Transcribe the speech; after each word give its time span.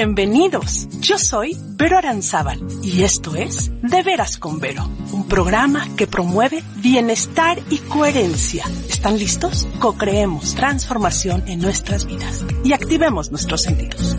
Bienvenidos. 0.00 0.86
Yo 1.00 1.18
soy 1.18 1.56
Vero 1.70 1.98
Aranzábal 1.98 2.60
y 2.84 3.02
esto 3.02 3.34
es 3.34 3.72
De 3.82 4.04
Veras 4.04 4.36
con 4.36 4.60
Vero, 4.60 4.88
un 5.10 5.26
programa 5.26 5.88
que 5.96 6.06
promueve 6.06 6.62
bienestar 6.76 7.58
y 7.68 7.78
coherencia. 7.78 8.64
¿Están 8.88 9.18
listos? 9.18 9.66
Co-creemos 9.80 10.54
transformación 10.54 11.42
en 11.48 11.58
nuestras 11.58 12.06
vidas 12.06 12.44
y 12.62 12.74
activemos 12.74 13.32
nuestros 13.32 13.62
sentidos. 13.62 14.16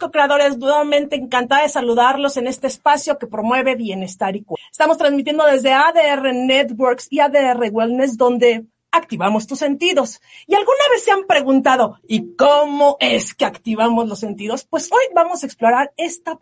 Co-creadores? 0.00 0.58
Nuevamente 0.58 1.14
encantada 1.14 1.62
de 1.62 1.68
saludarlos 1.68 2.36
en 2.36 2.48
este 2.48 2.66
espacio 2.66 3.18
que 3.18 3.28
promueve 3.28 3.76
bienestar 3.76 4.34
y 4.34 4.42
coherencia. 4.42 4.70
Estamos 4.72 4.98
transmitiendo 4.98 5.46
desde 5.46 5.72
ADR 5.72 6.34
Networks 6.34 7.06
y 7.10 7.20
ADR 7.20 7.70
Wellness, 7.70 8.16
donde 8.16 8.66
activamos 8.92 9.46
tus 9.46 9.58
sentidos. 9.58 10.20
¿Y 10.46 10.54
alguna 10.54 10.80
vez 10.92 11.04
se 11.04 11.12
han 11.12 11.24
preguntado, 11.26 11.98
¿y 12.06 12.34
cómo 12.34 12.96
es 13.00 13.34
que 13.34 13.44
activamos 13.44 14.08
los 14.08 14.18
sentidos? 14.18 14.64
Pues 14.68 14.90
hoy 14.92 15.04
vamos 15.14 15.42
a 15.42 15.46
explorar 15.46 15.92
esta, 15.96 16.38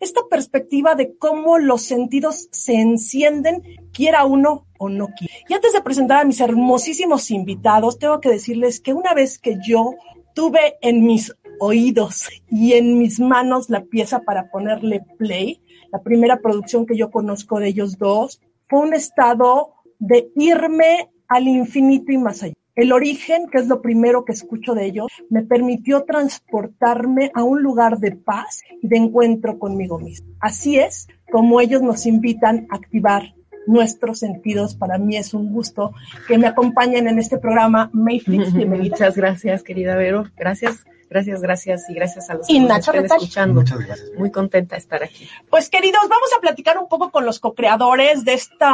esta 0.00 0.20
perspectiva 0.30 0.94
de 0.94 1.16
cómo 1.16 1.58
los 1.58 1.82
sentidos 1.82 2.48
se 2.50 2.74
encienden, 2.74 3.62
quiera 3.92 4.24
uno 4.24 4.66
o 4.78 4.88
no 4.88 5.08
quiera. 5.08 5.34
Y 5.48 5.54
antes 5.54 5.72
de 5.72 5.82
presentar 5.82 6.20
a 6.20 6.24
mis 6.24 6.40
hermosísimos 6.40 7.30
invitados, 7.30 7.98
tengo 7.98 8.20
que 8.20 8.30
decirles 8.30 8.80
que 8.80 8.94
una 8.94 9.14
vez 9.14 9.38
que 9.38 9.58
yo 9.62 9.94
tuve 10.34 10.78
en 10.80 11.04
mis 11.04 11.34
oídos 11.62 12.28
y 12.50 12.72
en 12.72 12.98
mis 12.98 13.20
manos 13.20 13.70
la 13.70 13.84
pieza 13.84 14.20
para 14.20 14.50
ponerle 14.50 15.04
play, 15.16 15.60
la 15.92 16.02
primera 16.02 16.40
producción 16.40 16.86
que 16.86 16.96
yo 16.96 17.10
conozco 17.12 17.60
de 17.60 17.68
ellos 17.68 17.98
dos, 17.98 18.40
fue 18.66 18.80
un 18.80 18.94
estado 18.94 19.74
de 20.00 20.32
irme 20.34 21.08
al 21.28 21.46
infinito 21.46 22.10
y 22.10 22.18
más 22.18 22.42
allá. 22.42 22.54
El 22.74 22.92
origen, 22.92 23.46
que 23.48 23.58
es 23.58 23.68
lo 23.68 23.80
primero 23.80 24.24
que 24.24 24.32
escucho 24.32 24.74
de 24.74 24.86
ellos, 24.86 25.06
me 25.30 25.42
permitió 25.42 26.02
transportarme 26.04 27.30
a 27.34 27.44
un 27.44 27.62
lugar 27.62 27.98
de 27.98 28.12
paz 28.12 28.62
y 28.80 28.88
de 28.88 28.96
encuentro 28.96 29.58
conmigo 29.58 30.00
mismo. 30.00 30.32
Así 30.40 30.78
es 30.78 31.06
como 31.30 31.60
ellos 31.60 31.82
nos 31.82 32.06
invitan 32.06 32.66
a 32.70 32.76
activar 32.76 33.34
nuestros 33.66 34.18
sentidos. 34.18 34.74
Para 34.74 34.98
mí 34.98 35.16
es 35.16 35.34
un 35.34 35.52
gusto 35.52 35.92
que 36.26 36.38
me 36.38 36.46
acompañen 36.46 37.08
en 37.08 37.18
este 37.18 37.38
programa. 37.38 37.90
Mayflix, 37.92 38.52
bienvenida. 38.54 38.96
Muchas 38.96 39.16
gracias, 39.16 39.62
querida 39.62 39.96
Vero. 39.96 40.26
Gracias. 40.36 40.84
Gracias, 41.08 41.42
gracias 41.42 41.90
y 41.90 41.94
gracias 41.94 42.30
a 42.30 42.34
los 42.34 42.46
que 42.46 42.58
nos 42.58 42.78
estén 42.78 43.04
escuchando. 43.04 43.60
Muchas 43.60 43.78
gracias. 43.80 44.10
Muy 44.16 44.30
contenta 44.30 44.76
de 44.76 44.80
estar 44.80 45.02
aquí. 45.02 45.28
Pues 45.50 45.68
queridos, 45.68 46.00
vamos 46.08 46.30
a 46.34 46.40
platicar 46.40 46.78
un 46.78 46.88
poco 46.88 47.10
con 47.10 47.26
los 47.26 47.38
co-creadores 47.38 48.24
de 48.24 48.32
este 48.32 48.64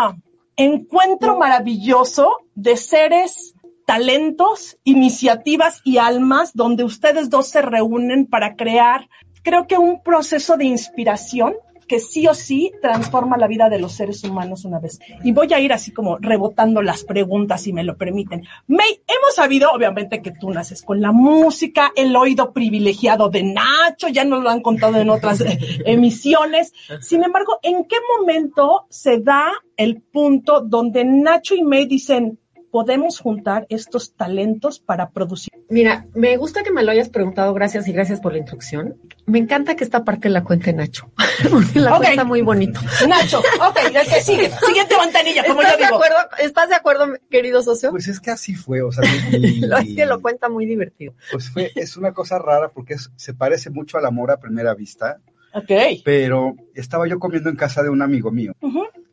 encuentro 0.56 1.36
maravilloso 1.36 2.36
de 2.55 2.77
seres, 2.77 3.55
talentos, 3.86 4.77
iniciativas 4.84 5.81
y 5.84 5.98
almas 5.98 6.53
donde 6.55 6.84
ustedes 6.84 7.31
dos 7.31 7.48
se 7.48 7.62
reúnen 7.62 8.27
para 8.27 8.55
crear, 8.55 9.09
creo 9.42 9.66
que 9.66 9.78
un 9.78 10.03
proceso 10.03 10.56
de 10.56 10.66
inspiración 10.66 11.55
que 11.89 11.98
sí 11.98 12.27
o 12.27 12.34
sí 12.34 12.72
transforma 12.81 13.36
la 13.36 13.48
vida 13.48 13.69
de 13.69 13.78
los 13.78 13.92
seres 13.92 14.22
humanos 14.22 14.64
una 14.64 14.78
vez. 14.78 15.00
Y 15.25 15.33
voy 15.33 15.53
a 15.53 15.58
ir 15.58 15.72
así 15.72 15.91
como 15.91 16.19
rebotando 16.19 16.83
las 16.83 17.03
preguntas, 17.05 17.62
si 17.62 17.72
me 17.72 17.83
lo 17.83 17.97
permiten. 17.97 18.44
May, 18.69 19.00
hemos 19.06 19.34
sabido, 19.34 19.70
obviamente, 19.72 20.22
que 20.22 20.33
tú 20.33 20.50
naces 20.50 20.83
con 20.83 21.00
la 21.00 21.11
música, 21.11 21.91
el 21.97 22.14
oído 22.14 22.53
privilegiado 22.53 23.31
de 23.31 23.42
Nacho, 23.42 24.09
ya 24.09 24.25
nos 24.25 24.42
lo 24.42 24.50
han 24.50 24.61
contado 24.61 24.98
en 24.98 25.11
otras 25.11 25.42
emisiones. 25.84 26.72
Sin 27.00 27.25
embargo, 27.25 27.59
¿en 27.62 27.84
qué 27.84 27.97
momento 28.19 28.86
se 28.91 29.19
da 29.19 29.50
el 29.77 30.03
punto 30.03 30.61
donde 30.61 31.05
Nacho 31.05 31.55
y 31.55 31.62
May 31.62 31.86
dicen, 31.86 32.39
podemos 32.79 33.19
juntar 33.19 33.67
estos 33.71 34.15
talentos 34.15 34.78
para 34.78 35.11
producir? 35.11 35.53
Mira, 35.69 36.06
me 36.15 36.37
gusta 36.37 36.62
que 36.62 36.71
me 36.71 36.84
lo 36.84 36.93
hayas 36.93 37.09
preguntado, 37.09 37.53
gracias 37.53 37.89
y 37.89 37.93
gracias 37.93 38.21
por 38.21 38.31
la 38.31 38.39
instrucción. 38.39 38.97
Me 39.27 39.41
encanta 39.41 39.75
que 39.75 39.83
esta 39.83 40.05
parte 40.05 40.28
la 40.28 40.44
cuente 40.44 40.72
Nacho, 40.72 41.11
la 41.75 41.97
cuenta 41.97 42.22
muy 42.22 42.41
bonito. 42.41 42.78
Nacho, 43.09 43.41
ok, 43.41 43.78
el 43.87 43.93
que 43.93 44.21
sigue, 44.21 44.49
siguiente 44.66 44.94
ventanilla, 44.97 45.44
como 45.44 45.61
yo 45.61 45.77
digo. 45.77 45.78
De 45.78 45.87
acuerdo, 45.87 46.16
¿Estás 46.39 46.69
de 46.69 46.77
acuerdo, 46.77 47.15
querido 47.28 47.65
socio? 47.65 47.91
Pues 47.91 48.06
es 48.06 48.21
que 48.21 48.31
así 48.31 48.55
fue, 48.55 48.81
o 48.81 48.93
sea, 48.93 49.03
lo, 49.33 49.78
es 49.78 49.97
que 49.97 50.06
lo 50.06 50.22
cuenta 50.22 50.49
muy 50.49 50.65
divertido. 50.65 51.15
Pues 51.33 51.50
fue, 51.50 51.72
es 51.75 51.97
una 51.97 52.12
cosa 52.12 52.39
rara 52.39 52.69
porque 52.69 52.95
se 53.16 53.34
parece 53.34 53.71
mucho 53.71 53.99
al 53.99 54.06
amor 54.06 54.31
a 54.31 54.39
primera 54.39 54.72
vista. 54.72 55.19
Ok. 55.54 55.70
Pero 56.04 56.56
estaba 56.75 57.06
yo 57.09 57.19
comiendo 57.19 57.50
en 57.50 57.56
casa 57.56 57.82
de 57.82 57.91
un 57.91 58.03
amigo 58.03 58.31
mío. 58.31 58.54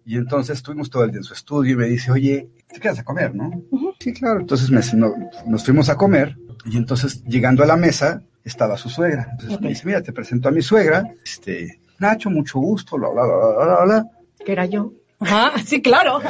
Y 0.05 0.17
entonces 0.17 0.57
estuvimos 0.57 0.89
todo 0.89 1.03
el 1.03 1.11
día 1.11 1.19
en 1.19 1.23
su 1.23 1.33
estudio 1.33 1.73
y 1.73 1.77
me 1.77 1.87
dice, 1.87 2.11
oye, 2.11 2.47
te 2.67 2.79
quedas 2.79 2.99
a 2.99 3.03
comer, 3.03 3.33
¿no? 3.33 3.51
Sí, 3.99 4.13
claro. 4.13 4.41
Entonces 4.41 4.69
me, 4.69 4.81
nos 5.47 5.63
fuimos 5.65 5.89
a 5.89 5.97
comer 5.97 6.37
y 6.65 6.77
entonces 6.77 7.23
llegando 7.23 7.63
a 7.63 7.67
la 7.67 7.75
mesa 7.75 8.21
estaba 8.43 8.77
su 8.77 8.89
suegra. 8.89 9.29
Entonces 9.31 9.59
me 9.61 9.69
dice, 9.69 9.85
mira, 9.85 10.03
te 10.03 10.13
presento 10.13 10.49
a 10.49 10.51
mi 10.51 10.61
suegra, 10.61 11.03
este, 11.23 11.79
Nacho, 11.99 12.29
mucho 12.29 12.59
gusto, 12.59 12.97
bla, 12.97 13.09
bla, 13.09 13.23
bla, 13.23 13.65
bla, 13.65 13.85
bla, 13.85 14.11
Que 14.45 14.51
era 14.51 14.65
yo. 14.65 14.91
Ajá, 15.25 15.57
sí, 15.65 15.81
claro. 15.81 16.19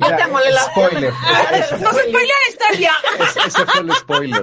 Ya 0.00 0.28
mole 0.28 0.52
la 0.52 0.60
spoiler. 0.70 1.12
No 1.80 1.92
se 1.92 2.00
spoiler 2.00 2.36
historia. 2.48 2.92
Ese, 3.20 3.40
ese 3.48 3.66
fue 3.66 3.80
el 3.80 3.92
spoiler. 3.92 4.42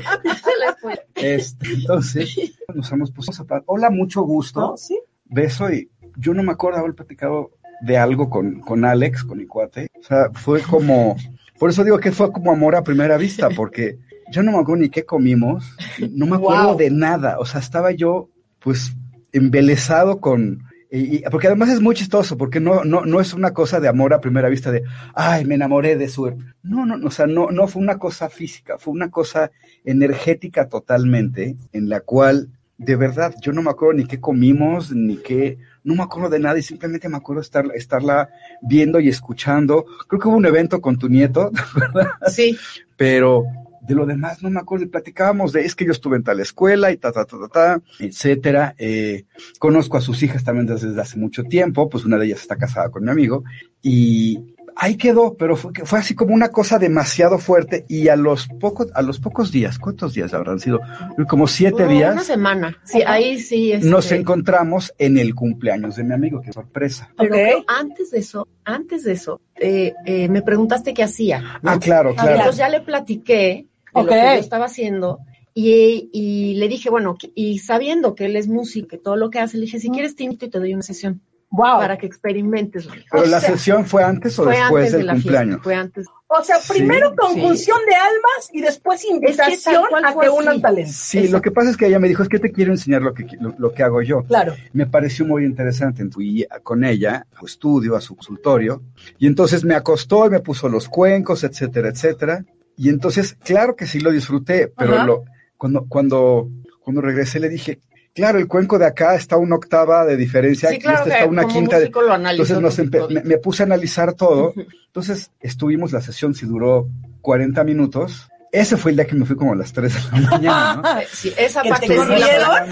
Este, 1.16 1.73
entonces, 1.73 2.35
nos 2.73 2.91
hemos 2.91 3.11
puesto 3.11 3.45
a. 3.47 3.63
Hola, 3.67 3.89
mucho 3.89 4.23
gusto. 4.23 4.75
¿Sí? 4.78 5.00
Beso 5.25 5.72
y 5.72 5.89
yo 6.17 6.34
no 6.34 6.44
me 6.44 6.51
acuerdo 6.51 6.79
haber 6.79 6.95
platicado 6.95 7.51
de 7.81 7.97
algo 7.97 8.29
con, 8.29 8.59
con 8.59 8.85
Alex, 8.85 9.23
con 9.23 9.38
mi 9.38 9.45
cuate. 9.45 9.88
O 10.00 10.03
sea, 10.03 10.29
fue 10.34 10.61
como, 10.61 11.16
por 11.59 11.69
eso 11.69 11.84
digo 11.84 12.00
que 12.00 12.11
fue 12.11 12.31
como 12.31 12.51
amor 12.51 12.75
a 12.75 12.84
primera 12.84 13.17
vista, 13.17 13.50
porque 13.50 13.97
yo 14.31 14.44
no 14.44 14.51
me 14.51 14.59
acuerdo 14.59 14.84
ni 14.84 14.89
qué 14.89 15.05
comimos, 15.05 15.66
no 16.11 16.25
me 16.25 16.35
acuerdo 16.35 16.75
de 16.75 16.89
nada. 16.89 17.38
O 17.39 17.45
sea, 17.45 17.59
estaba 17.59 17.91
yo, 17.91 18.29
pues, 18.59 18.94
embelesado 19.31 20.19
con, 20.19 20.63
y, 20.91 21.19
porque 21.29 21.47
además 21.47 21.69
es 21.69 21.81
muy 21.81 21.96
chistoso, 21.96 22.38
porque 22.38 22.59
no, 22.59 22.84
no, 22.84 23.06
no 23.06 23.19
es 23.19 23.34
una 23.34 23.53
cosa 23.53 23.79
de 23.79 23.88
amor 23.88 24.13
a 24.13 24.22
primera 24.22 24.50
vista 24.50 24.72
de, 24.72 24.84
ay, 25.13 25.46
me 25.46 25.56
enamoré 25.56 25.96
de 25.97 26.07
su... 26.07 26.28
No, 26.63 26.85
no, 26.85 27.06
o 27.06 27.12
sea, 27.12 27.28
no, 27.28 27.51
no 27.51 27.68
fue 27.68 27.81
una 27.81 27.97
cosa 27.97 28.29
física, 28.29 28.78
fue 28.78 28.94
una 28.94 29.09
cosa 29.09 29.51
energética 29.84 30.69
totalmente, 30.69 31.57
en 31.73 31.90
la 31.90 32.01
cual, 32.01 32.50
de 32.78 32.96
verdad, 32.96 33.34
yo 33.41 33.51
no 33.51 33.62
me 33.62 33.72
acuerdo 33.72 33.97
ni 33.97 34.06
qué 34.06 34.19
comimos, 34.19 34.91
ni 34.91 35.18
qué, 35.18 35.57
no 35.84 35.96
me 35.96 36.03
acuerdo 36.03 36.29
de 36.29 36.40
nada 36.40 36.57
y 36.57 36.63
simplemente 36.63 37.09
me 37.09 37.17
acuerdo 37.17 37.41
estar, 37.41 37.66
estarla 37.73 38.29
viendo 38.62 39.00
y 39.00 39.09
escuchando. 39.09 39.85
Creo 40.07 40.19
que 40.19 40.28
hubo 40.28 40.38
un 40.38 40.46
evento 40.46 40.81
con 40.81 40.97
tu 40.97 41.09
nieto, 41.09 41.52
¿verdad? 41.75 42.12
Sí. 42.28 42.57
Pero 42.96 43.46
de 43.88 43.96
lo 43.96 44.06
demás 44.06 44.41
no 44.44 44.50
me 44.50 44.59
acuerdo. 44.59 44.85
Y 44.85 44.90
platicábamos 44.90 45.53
de, 45.53 45.66
es 45.66 45.75
que 45.75 45.85
yo 45.85 45.91
estuve 45.91 46.18
en 46.18 46.23
tal 46.23 46.40
escuela 46.40 46.91
y 46.91 46.97
ta, 46.97 47.12
ta, 47.12 47.25
ta, 47.25 47.38
ta, 47.38 47.47
ta 47.47 47.81
etcétera. 48.00 48.75
Eh, 48.78 49.25
conozco 49.59 49.97
a 49.97 50.01
sus 50.01 50.22
hijas 50.23 50.44
también 50.44 50.66
desde 50.66 51.00
hace 51.00 51.18
mucho 51.18 51.44
tiempo, 51.44 51.90
pues 51.90 52.06
una 52.06 52.18
de 52.18 52.28
ellas 52.28 52.41
está 52.41 52.56
casada 52.56 52.90
con 52.90 53.03
mi 53.03 53.12
amigo. 53.12 53.44
Y 53.81 54.56
ahí 54.75 54.97
quedó, 54.97 55.35
pero 55.35 55.56
fue, 55.56 55.72
fue 55.84 56.00
así 56.00 56.16
como 56.16 56.34
una 56.34 56.50
cosa 56.50 56.78
demasiado 56.79 57.40
fuerte 57.40 57.85
y 57.88 58.09
a 58.09 58.16
los 58.16 58.47
pocos, 58.47 58.88
a 58.94 59.01
los 59.01 59.19
pocos 59.19 59.51
días, 59.51 59.79
¿cuántos 59.79 60.13
días 60.13 60.34
habrán 60.34 60.59
sido? 60.59 60.81
Como 61.29 61.47
siete 61.47 61.88
días. 61.88 62.13
Una 62.13 62.23
semana, 62.23 62.78
sí, 62.84 63.02
ahí 63.06 63.40
sí. 63.40 63.72
Este... 63.72 63.88
Nos 63.88 64.12
encontramos 64.12 64.94
en 64.97 65.17
el 65.17 65.34
cumpleaños 65.34 65.96
de 65.96 66.03
mi 66.03 66.13
amigo, 66.13 66.41
qué 66.41 66.52
sorpresa. 66.52 67.09
Pero, 67.17 67.63
antes 67.67 68.12
de 68.12 68.19
eso, 68.19 68.47
antes 68.63 69.03
de 69.03 69.13
eso, 69.13 69.41
eh, 69.56 69.94
eh, 70.06 70.28
me 70.28 70.41
preguntaste 70.41 70.94
qué 70.94 71.03
hacía. 71.03 71.59
Ah, 71.63 71.79
claro, 71.79 72.13
claro. 72.13 72.31
Entonces 72.31 72.57
ya 72.57 72.69
le 72.69 72.81
platiqué 72.81 73.67
de 73.95 74.03
lo 74.03 74.09
que 74.09 74.16
yo 74.16 74.39
estaba 74.39 74.66
haciendo. 74.66 75.19
Y, 75.53 76.09
y, 76.11 76.56
le 76.56 76.67
dije, 76.67 76.89
bueno, 76.89 77.17
y 77.33 77.59
sabiendo 77.59 78.13
que 78.13 78.25
él 78.25 78.35
es 78.35 78.47
músico 78.47 78.95
y 78.95 79.00
todo 79.00 79.16
lo 79.16 79.29
que 79.29 79.39
hace, 79.39 79.57
le 79.57 79.66
dije, 79.66 79.79
si 79.79 79.89
quieres 79.89 80.16
te 80.16 80.25
invito 80.25 80.45
y 80.45 80.50
te 80.50 80.59
doy 80.59 80.73
una 80.73 80.83
sesión. 80.83 81.22
Wow. 81.51 81.79
Para 81.79 81.97
que 81.97 82.05
experimentes. 82.05 82.87
Pero 83.09 83.23
o 83.23 83.25
la 83.28 83.40
sea, 83.40 83.52
sesión 83.52 83.85
fue 83.85 84.03
antes 84.03 84.37
o 84.37 84.43
fue 84.43 84.58
después 84.58 84.85
antes 84.85 84.91
del 84.93 85.08
de 85.08 85.14
cumpleaños. 85.14 85.53
Fiesta, 85.53 85.64
fue 85.64 85.75
antes. 85.75 86.08
O 86.28 86.43
sea, 86.43 86.58
primero 86.67 87.11
sí, 87.11 87.16
conjunción 87.16 87.78
sí. 87.79 87.85
de 87.90 87.96
almas 87.96 88.49
y 88.52 88.61
después 88.61 89.05
invitación 89.05 89.53
es 89.53 89.64
que 89.64 90.08
a 90.08 90.20
que 90.20 90.29
unan 90.29 90.59
talento. 90.59 90.91
Sí, 90.93 91.20
Exacto. 91.20 91.37
lo 91.37 91.41
que 91.41 91.52
pasa 91.52 91.70
es 91.70 91.78
que 91.78 91.85
ella 91.87 91.99
me 91.99 92.09
dijo, 92.09 92.23
es 92.23 92.29
que 92.29 92.40
te 92.40 92.52
quiero 92.52 92.72
enseñar 92.72 93.03
lo 93.03 93.14
que, 93.14 93.25
lo, 93.40 93.55
lo 93.58 93.73
que 93.73 93.84
hago 93.84 94.02
yo. 94.02 94.23
Claro. 94.23 94.55
Me 94.73 94.85
pareció 94.87 95.25
muy 95.25 95.46
interesante. 95.46 96.03
Fui 96.09 96.46
con 96.64 96.84
ella 96.84 97.25
a 97.34 97.40
su 97.40 97.46
estudio, 97.46 97.96
a 97.96 98.02
su 98.02 98.16
consultorio, 98.16 98.81
y 99.17 99.28
entonces 99.28 99.64
me 99.64 99.75
acostó 99.75 100.25
y 100.25 100.31
me 100.31 100.40
puso 100.41 100.67
los 100.67 100.90
cuencos, 100.90 101.43
etcétera, 101.43 101.90
etcétera. 101.90 102.43
Y 102.77 102.89
entonces, 102.89 103.37
claro 103.43 103.75
que 103.75 103.87
sí 103.87 103.99
lo 103.99 104.11
disfruté, 104.11 104.72
pero 104.75 105.03
lo, 105.05 105.23
cuando, 105.57 105.85
cuando, 105.87 106.49
cuando 106.79 107.01
regresé 107.01 107.39
le 107.39 107.49
dije, 107.49 107.79
claro, 108.13 108.39
el 108.39 108.47
cuenco 108.47 108.77
de 108.77 108.85
acá 108.85 109.16
está 109.16 109.37
una 109.37 109.55
octava 109.55 110.05
de 110.05 110.17
diferencia, 110.17 110.69
sí, 110.69 110.79
claro 110.79 110.99
este 110.99 111.11
está 111.11 111.25
una 111.25 111.45
quinta 111.47 111.79
de. 111.79 111.85
Entonces 111.85 112.59
nos 112.59 112.77
me, 113.09 113.22
me, 113.23 113.37
puse 113.37 113.63
a 113.63 113.66
analizar 113.66 114.13
todo. 114.13 114.53
Entonces 114.87 115.31
estuvimos, 115.39 115.91
la 115.91 116.01
sesión 116.01 116.33
si 116.33 116.45
duró 116.45 116.87
40 117.22 117.63
minutos. 117.63 118.29
Ese 118.55 118.78
fue 118.78 118.91
el 118.91 118.97
día 118.97 119.05
que 119.05 119.16
me 119.16 119.25
fui 119.25 119.35
como 119.35 119.52
a 119.52 119.55
las 119.55 119.73
3 119.73 119.93
de 119.93 120.02
la 120.22 120.29
mañana, 120.31 120.75
¿no? 120.75 120.84
Sí, 121.11 121.34
esa 121.37 121.61
parte 121.63 121.87
te 121.87 121.93
sí, 121.93 121.99
comieron. 121.99 122.22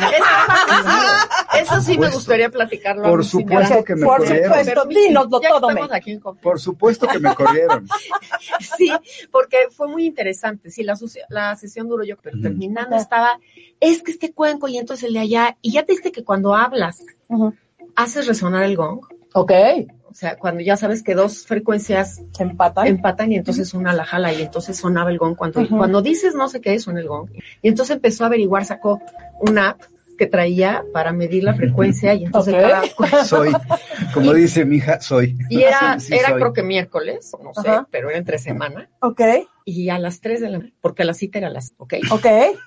esa 0.01 0.47
parte 0.47 1.59
Eso 1.61 1.81
sí 1.81 1.97
me 1.97 2.09
gustaría 2.09 2.49
platicarlo. 2.49 3.03
Por 3.03 3.25
supuesto 3.25 3.83
que 3.83 3.95
me 3.95 4.05
Por 4.05 4.17
corrieron. 4.19 4.65
supuesto, 4.65 5.59
todo, 5.59 5.93
aquí. 5.93 6.19
Por 6.41 6.59
supuesto 6.59 7.07
que 7.07 7.19
me 7.19 7.35
corrieron. 7.35 7.87
Sí, 8.77 8.91
porque 9.31 9.67
fue 9.71 9.87
muy 9.87 10.05
interesante. 10.05 10.71
Sí, 10.71 10.83
la, 10.83 10.97
la 11.29 11.55
sesión 11.55 11.87
duró 11.87 12.03
yo, 12.03 12.15
pero 12.21 12.39
terminando 12.41 12.95
estaba, 12.95 13.39
es 13.79 14.01
que 14.01 14.11
este 14.11 14.31
cuenco 14.31 14.67
y 14.67 14.77
entonces 14.77 15.05
el 15.07 15.13
de 15.13 15.19
allá, 15.19 15.57
y 15.61 15.73
ya 15.73 15.83
te 15.83 15.91
diste 15.93 16.11
que 16.11 16.23
cuando 16.23 16.55
hablas, 16.55 17.03
haces 17.95 18.27
resonar 18.27 18.63
el 18.63 18.75
gong. 18.75 19.01
Ok, 19.33 19.51
O 20.13 20.15
sea, 20.15 20.37
cuando 20.37 20.61
ya 20.61 20.77
sabes 20.77 21.01
que 21.01 21.15
dos 21.15 21.47
frecuencias 21.47 22.21
se 22.33 22.43
empatan. 22.43 22.85
empatan 22.85 23.31
y 23.31 23.35
entonces 23.37 23.73
una 23.73 23.93
la 23.93 24.05
jala 24.05 24.31
y 24.31 24.43
entonces 24.43 24.77
sonaba 24.77 25.09
el 25.09 25.17
gong. 25.17 25.35
Cuando, 25.35 25.67
cuando 25.67 26.03
dices 26.03 26.35
no 26.35 26.47
sé 26.49 26.61
qué, 26.61 26.77
suena 26.79 26.99
el 26.99 27.07
gong. 27.07 27.31
Y 27.63 27.67
entonces 27.69 27.95
empezó 27.95 28.23
a 28.23 28.27
averiguar, 28.27 28.63
sacó 28.63 29.01
una 29.41 29.69
app 29.71 29.81
que 30.15 30.27
traía 30.27 30.83
para 30.93 31.11
medir 31.13 31.43
la 31.43 31.55
frecuencia 31.55 32.13
y 32.13 32.25
entonces 32.25 32.53
cada- 32.53 32.83
Soy, 33.25 33.51
como 34.13 34.31
dice 34.33 34.63
mi 34.65 34.75
hija, 34.75 35.01
soy. 35.01 35.35
y 35.49 35.63
era, 35.63 35.99
sí 35.99 36.13
era 36.13 36.29
soy. 36.29 36.39
creo 36.39 36.53
que 36.53 36.61
miércoles, 36.61 37.31
no 37.43 37.51
sé, 37.59 37.67
Ajá. 37.69 37.87
pero 37.89 38.09
era 38.09 38.19
entre 38.19 38.37
semana. 38.37 38.87
Ok, 38.99 39.19
Y 39.65 39.89
a 39.89 39.97
las 39.99 40.19
3 40.19 40.41
de 40.41 40.49
la 40.49 40.61
porque 40.81 41.05
la 41.05 41.13
cita 41.13 41.37
era 41.37 41.47
a 41.47 41.51
las, 41.51 41.73
¿ok? 41.77 41.95
ok. 42.11 42.25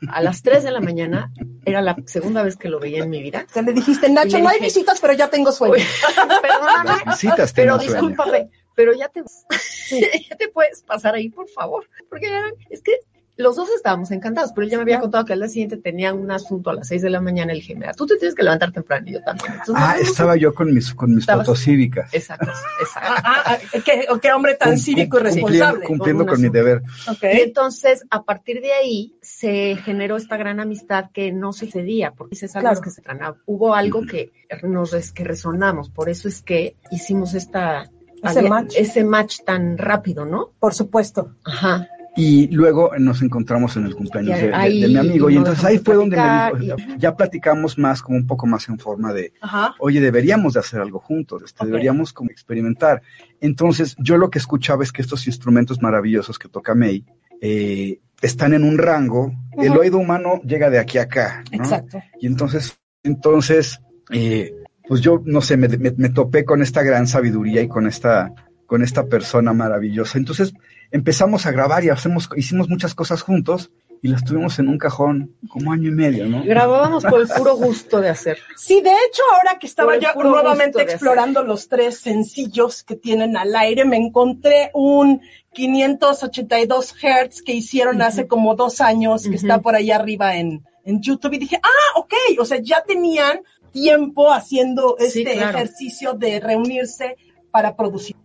A 0.08 0.22
las 0.22 0.42
3 0.42 0.64
de 0.64 0.70
la 0.70 0.80
mañana 0.80 1.32
era 1.64 1.82
la 1.82 1.96
segunda 2.06 2.42
vez 2.42 2.56
que 2.56 2.68
lo 2.68 2.80
veía 2.80 3.04
en 3.04 3.10
mi 3.10 3.22
vida. 3.22 3.46
Se 3.52 3.62
le 3.62 3.72
dijiste, 3.72 4.08
Nacho, 4.08 4.38
le 4.38 4.42
no 4.42 4.48
hay 4.48 4.60
visitas, 4.60 5.00
pero 5.00 5.12
ya 5.12 5.28
tengo 5.28 5.52
sueño. 5.52 5.74
Uy, 5.74 5.82
Perdóname, 6.42 6.90
Las 7.04 7.20
visitas 7.20 7.52
pero 7.52 7.76
sueño. 7.76 7.92
discúlpame, 7.92 8.50
pero 8.74 8.92
ya 8.94 9.08
te, 9.08 9.22
ya 10.28 10.36
te 10.36 10.48
puedes 10.48 10.82
pasar 10.82 11.14
ahí, 11.14 11.28
por 11.28 11.48
favor. 11.48 11.88
Porque 12.08 12.28
es 12.70 12.82
que 12.82 12.92
los 13.38 13.54
dos 13.56 13.68
estábamos 13.76 14.10
encantados, 14.12 14.52
pero 14.54 14.64
él 14.64 14.70
ya 14.70 14.76
me 14.78 14.82
había 14.82 15.00
contado 15.00 15.24
que 15.24 15.34
al 15.34 15.40
día 15.40 15.48
siguiente 15.48 15.76
tenía 15.76 16.14
un 16.14 16.30
asunto 16.30 16.70
a 16.70 16.74
las 16.74 16.88
6 16.88 17.02
de 17.02 17.10
la 17.10 17.20
mañana. 17.20 17.52
Le 17.52 17.58
dije, 17.60 17.74
mira, 17.74 17.92
tú 17.92 18.06
te 18.06 18.16
tienes 18.16 18.34
que 18.34 18.42
levantar 18.42 18.72
temprano 18.72 19.06
y 19.08 19.12
yo 19.12 19.22
también. 19.22 19.52
Entonces, 19.52 19.74
Ah, 19.76 19.96
estaba 20.00 20.36
yo 20.36 20.54
con 20.54 20.72
mis, 20.72 20.94
con 20.94 21.10
mis 21.14 21.20
Estabas- 21.24 21.46
fotocívicas. 21.46 22.12
Exacto, 22.14 22.50
exacto. 22.80 23.12
Ah, 23.24 23.42
ah, 23.46 23.58
qué, 23.84 24.06
qué 24.22 24.32
hombre 24.32 24.54
tan 24.54 24.70
Cum- 24.70 24.78
cívico 24.78 25.18
y 25.18 25.22
responsable. 25.22 25.84
Cumpliendo, 25.84 25.86
cumpliendo 25.86 26.24
Con 26.26 26.34
con 26.34 26.42
mi 26.42 26.48
deber. 26.48 26.82
Ok. 27.10 27.22
Y 27.24 27.40
entonces, 27.42 28.06
a 28.10 28.22
partir 28.24 28.60
de 28.60 28.72
ahí, 28.72 29.14
se 29.20 29.76
generó 29.84 30.16
esta 30.16 30.36
gran 30.36 30.58
amistad 30.60 31.10
que 31.12 31.32
no 31.32 31.52
sucedía, 31.52 32.12
porque 32.12 32.36
algo 32.42 32.60
Claro. 32.60 32.80
que 32.80 32.90
se 32.90 33.02
tranaba. 33.02 33.36
Hubo 33.46 33.74
algo 33.74 34.02
que 34.06 34.32
nos 34.62 34.92
res- 34.92 35.12
que 35.12 35.24
resonamos, 35.24 35.90
por 35.90 36.08
eso 36.08 36.28
es 36.28 36.40
que 36.42 36.76
hicimos 36.90 37.34
esta 37.34 37.90
Ese 38.22 38.42
match. 38.42 38.74
ese 38.76 39.04
match 39.04 39.40
tan 39.44 39.76
rápido, 39.76 40.24
¿no? 40.24 40.52
Por 40.58 40.72
supuesto. 40.74 41.34
Ajá. 41.44 41.88
Y 42.16 42.48
luego 42.48 42.90
nos 42.98 43.20
encontramos 43.20 43.76
en 43.76 43.84
el 43.86 43.94
cumpleaños 43.94 44.40
de, 44.40 44.48
de- 44.48 44.54
ahí 44.54 44.80
de 44.80 44.88
mi 44.88 44.96
amigo. 44.96 45.28
Y 45.28 45.36
entonces 45.36 45.62
ahí 45.64 45.78
fue 45.78 45.94
donde 45.96 46.16
me 46.16 46.60
dijo, 46.60 46.76
ya 46.98 47.14
platicamos 47.14 47.76
más, 47.78 48.00
como 48.02 48.16
un 48.16 48.26
poco 48.26 48.46
más 48.46 48.68
en 48.70 48.78
forma 48.78 49.12
de, 49.12 49.32
Ajá. 49.42 49.74
oye, 49.80 50.00
deberíamos 50.00 50.54
de 50.54 50.60
hacer 50.60 50.80
algo 50.80 50.98
juntos, 50.98 51.42
este, 51.44 51.66
deberíamos 51.66 52.12
como 52.14 52.30
experimentar. 52.30 53.02
Entonces, 53.40 53.94
yo 53.98 54.16
lo 54.16 54.30
que 54.30 54.38
escuchaba 54.38 54.82
es 54.82 54.92
que 54.92 55.02
estos 55.02 55.26
instrumentos 55.26 55.82
maravillosos 55.82 56.38
que 56.38 56.48
toca 56.48 56.74
May 56.74 57.04
eh, 57.42 58.00
están 58.22 58.54
en 58.54 58.64
un 58.64 58.78
rango, 58.78 59.32
el 59.58 59.72
oído 59.76 59.98
humano 59.98 60.40
llega 60.42 60.70
de 60.70 60.78
aquí 60.78 60.96
a 60.96 61.02
acá, 61.02 61.44
¿no? 61.52 61.58
Exacto. 61.58 61.98
Y 62.18 62.26
entonces, 62.28 62.78
entonces, 63.02 63.78
eh, 64.10 64.54
pues 64.88 65.02
yo, 65.02 65.20
no 65.24 65.42
sé, 65.42 65.56
me, 65.58 65.68
me- 65.68 65.92
me 65.96 66.08
topé 66.08 66.44
con 66.46 66.62
esta 66.62 66.82
gran 66.82 67.06
sabiduría 67.06 67.60
y 67.60 67.68
con 67.68 67.86
esta, 67.86 68.32
con 68.64 68.82
esta 68.82 69.04
persona 69.04 69.52
maravillosa. 69.52 70.16
Entonces 70.16 70.54
empezamos 70.90 71.46
a 71.46 71.50
grabar 71.52 71.84
y 71.84 71.90
hacemos, 71.90 72.28
hicimos 72.36 72.68
muchas 72.68 72.94
cosas 72.94 73.22
juntos 73.22 73.70
y 74.02 74.08
las 74.08 74.24
tuvimos 74.24 74.58
en 74.58 74.68
un 74.68 74.78
cajón 74.78 75.34
como 75.48 75.72
año 75.72 75.88
y 75.88 75.92
medio, 75.92 76.26
¿no? 76.26 76.44
Grabábamos 76.44 77.02
por 77.04 77.20
el 77.20 77.28
puro 77.28 77.56
gusto 77.56 78.00
de 78.00 78.10
hacer. 78.10 78.38
Sí, 78.56 78.80
de 78.80 78.90
hecho, 78.90 79.22
ahora 79.32 79.58
que 79.58 79.66
estaba 79.66 79.96
yo 79.98 80.08
nuevamente 80.22 80.82
explorando 80.82 81.42
los 81.42 81.68
tres 81.68 81.98
sencillos 81.98 82.82
que 82.82 82.96
tienen 82.96 83.36
al 83.36 83.54
aire, 83.56 83.84
me 83.84 83.96
encontré 83.96 84.70
un 84.74 85.20
582 85.52 86.94
Hertz 87.02 87.42
que 87.42 87.52
hicieron 87.52 88.02
hace 88.02 88.26
como 88.26 88.54
dos 88.54 88.80
años, 88.80 89.22
que 89.28 89.36
está 89.36 89.60
por 89.60 89.74
ahí 89.74 89.90
arriba 89.90 90.36
en, 90.36 90.64
en 90.84 91.00
YouTube, 91.00 91.34
y 91.34 91.38
dije, 91.38 91.58
ah, 91.62 91.98
ok, 91.98 92.14
o 92.38 92.44
sea, 92.44 92.58
ya 92.60 92.82
tenían 92.86 93.40
tiempo 93.72 94.32
haciendo 94.32 94.96
Sí, 94.98 95.22
este 95.22 95.32
claro. 95.32 95.56
ejercicio 95.58 96.12
de 96.14 96.40
reunirse 96.40 97.16
para 97.50 97.76
producir. 97.76 98.16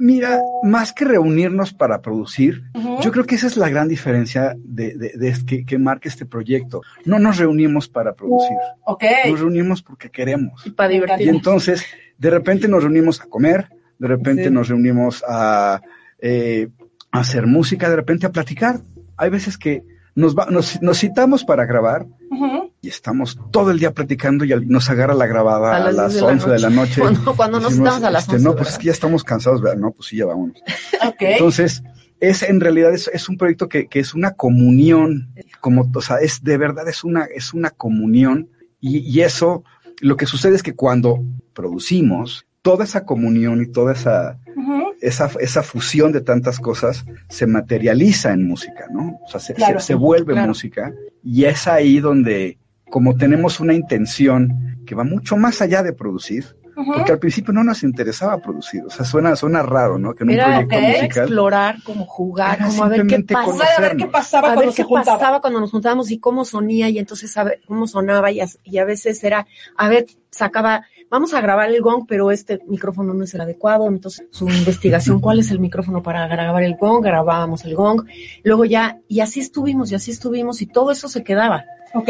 Mira, 0.00 0.40
más 0.62 0.92
que 0.92 1.04
reunirnos 1.04 1.74
para 1.74 2.00
producir, 2.00 2.62
yo 3.02 3.10
creo 3.10 3.24
que 3.24 3.34
esa 3.34 3.48
es 3.48 3.56
la 3.56 3.68
gran 3.68 3.88
diferencia 3.88 4.54
de, 4.56 4.96
de- 4.96 5.12
de- 5.16 5.34
que, 5.44 5.64
que 5.64 5.76
marca 5.76 6.08
este 6.08 6.24
proyecto. 6.24 6.82
No 7.04 7.18
nos 7.18 7.36
reunimos 7.38 7.88
para 7.88 8.14
producir, 8.14 8.56
Ok. 8.84 9.02
nos 9.28 9.40
reunimos 9.40 9.82
porque 9.82 10.08
queremos. 10.10 10.64
Y 10.64 10.70
para 10.70 10.94
encanta. 10.94 11.14
Y 11.14 11.16
divertirnos. 11.24 11.36
entonces, 11.36 11.84
de 12.16 12.30
repente 12.30 12.68
nos 12.68 12.84
reunimos 12.84 13.20
a 13.20 13.26
comer, 13.26 13.70
de 13.98 14.06
repente 14.08 14.44
Sí. 14.44 14.50
nos 14.50 14.68
reunimos 14.68 15.24
a, 15.28 15.80
eh, 16.20 16.68
a 17.10 17.18
hacer 17.20 17.46
música, 17.48 17.90
de 17.90 17.96
repente 17.96 18.24
a 18.26 18.30
platicar. 18.30 18.80
Hay 19.16 19.30
veces 19.30 19.58
que 19.58 19.82
nos, 20.14 20.36
va- 20.36 20.46
nos, 20.48 20.80
nos 20.80 20.98
citamos 21.00 21.44
para 21.44 21.66
grabar. 21.66 22.06
Y 22.80 22.88
estamos 22.88 23.38
todo 23.50 23.70
el 23.72 23.78
día 23.80 23.92
platicando 23.92 24.44
y 24.44 24.54
nos 24.66 24.88
agarra 24.90 25.14
la 25.14 25.26
grabada 25.26 25.72
A 25.72 25.76
a 25.76 25.80
las 25.80 25.94
las, 25.96 26.12
10 26.12 26.14
de 26.14 26.20
la 26.26 26.32
11 26.32 26.50
de 26.50 26.58
la 26.60 26.70
noche. 26.70 27.00
Cuando, 27.00 27.34
cuando 27.36 27.60
nos 27.60 27.72
estamos 27.72 28.02
a 28.04 28.10
las 28.10 28.22
este, 28.24 28.36
11, 28.36 28.44
No, 28.44 28.54
pues 28.56 28.68
es 28.70 28.78
que 28.78 28.84
ya 28.86 28.92
estamos 28.92 29.24
cansados, 29.24 29.60
¿verdad? 29.60 29.78
No, 29.78 29.90
pues 29.92 30.08
sí, 30.08 30.16
ya 30.16 30.26
vámonos. 30.26 30.56
Entonces, 31.18 31.82
es 32.20 32.42
en 32.42 32.60
realidad 32.60 32.92
es, 32.94 33.08
es 33.12 33.28
un 33.28 33.36
proyecto 33.36 33.68
que, 33.68 33.88
que 33.88 33.98
es 34.00 34.14
una 34.14 34.32
comunión, 34.32 35.32
como, 35.60 35.90
o 35.92 36.00
sea, 36.00 36.16
es 36.18 36.42
de 36.44 36.56
verdad 36.56 36.88
es 36.88 37.04
una, 37.04 37.24
es 37.24 37.52
una 37.54 37.70
comunión 37.70 38.48
y, 38.80 38.98
y 38.98 39.22
eso, 39.22 39.64
lo 40.00 40.16
que 40.16 40.26
sucede 40.26 40.54
es 40.56 40.62
que 40.62 40.74
cuando 40.74 41.20
producimos, 41.54 42.46
toda 42.62 42.84
esa 42.84 43.04
comunión 43.04 43.62
y 43.62 43.66
toda 43.66 43.92
esa, 43.92 44.38
esa, 45.00 45.30
esa 45.40 45.62
fusión 45.62 46.12
de 46.12 46.20
tantas 46.20 46.58
cosas 46.60 47.04
se 47.28 47.46
materializa 47.46 48.32
en 48.32 48.46
música, 48.46 48.86
¿no? 48.92 49.18
O 49.24 49.28
sea, 49.30 49.40
se, 49.40 49.54
Claro. 49.54 49.80
se- 49.80 49.86
se 49.88 49.94
vuelve 49.94 50.32
Claro. 50.34 50.48
música 50.48 50.92
y 51.22 51.44
es 51.44 51.66
ahí 51.68 52.00
donde, 52.00 52.58
como 52.90 53.16
tenemos 53.16 53.60
una 53.60 53.74
intención 53.74 54.78
que 54.86 54.94
va 54.94 55.04
mucho 55.04 55.36
más 55.36 55.60
allá 55.60 55.82
de 55.82 55.92
producir, 55.92 56.56
porque 56.86 57.12
al 57.12 57.18
principio 57.18 57.52
no 57.52 57.64
nos 57.64 57.82
interesaba 57.82 58.38
producir, 58.38 58.84
o 58.84 58.90
sea, 58.90 59.04
suena, 59.04 59.34
suena 59.34 59.62
raro, 59.62 59.98
¿no? 59.98 60.14
Que 60.14 60.22
en 60.22 60.30
un 60.30 60.34
Era, 60.36 60.44
proyecto 60.44 60.80
musical 60.80 61.24
explorar, 61.24 61.82
como 61.82 62.06
jugar, 62.06 62.58
como 62.64 62.84
a 62.84 62.88
ver 62.88 63.06
qué 63.06 63.16
simplemente 63.16 63.34
pasa. 63.34 63.50
O 63.50 63.56
sea, 63.58 63.76
a 63.76 63.80
ver 63.80 63.96
qué 63.96 64.06
pasaba 64.06 64.48
a 64.48 64.54
cuando 64.54 64.72
ver 64.72 64.74
qué 64.74 64.84
pasaba 64.84 65.40
cuando 65.40 65.60
nos 65.60 65.70
juntábamos 65.70 66.10
y 66.10 66.18
cómo 66.18 66.44
sonía 66.44 66.88
y 66.88 66.98
entonces 66.98 67.36
a 67.36 67.44
ver 67.44 67.60
cómo 67.66 67.86
sonaba 67.88 68.30
y 68.30 68.40
a, 68.40 68.46
y 68.62 68.78
a 68.78 68.84
veces 68.84 69.22
era, 69.24 69.46
a 69.76 69.88
ver, 69.88 70.06
sacaba, 70.30 70.84
vamos 71.10 71.34
a 71.34 71.40
grabar 71.40 71.68
el 71.68 71.80
gong, 71.82 72.04
pero 72.06 72.30
este 72.30 72.60
micrófono 72.68 73.12
no 73.12 73.24
es 73.24 73.34
el 73.34 73.40
adecuado, 73.40 73.88
entonces 73.88 74.26
su 74.30 74.48
investigación, 74.48 75.20
¿cuál 75.20 75.40
es 75.40 75.50
el 75.50 75.58
micrófono 75.58 76.02
para 76.02 76.28
grabar 76.28 76.62
el 76.62 76.76
gong? 76.76 77.02
Grabábamos 77.02 77.64
el 77.64 77.74
gong, 77.74 78.04
luego 78.44 78.64
ya, 78.64 79.00
y 79.08 79.18
así 79.20 79.40
estuvimos, 79.40 79.90
y 79.90 79.96
así 79.96 80.12
estuvimos, 80.12 80.62
y 80.62 80.66
todo 80.66 80.92
eso 80.92 81.08
se 81.08 81.24
quedaba, 81.24 81.64
Ok. 81.92 82.08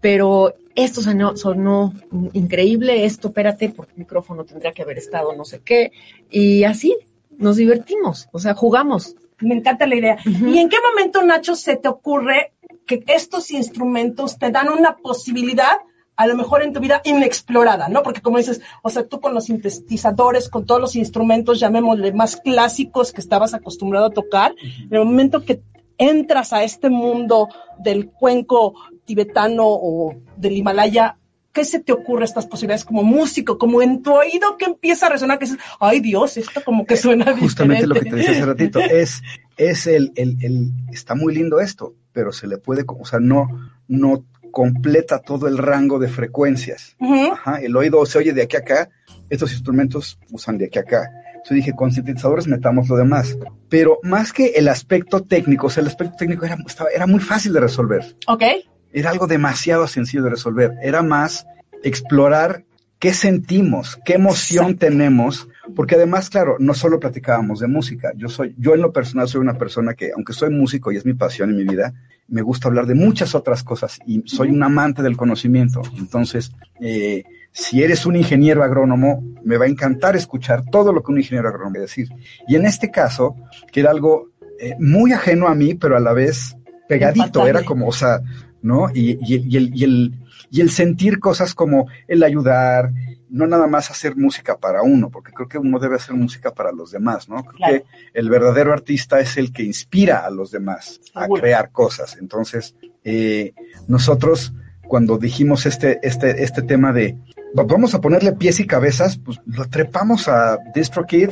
Pero 0.00 0.54
esto 0.74 1.02
sonó, 1.02 1.36
sonó 1.36 1.92
increíble, 2.32 3.04
esto, 3.04 3.28
espérate, 3.28 3.70
porque 3.70 3.92
el 3.92 3.98
micrófono 3.98 4.44
tendría 4.44 4.72
que 4.72 4.82
haber 4.82 4.98
estado 4.98 5.34
no 5.34 5.44
sé 5.44 5.60
qué, 5.60 5.92
y 6.30 6.64
así 6.64 6.96
nos 7.36 7.56
divertimos, 7.56 8.28
o 8.32 8.38
sea, 8.38 8.54
jugamos. 8.54 9.14
Me 9.40 9.54
encanta 9.54 9.86
la 9.86 9.94
idea. 9.94 10.18
¿Y 10.24 10.58
en 10.58 10.68
qué 10.68 10.76
momento, 10.90 11.22
Nacho, 11.22 11.54
se 11.54 11.76
te 11.76 11.88
ocurre 11.88 12.52
que 12.86 13.04
estos 13.06 13.50
instrumentos 13.52 14.38
te 14.38 14.50
dan 14.50 14.68
una 14.68 14.96
posibilidad, 14.96 15.76
a 16.16 16.26
lo 16.26 16.34
mejor 16.36 16.62
en 16.62 16.72
tu 16.72 16.80
vida 16.80 17.00
inexplorada, 17.04 17.88
¿no? 17.88 18.02
Porque 18.02 18.20
como 18.20 18.38
dices, 18.38 18.60
o 18.82 18.90
sea, 18.90 19.06
tú 19.06 19.20
con 19.20 19.34
los 19.34 19.44
sintetizadores, 19.44 20.48
con 20.48 20.66
todos 20.66 20.80
los 20.80 20.96
instrumentos, 20.96 21.60
llamémosle 21.60 22.12
más 22.12 22.36
clásicos 22.36 23.12
que 23.12 23.20
estabas 23.20 23.54
acostumbrado 23.54 24.06
a 24.06 24.10
tocar, 24.10 24.54
en 24.60 24.92
el 24.92 25.04
momento 25.04 25.44
que 25.44 25.62
entras 25.98 26.52
a 26.52 26.64
este 26.64 26.90
mundo 26.90 27.48
del 27.78 28.10
cuenco 28.10 28.74
tibetano 29.08 29.64
o 29.66 30.14
del 30.36 30.52
Himalaya, 30.56 31.16
¿qué 31.52 31.64
se 31.64 31.80
te 31.80 31.92
ocurre 31.92 32.24
estas 32.26 32.46
posibilidades 32.46 32.84
como 32.84 33.02
músico, 33.02 33.58
como 33.58 33.82
en 33.82 34.02
tu 34.02 34.12
oído 34.12 34.56
que 34.58 34.66
empieza 34.66 35.06
a 35.06 35.08
resonar, 35.08 35.38
que 35.40 35.46
dices, 35.46 35.58
ay 35.80 35.98
Dios, 36.00 36.36
esto 36.36 36.62
como 36.64 36.84
que 36.86 36.96
suena 36.96 37.34
justamente 37.40 37.86
lo 37.86 37.94
que 37.94 38.00
diferente"? 38.02 38.26
te 38.26 38.30
decía 38.32 38.42
hace 38.44 38.52
ratito, 38.52 38.78
es, 38.80 39.22
es 39.56 39.86
el, 39.88 40.12
el, 40.14 40.36
el, 40.42 40.70
está 40.92 41.16
muy 41.16 41.34
lindo 41.34 41.58
esto, 41.58 41.94
pero 42.12 42.30
se 42.32 42.46
le 42.46 42.58
puede, 42.58 42.84
o 42.86 43.04
sea, 43.04 43.18
no, 43.18 43.48
no 43.88 44.24
completa 44.52 45.18
todo 45.20 45.48
el 45.48 45.58
rango 45.58 45.98
de 45.98 46.08
frecuencias. 46.08 46.96
Ajá, 47.32 47.56
el 47.60 47.74
oído 47.76 48.04
se 48.06 48.18
oye 48.18 48.32
de 48.32 48.42
aquí 48.42 48.56
a 48.56 48.60
acá, 48.60 48.88
estos 49.30 49.50
instrumentos 49.52 50.18
usan 50.30 50.58
de 50.58 50.66
aquí 50.66 50.78
a 50.78 50.82
acá. 50.82 51.10
Yo 51.48 51.54
dije, 51.54 51.72
con 51.74 51.92
sintetizadores 51.92 52.46
metamos 52.46 52.88
lo 52.88 52.96
demás. 52.96 53.36
Pero 53.68 53.98
más 54.02 54.32
que 54.32 54.46
el 54.56 54.68
aspecto 54.68 55.22
técnico, 55.22 55.68
o 55.68 55.70
sea, 55.70 55.80
el 55.82 55.86
aspecto 55.86 56.16
técnico 56.18 56.44
era, 56.44 56.56
estaba- 56.66 56.90
era 56.90 57.06
muy 57.06 57.20
fácil 57.20 57.52
de 57.52 57.60
resolver. 57.60 58.16
Ok. 58.26 58.42
Era 58.92 59.10
algo 59.10 59.26
demasiado 59.26 59.86
sencillo 59.86 60.24
de 60.24 60.30
resolver. 60.30 60.72
Era 60.82 61.02
más 61.02 61.46
explorar 61.82 62.64
qué 62.98 63.12
sentimos, 63.12 63.98
qué 64.04 64.14
emoción 64.14 64.76
tenemos 64.76 65.48
porque 65.74 65.96
además, 65.96 66.30
claro, 66.30 66.56
no 66.58 66.74
solo 66.74 66.98
platicábamos 66.98 67.60
de 67.60 67.66
música, 67.66 68.12
yo 68.16 68.28
soy, 68.28 68.54
yo 68.58 68.74
en 68.74 68.80
lo 68.80 68.92
personal 68.92 69.28
soy 69.28 69.40
una 69.40 69.58
persona 69.58 69.94
que, 69.94 70.10
aunque 70.14 70.32
soy 70.32 70.50
músico 70.50 70.92
y 70.92 70.96
es 70.96 71.04
mi 71.04 71.14
pasión 71.14 71.50
en 71.50 71.56
mi 71.56 71.64
vida, 71.64 71.92
me 72.28 72.42
gusta 72.42 72.68
hablar 72.68 72.86
de 72.86 72.94
muchas 72.94 73.34
otras 73.34 73.62
cosas 73.62 73.98
y 74.06 74.22
soy 74.26 74.50
un 74.50 74.62
amante 74.62 75.02
del 75.02 75.16
conocimiento. 75.16 75.82
Entonces, 75.96 76.52
eh, 76.80 77.24
si 77.52 77.82
eres 77.82 78.06
un 78.06 78.16
ingeniero 78.16 78.62
agrónomo, 78.62 79.22
me 79.44 79.56
va 79.56 79.64
a 79.64 79.68
encantar 79.68 80.16
escuchar 80.16 80.64
todo 80.70 80.92
lo 80.92 81.02
que 81.02 81.12
un 81.12 81.18
ingeniero 81.18 81.48
agrónomo 81.48 81.74
va 81.74 81.80
a 81.80 81.82
decir. 81.82 82.08
Y 82.46 82.56
en 82.56 82.66
este 82.66 82.90
caso, 82.90 83.36
que 83.72 83.80
era 83.80 83.90
algo 83.90 84.30
eh, 84.60 84.74
muy 84.78 85.12
ajeno 85.12 85.48
a 85.48 85.54
mí, 85.54 85.74
pero 85.74 85.96
a 85.96 86.00
la 86.00 86.12
vez 86.12 86.56
pegadito, 86.88 87.46
era 87.46 87.62
como, 87.62 87.88
o 87.88 87.92
sea, 87.92 88.20
¿no? 88.62 88.88
Y, 88.94 89.18
y, 89.22 89.56
el, 89.56 89.74
y, 89.74 89.84
el, 89.84 90.14
y 90.50 90.60
el 90.60 90.70
sentir 90.70 91.18
cosas 91.20 91.54
como 91.54 91.88
el 92.06 92.22
ayudar, 92.22 92.92
no 93.30 93.46
nada 93.46 93.66
más 93.66 93.90
hacer 93.90 94.16
música 94.16 94.56
para 94.56 94.82
uno, 94.82 95.10
porque 95.10 95.32
creo 95.32 95.48
que 95.48 95.58
uno 95.58 95.78
debe 95.78 95.96
hacer 95.96 96.14
música 96.14 96.52
para 96.52 96.72
los 96.72 96.90
demás, 96.90 97.28
¿no? 97.28 97.44
Creo 97.44 97.68
que 97.68 97.84
el 98.14 98.30
verdadero 98.30 98.72
artista 98.72 99.20
es 99.20 99.36
el 99.36 99.52
que 99.52 99.62
inspira 99.62 100.24
a 100.24 100.30
los 100.30 100.50
demás 100.50 101.00
a 101.14 101.28
crear 101.28 101.70
cosas. 101.70 102.16
Entonces, 102.20 102.74
eh, 103.04 103.52
nosotros 103.86 104.52
cuando 104.88 105.18
dijimos 105.18 105.66
este, 105.66 105.98
este, 106.02 106.42
este 106.42 106.62
tema 106.62 106.92
de 106.92 107.16
vamos 107.54 107.94
a 107.94 108.00
ponerle 108.00 108.32
pies 108.32 108.60
y 108.60 108.66
cabezas, 108.66 109.18
pues 109.18 109.40
lo 109.46 109.66
trepamos 109.66 110.28
a 110.28 110.58
DistroKid 110.74 111.30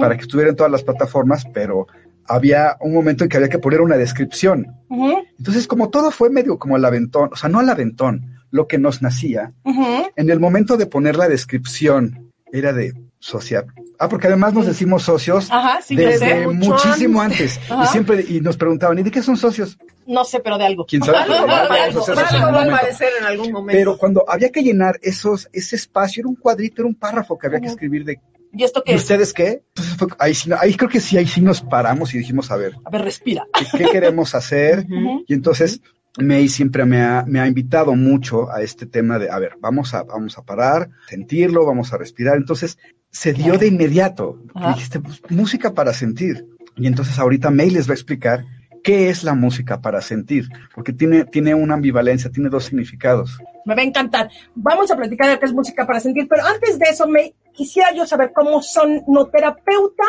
para 0.00 0.16
que 0.16 0.22
estuviera 0.22 0.50
en 0.50 0.56
todas 0.56 0.72
las 0.72 0.82
plataformas, 0.82 1.46
pero 1.52 1.86
había 2.28 2.76
un 2.80 2.92
momento 2.92 3.24
en 3.24 3.30
que 3.30 3.36
había 3.36 3.48
que 3.48 3.58
poner 3.58 3.80
una 3.80 3.96
descripción. 3.96 4.66
Entonces, 5.38 5.66
como 5.66 5.90
todo 5.90 6.10
fue 6.10 6.30
medio 6.30 6.58
como 6.58 6.76
al 6.76 6.84
aventón, 6.84 7.30
o 7.32 7.36
sea, 7.36 7.48
no 7.48 7.58
al 7.58 7.68
aventón, 7.68 8.36
lo 8.50 8.66
que 8.66 8.78
nos 8.78 9.02
nacía, 9.02 9.52
en 9.64 10.30
el 10.30 10.40
momento 10.40 10.76
de 10.76 10.86
poner 10.86 11.16
la 11.16 11.28
descripción 11.28 12.32
era 12.52 12.72
de 12.72 12.94
social. 13.18 13.66
Ah, 13.98 14.08
porque 14.08 14.26
además 14.26 14.52
nos 14.52 14.66
decimos 14.66 15.04
socios 15.04 15.48
desde 15.88 16.46
muchísimo 16.48 17.20
antes. 17.20 17.58
Y 17.82 17.86
siempre 17.86 18.24
y 18.28 18.40
nos 18.40 18.56
preguntaban, 18.56 18.98
¿y 18.98 19.02
de 19.02 19.10
qué 19.10 19.22
son 19.22 19.36
socios? 19.36 19.78
No 20.06 20.24
sé, 20.24 20.40
pero 20.40 20.58
de 20.58 20.66
algo. 20.66 20.86
¿Quién 20.86 21.02
sabe? 21.02 21.18
va 21.28 22.60
a 22.60 22.64
aparecer 22.64 23.08
en 23.18 23.24
algún 23.24 23.52
momento. 23.52 23.76
Pero 23.76 23.98
cuando 23.98 24.24
había 24.28 24.50
que 24.50 24.62
llenar 24.62 24.98
esos, 25.02 25.48
ese 25.52 25.76
espacio, 25.76 26.20
era 26.20 26.28
un 26.28 26.36
cuadrito, 26.36 26.82
era 26.82 26.88
un 26.88 26.94
párrafo 26.94 27.36
que 27.38 27.46
había 27.46 27.60
que 27.60 27.68
escribir 27.68 28.04
de 28.04 28.20
¿Y 28.52 28.64
esto 28.64 28.82
qué 28.84 28.94
ustedes 28.94 29.32
qué? 29.32 29.62
ahí, 30.18 30.32
ahí, 30.58 30.74
creo 30.74 30.88
que 30.88 31.00
sí, 31.00 31.16
ahí 31.16 31.26
sí 31.26 31.40
nos 31.40 31.60
paramos 31.60 32.14
y 32.14 32.18
dijimos, 32.18 32.50
a 32.50 32.56
ver. 32.56 32.74
A 32.84 32.90
ver, 32.90 33.02
respira. 33.02 33.46
¿Qué, 33.76 33.84
queremos 33.92 34.34
hacer? 34.34 34.86
Y 35.26 35.34
entonces 35.34 35.80
May 36.18 36.48
siempre 36.48 36.84
me 36.84 37.02
ha, 37.02 37.24
me 37.26 37.40
ha, 37.40 37.46
invitado 37.46 37.94
mucho 37.94 38.50
a 38.50 38.62
este 38.62 38.86
tema 38.86 39.18
de, 39.18 39.30
a 39.30 39.38
ver, 39.38 39.52
vamos 39.60 39.92
a, 39.94 40.02
vamos 40.02 40.38
a 40.38 40.42
parar, 40.42 40.88
sentirlo, 41.08 41.66
vamos 41.66 41.92
a 41.92 41.98
respirar. 41.98 42.36
Entonces, 42.36 42.78
se 43.10 43.32
dio 43.32 43.58
de 43.58 43.66
inmediato. 43.66 44.42
Dijiste, 44.68 45.00
pues, 45.00 45.20
música 45.28 45.74
para 45.74 45.92
sentir. 45.92 46.46
Y 46.76 46.86
entonces 46.86 47.18
ahorita 47.18 47.50
May 47.50 47.70
les 47.70 47.88
va 47.88 47.92
a 47.92 47.94
explicar 47.94 48.44
qué 48.86 49.08
es 49.08 49.24
la 49.24 49.34
música 49.34 49.80
para 49.80 50.00
sentir, 50.00 50.48
porque 50.72 50.92
tiene, 50.92 51.24
tiene 51.24 51.56
una 51.56 51.74
ambivalencia, 51.74 52.30
tiene 52.30 52.48
dos 52.48 52.66
significados. 52.66 53.36
Me 53.64 53.74
va 53.74 53.82
a 53.82 53.84
encantar. 53.84 54.30
Vamos 54.54 54.92
a 54.92 54.96
platicar 54.96 55.28
de 55.28 55.40
qué 55.40 55.46
es 55.46 55.52
música 55.52 55.84
para 55.84 55.98
sentir, 55.98 56.28
pero 56.28 56.46
antes 56.46 56.78
de 56.78 56.86
eso, 56.86 57.08
May, 57.08 57.34
quisiera 57.52 57.92
yo 57.92 58.06
saber 58.06 58.32
cómo 58.32 58.62
son 58.62 59.02
terapeuta 59.32 60.04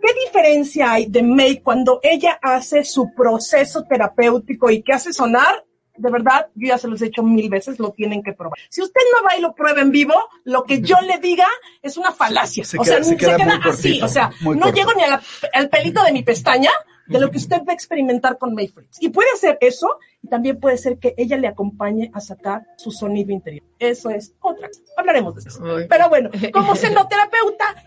¿Qué 0.00 0.14
diferencia 0.26 0.92
hay 0.92 1.06
de 1.06 1.22
May 1.22 1.60
cuando 1.60 2.00
ella 2.02 2.38
hace 2.40 2.84
su 2.84 3.12
proceso 3.14 3.82
terapéutico 3.82 4.70
y 4.70 4.82
que 4.82 4.92
hace 4.92 5.12
sonar? 5.12 5.64
De 5.96 6.08
verdad, 6.12 6.46
yo 6.54 6.68
ya 6.68 6.78
se 6.78 6.86
los 6.86 7.02
he 7.02 7.06
hecho 7.06 7.24
mil 7.24 7.48
veces, 7.50 7.80
lo 7.80 7.90
tienen 7.90 8.22
que 8.22 8.32
probar. 8.32 8.56
Si 8.68 8.80
usted 8.80 9.00
no 9.12 9.26
va 9.26 9.36
y 9.36 9.40
lo 9.40 9.54
prueba 9.56 9.80
en 9.80 9.90
vivo, 9.90 10.14
lo 10.44 10.62
que 10.62 10.80
yo 10.80 10.94
le 11.00 11.18
diga 11.18 11.48
es 11.82 11.96
una 11.96 12.12
falacia. 12.12 12.62
o 12.78 12.84
sea, 12.84 13.02
se 13.02 13.16
queda, 13.16 13.60
así. 13.64 14.00
O 14.00 14.06
sea, 14.06 14.30
no 14.42 14.72
llego 14.72 14.92
ni 14.94 15.02
al 15.02 15.68
pelito 15.68 16.04
de 16.04 16.12
mi 16.12 16.22
pestaña 16.22 16.70
de 17.08 17.18
lo 17.18 17.30
que 17.30 17.38
usted 17.38 17.58
va 17.66 17.72
a 17.72 17.74
experimentar 17.74 18.38
con 18.38 18.54
May 18.54 18.68
Fritz. 18.68 18.98
Y 19.00 19.08
puede 19.08 19.30
hacer 19.32 19.58
eso, 19.60 19.88
y 20.22 20.28
también 20.28 20.60
puede 20.60 20.76
ser 20.78 20.98
que 20.98 21.14
ella 21.16 21.36
le 21.36 21.48
acompañe 21.48 22.10
a 22.12 22.20
sacar 22.20 22.62
su 22.76 22.90
sonido 22.90 23.32
interior. 23.32 23.64
Eso 23.78 24.10
es 24.10 24.34
otra 24.40 24.68
cosa. 24.68 24.82
Hablaremos 24.96 25.34
de 25.34 25.48
eso. 25.48 25.60
Pero 25.88 26.08
bueno, 26.08 26.30
como 26.52 26.74
senoterapeuta, 26.76 27.84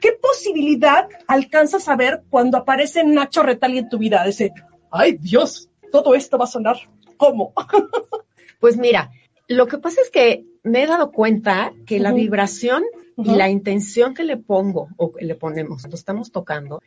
¿qué 0.00 0.12
posibilidad 0.12 1.08
alcanzas 1.26 1.88
a 1.88 1.96
ver 1.96 2.22
cuando 2.30 2.58
aparece 2.58 3.04
Nacho 3.04 3.42
Retali 3.42 3.78
en 3.78 3.88
tu 3.88 3.98
vida? 3.98 4.24
Dice, 4.24 4.52
ay 4.90 5.18
Dios, 5.20 5.70
todo 5.90 6.14
esto 6.14 6.38
va 6.38 6.44
a 6.44 6.48
sonar. 6.48 6.76
¿Cómo? 7.16 7.52
pues 8.60 8.76
mira, 8.76 9.10
lo 9.48 9.66
que 9.66 9.78
pasa 9.78 10.00
es 10.00 10.10
que 10.10 10.44
me 10.62 10.82
he 10.82 10.86
dado 10.86 11.10
cuenta 11.10 11.72
que 11.86 11.98
la 11.98 12.12
vibración 12.12 12.82
y 13.16 13.34
la 13.34 13.48
intención 13.48 14.14
que 14.14 14.24
le 14.24 14.36
pongo 14.36 14.88
o 14.96 15.12
que 15.12 15.24
le 15.24 15.34
ponemos, 15.34 15.84
lo 15.88 15.94
estamos 15.94 16.32
tocando, 16.32 16.80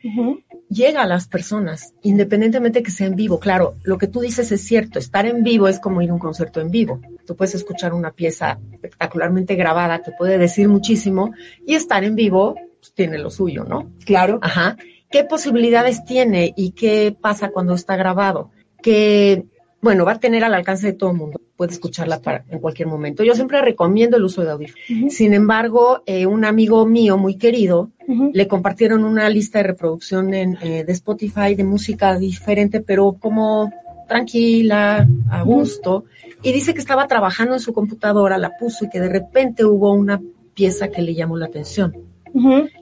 llega 0.68 1.02
a 1.02 1.06
las 1.06 1.28
personas, 1.28 1.94
independientemente 2.02 2.82
que 2.82 2.90
sea 2.90 3.06
en 3.06 3.16
vivo. 3.16 3.38
Claro, 3.38 3.74
lo 3.84 3.98
que 3.98 4.06
tú 4.06 4.20
dices 4.20 4.50
es 4.52 4.62
cierto, 4.62 4.98
estar 4.98 5.26
en 5.26 5.42
vivo 5.42 5.68
es 5.68 5.78
como 5.78 6.02
ir 6.02 6.10
a 6.10 6.14
un 6.14 6.18
concierto 6.18 6.60
en 6.60 6.70
vivo. 6.70 7.00
Tú 7.26 7.36
puedes 7.36 7.54
escuchar 7.54 7.94
una 7.94 8.12
pieza 8.12 8.58
espectacularmente 8.72 9.54
grabada 9.54 10.02
que 10.02 10.12
puede 10.12 10.38
decir 10.38 10.68
muchísimo 10.68 11.32
y 11.66 11.74
estar 11.74 12.04
en 12.04 12.14
vivo 12.14 12.54
pues, 12.80 12.94
tiene 12.94 13.18
lo 13.18 13.30
suyo, 13.30 13.64
¿no? 13.64 13.90
Claro. 14.04 14.38
Ajá. 14.42 14.76
¿Qué 15.10 15.24
posibilidades 15.24 16.04
tiene 16.04 16.52
y 16.56 16.72
qué 16.72 17.16
pasa 17.18 17.50
cuando 17.50 17.74
está 17.74 17.96
grabado? 17.96 18.50
Que 18.82 19.46
bueno, 19.86 20.04
va 20.04 20.14
a 20.14 20.18
tener 20.18 20.42
al 20.42 20.52
alcance 20.52 20.88
de 20.88 20.92
todo 20.94 21.12
el 21.12 21.16
mundo. 21.16 21.40
Puede 21.54 21.70
escucharla 21.70 22.20
para, 22.20 22.44
en 22.50 22.58
cualquier 22.58 22.88
momento. 22.88 23.22
Yo 23.22 23.36
siempre 23.36 23.62
recomiendo 23.62 24.16
el 24.16 24.24
uso 24.24 24.42
de 24.42 24.50
audífonos. 24.50 25.14
Sin 25.14 25.32
embargo, 25.32 26.02
eh, 26.06 26.26
un 26.26 26.44
amigo 26.44 26.84
mío 26.86 27.16
muy 27.16 27.36
querido 27.36 27.92
le 28.32 28.48
compartieron 28.48 29.04
una 29.04 29.28
lista 29.28 29.60
de 29.60 29.68
reproducción 29.68 30.34
en, 30.34 30.58
eh, 30.60 30.82
de 30.82 30.92
Spotify 30.92 31.54
de 31.54 31.62
música 31.62 32.18
diferente, 32.18 32.80
pero 32.80 33.12
como 33.12 33.72
tranquila, 34.08 35.06
a 35.30 35.42
gusto. 35.42 36.06
Y 36.42 36.50
dice 36.52 36.74
que 36.74 36.80
estaba 36.80 37.06
trabajando 37.06 37.54
en 37.54 37.60
su 37.60 37.72
computadora, 37.72 38.38
la 38.38 38.56
puso 38.58 38.86
y 38.86 38.88
que 38.88 38.98
de 38.98 39.08
repente 39.08 39.64
hubo 39.64 39.92
una 39.92 40.20
pieza 40.52 40.88
que 40.88 41.00
le 41.00 41.14
llamó 41.14 41.36
la 41.36 41.46
atención 41.46 41.94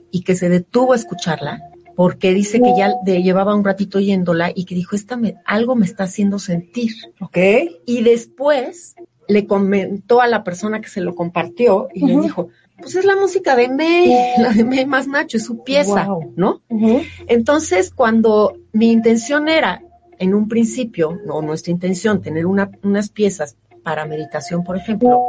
y 0.09 0.21
que 0.23 0.35
se 0.35 0.49
detuvo 0.49 0.93
a 0.93 0.95
escucharla 0.95 1.61
porque 1.95 2.33
dice 2.33 2.61
que 2.61 2.73
ya 2.77 2.93
llevaba 3.05 3.55
un 3.55 3.63
ratito 3.63 3.99
yéndola 3.99 4.51
y 4.53 4.65
que 4.65 4.75
dijo, 4.75 4.95
Esta 4.95 5.15
me, 5.17 5.35
algo 5.45 5.75
me 5.75 5.85
está 5.85 6.03
haciendo 6.05 6.39
sentir. 6.39 6.93
Ok. 7.19 7.37
Y 7.85 8.03
después 8.03 8.95
le 9.27 9.47
comentó 9.47 10.21
a 10.21 10.27
la 10.27 10.43
persona 10.43 10.81
que 10.81 10.89
se 10.89 11.01
lo 11.01 11.15
compartió 11.15 11.87
y 11.93 12.05
le 12.05 12.19
dijo, 12.19 12.49
pues 12.77 12.95
es 12.95 13.05
la 13.05 13.15
música 13.15 13.55
de 13.55 13.69
May, 13.69 14.13
la 14.37 14.51
de 14.51 14.63
May 14.63 14.85
más 14.85 15.07
Nacho, 15.07 15.37
es 15.37 15.45
su 15.45 15.63
pieza, 15.63 16.07
¿no? 16.35 16.61
Entonces, 17.27 17.91
cuando 17.91 18.57
mi 18.73 18.91
intención 18.91 19.47
era, 19.47 19.81
en 20.17 20.33
un 20.33 20.47
principio, 20.47 21.19
no 21.25 21.41
nuestra 21.41 21.71
intención, 21.71 22.21
tener 22.21 22.45
unas 22.45 23.09
piezas 23.09 23.57
para 23.83 24.05
meditación, 24.05 24.63
por 24.63 24.77
ejemplo, 24.77 25.21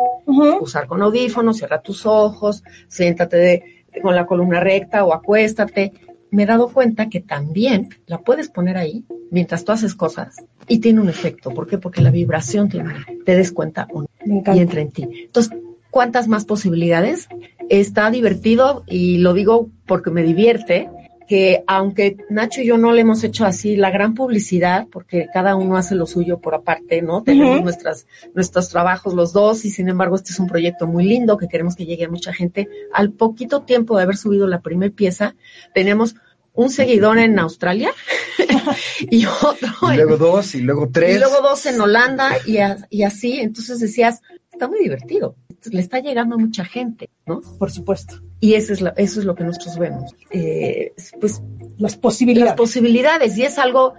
usar 0.61 0.87
con 0.87 1.03
audífonos, 1.03 1.59
cierra 1.59 1.83
tus 1.83 2.07
ojos, 2.07 2.63
siéntate 2.89 3.37
de, 3.37 3.63
con 4.03 4.15
la 4.15 4.27
columna 4.27 4.61
recta 4.61 5.05
o 5.05 5.13
acuéstate, 5.13 5.93
me 6.37 6.43
he 6.43 6.47
dado 6.47 6.69
cuenta 6.69 7.09
que 7.09 7.21
también 7.21 7.89
la 8.07 8.19
puedes 8.19 8.51
poner 8.51 8.77
ahí 8.77 9.07
mientras 9.31 9.65
tú 9.65 9.73
haces 9.73 9.95
cosas 9.95 10.37
y 10.69 10.81
tiene 10.81 11.01
un 11.01 11.09
efecto. 11.09 11.49
¿Por 11.51 11.67
qué? 11.67 11.79
Porque 11.79 12.03
la 12.03 12.11
vibración 12.11 12.69
tiene, 12.69 12.93
te 13.25 13.35
des 13.35 13.53
cuenta 13.53 13.89
y 14.27 14.59
entra 14.59 14.83
en 14.83 14.91
ti. 14.91 15.09
Entonces, 15.25 15.57
¿cuántas 15.91 16.29
más 16.29 16.45
posibilidades? 16.45 17.29
Está 17.71 18.11
divertido 18.11 18.85
y 18.87 19.17
lo 19.17 19.33
digo 19.33 19.71
porque 19.87 20.11
me 20.11 20.23
divierte 20.23 20.91
que 21.27 21.65
aunque 21.67 22.17
Nacho 22.31 22.61
y 22.61 22.67
yo 22.67 22.79
no 22.79 22.93
le 22.93 23.01
hemos 23.01 23.25
hecho 23.25 23.45
así 23.45 23.77
la 23.77 23.91
gran 23.91 24.15
publicidad, 24.15 24.87
porque 24.91 25.27
cada 25.33 25.57
uno 25.57 25.77
hace 25.77 25.95
lo 25.95 26.07
suyo 26.07 26.39
por 26.39 26.55
aparte, 26.55 27.03
¿no? 27.03 27.23
Tenemos 27.23 27.63
nuestras, 27.63 28.07
nuestros 28.35 28.69
trabajos 28.69 29.15
los 29.15 29.33
dos 29.33 29.65
y 29.65 29.71
sin 29.71 29.89
embargo 29.89 30.17
este 30.17 30.31
es 30.31 30.39
un 30.39 30.47
proyecto 30.47 30.87
muy 30.87 31.05
lindo 31.05 31.37
que 31.37 31.49
queremos 31.49 31.75
que 31.75 31.87
llegue 31.87 32.05
a 32.05 32.11
mucha 32.11 32.33
gente. 32.33 32.69
Al 32.93 33.11
poquito 33.11 33.63
tiempo 33.63 33.97
de 33.97 34.05
haber 34.05 34.17
subido 34.17 34.47
la 34.47 34.61
primera 34.61 34.95
pieza, 34.95 35.35
tenemos 35.75 36.15
un 36.57 36.71
seguidor 36.71 37.19
en 37.19 37.39
Australia 37.39 37.93
y 39.01 39.27
otro. 39.27 39.69
Y 39.93 39.97
luego 39.97 40.17
dos 40.17 40.55
y 40.55 40.61
luego 40.61 40.89
tres. 40.91 41.17
Y 41.17 41.19
luego 41.19 41.41
dos 41.43 41.67
en 41.67 41.81
Holanda 41.81 42.37
y, 42.47 42.57
y 42.91 43.03
así. 43.05 43.41
Entonces 43.41 43.79
decías, 43.79 44.23
está 44.51 44.69
muy 44.69 44.81
divertido. 44.81 45.37
Le 45.71 45.81
está 45.81 46.01
llegando 46.01 46.37
a 46.37 46.39
mucha 46.39 46.65
gente, 46.65 47.11
¿no? 47.27 47.41
Por 47.59 47.71
supuesto. 47.71 48.21
Y 48.41 48.55
eso 48.55 48.73
es 48.73 48.81
lo, 48.81 48.95
eso 48.97 49.21
es 49.21 49.27
lo 49.27 49.35
que 49.35 49.45
nosotros 49.45 49.79
vemos. 49.79 50.15
Eh, 50.31 50.93
pues 51.21 51.43
las 51.79 51.97
posibilidades. 51.97 52.51
Las 52.51 52.57
posibilidades. 52.57 53.37
Y 53.37 53.43
es 53.43 53.59
algo 53.59 53.95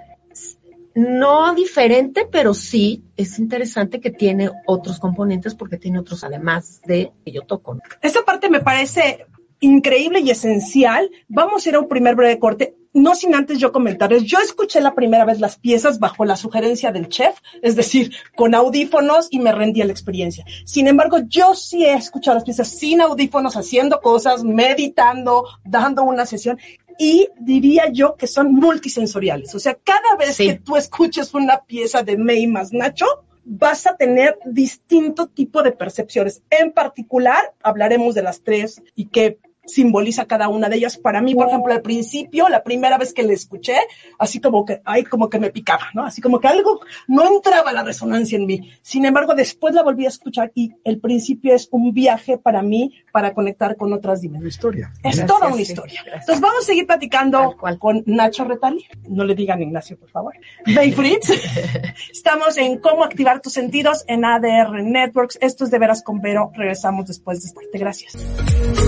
no 0.96 1.54
diferente, 1.54 2.28
pero 2.32 2.56
sí 2.56 3.04
es 3.18 3.38
interesante 3.38 4.00
que 4.00 4.10
tiene 4.10 4.50
otros 4.66 5.00
componentes 5.00 5.54
porque 5.54 5.78
tiene 5.78 6.00
otros 6.00 6.24
además 6.24 6.82
de 6.88 7.12
que 7.24 7.32
yo 7.32 7.44
toco. 7.44 7.76
¿no? 7.76 7.82
Esa 8.02 8.24
parte 8.26 8.50
me 8.50 8.62
parece 8.62 9.28
increíble 9.60 10.20
y 10.20 10.30
esencial. 10.30 11.10
Vamos 11.28 11.66
a 11.66 11.70
ir 11.70 11.76
a 11.76 11.80
un 11.80 11.88
primer 11.88 12.16
breve 12.16 12.40
corte. 12.40 12.76
no 12.94 13.14
sin 13.14 13.36
antes 13.36 13.60
yo 13.60 13.72
comentarles, 13.72 14.24
yo 14.24 14.40
escuché 14.40 14.82
la 14.82 14.96
primera 14.96 15.24
vez 15.24 15.40
las 15.40 15.58
piezas 15.60 16.00
bajo 16.00 16.26
la 16.26 16.36
sugerencia 16.36 16.92
del 16.92 17.10
chef, 17.10 17.36
es 17.62 17.76
decir, 17.76 18.12
con 18.36 18.56
audífonos 18.56 19.28
y 19.30 19.38
me 19.38 19.52
rendí 19.52 19.84
a 19.84 19.86
la 19.86 19.92
experiencia. 19.92 20.44
Sin 20.66 20.88
embargo, 20.88 21.20
yo 21.28 21.54
sí 21.54 21.86
he 21.86 21.94
escuchado 21.94 22.36
las 22.36 22.44
piezas 22.44 22.70
sin 22.70 23.00
audífonos, 23.02 23.56
haciendo 23.56 24.02
cosas, 24.02 24.44
meditando, 24.44 25.46
dando 25.64 26.04
una 26.04 26.26
sesión 26.26 26.58
y 26.98 27.30
diría 27.40 27.92
yo 27.92 28.16
que 28.16 28.26
son 28.26 28.52
multisensoriales. 28.54 29.54
O 29.54 29.60
sea, 29.60 29.78
cada 29.84 30.16
vez 30.18 30.36
Sí. 30.36 30.48
que 30.48 30.54
tú 30.56 30.76
escuches 30.76 31.36
una 31.36 31.60
pieza 31.66 32.02
de 32.02 32.18
May 32.18 32.48
más 32.48 32.74
Nacho, 32.74 33.06
vas 33.46 33.86
a 33.86 33.96
tener 33.96 34.40
distinto 34.46 35.28
tipo 35.28 35.62
de 35.62 35.72
percepciones. 35.72 36.42
En 36.50 36.72
particular, 36.72 37.54
hablaremos 37.62 38.16
de 38.16 38.24
las 38.24 38.42
tres 38.42 38.82
y 38.96 39.06
qué 39.06 39.38
simboliza 39.68 40.26
cada 40.26 40.48
una 40.48 40.70
de 40.70 40.78
ellas. 40.78 40.98
Para 40.98 41.22
mí, 41.22 41.36
por 41.36 41.48
ejemplo, 41.48 41.72
al 41.74 41.82
principio, 41.82 42.50
la 42.50 42.64
primera 42.64 42.98
vez 42.98 43.14
que 43.14 43.24
le 43.24 43.34
escuché, 43.34 43.76
así 44.18 44.40
como 44.42 44.66
que, 44.66 44.82
ay, 44.86 45.04
como 45.04 45.30
que 45.30 45.40
me 45.40 45.52
picaba, 45.52 45.88
¿no? 45.94 46.04
Así 46.04 46.22
como 46.22 46.40
que 46.40 46.48
algo 46.48 46.80
no 47.08 47.28
entraba 47.28 47.72
la 47.74 47.84
resonancia 47.84 48.38
en 48.38 48.46
mí. 48.46 48.72
Sin 48.82 49.06
embargo, 49.06 49.36
después 49.36 49.76
la 49.76 49.84
volví 49.84 50.06
a 50.06 50.10
escuchar 50.10 50.52
y 50.56 50.74
el 50.84 51.00
principio 51.00 51.54
es 51.54 51.68
un 51.72 51.94
viaje 51.94 52.38
para 52.38 52.62
mí 52.62 52.94
para 53.12 53.34
conectar 53.34 53.76
con 53.76 53.94
otras 53.94 54.20
Una 54.20 54.22
dimensiones. 54.40 54.54
historia. 54.56 54.92
Es 54.98 55.02
Gracias, 55.18 55.28
toda 55.28 55.48
una 55.48 55.62
historia. 55.62 56.02
gracias. 56.04 56.22
Entonces 56.22 56.42
vamos 56.42 56.64
a 56.64 56.66
seguir 56.66 56.88
platicando 56.88 57.56
con 57.80 58.04
Nacho 58.06 58.46
Retali. 58.46 58.86
No 59.10 59.24
le 59.24 59.36
digan 59.36 59.62
Ignacio, 59.62 59.98
por 59.98 60.10
favor. 60.10 60.34
Bay 60.76 60.92
Fritz. 60.92 61.30
Estamos 62.12 62.58
en 62.58 62.80
cómo 62.80 63.04
activar 63.04 63.42
tus 63.42 63.54
sentidos 63.54 64.04
en 64.08 64.24
ADR 64.26 64.82
Networks. 64.84 65.38
Esto 65.42 65.66
es 65.66 65.72
de 65.72 65.80
veras 65.80 66.02
con 66.04 66.22
Vero. 66.22 66.52
Regresamos 66.56 67.08
después 67.08 67.42
de 67.42 67.48
esta 67.48 67.60
parte. 67.62 67.78
Gracias. 67.78 68.87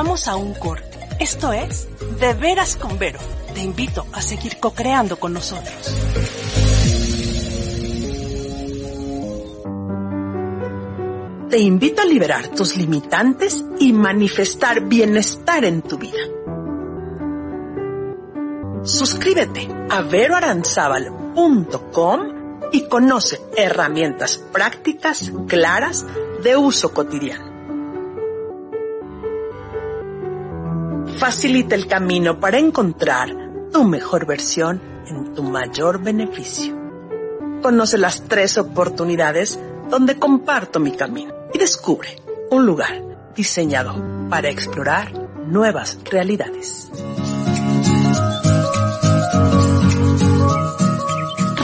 Vamos 0.00 0.28
a 0.28 0.36
un 0.36 0.54
corte. 0.54 0.96
Esto 1.18 1.52
es 1.52 1.88
De 2.20 2.32
Veras 2.32 2.76
con 2.76 3.00
Vero. 3.00 3.18
Te 3.52 3.62
invito 3.62 4.06
a 4.12 4.22
seguir 4.22 4.60
co-creando 4.60 5.18
con 5.18 5.32
nosotros. 5.32 5.74
Te 11.50 11.58
invito 11.58 12.02
a 12.02 12.04
liberar 12.04 12.46
tus 12.46 12.76
limitantes 12.76 13.64
y 13.80 13.92
manifestar 13.92 14.82
bienestar 14.82 15.64
en 15.64 15.82
tu 15.82 15.98
vida. 15.98 16.20
Suscríbete 18.84 19.66
a 19.90 20.02
veroaranzábal.com 20.02 22.20
y 22.70 22.86
conoce 22.86 23.40
herramientas 23.56 24.38
prácticas, 24.38 25.32
claras, 25.48 26.06
de 26.44 26.56
uso 26.56 26.94
cotidiano. 26.94 27.47
Facilita 31.18 31.74
el 31.74 31.88
camino 31.88 32.38
para 32.38 32.58
encontrar 32.58 33.28
tu 33.72 33.84
mejor 33.84 34.24
versión 34.24 34.80
en 35.06 35.34
tu 35.34 35.42
mayor 35.42 36.00
beneficio. 36.00 36.76
Conoce 37.60 37.98
las 37.98 38.22
tres 38.22 38.56
oportunidades 38.56 39.58
donde 39.90 40.16
comparto 40.16 40.78
mi 40.78 40.92
camino 40.92 41.34
y 41.52 41.58
descubre 41.58 42.22
un 42.50 42.64
lugar 42.64 43.02
diseñado 43.34 44.28
para 44.30 44.48
explorar 44.48 45.12
nuevas 45.46 45.98
realidades. 46.04 46.88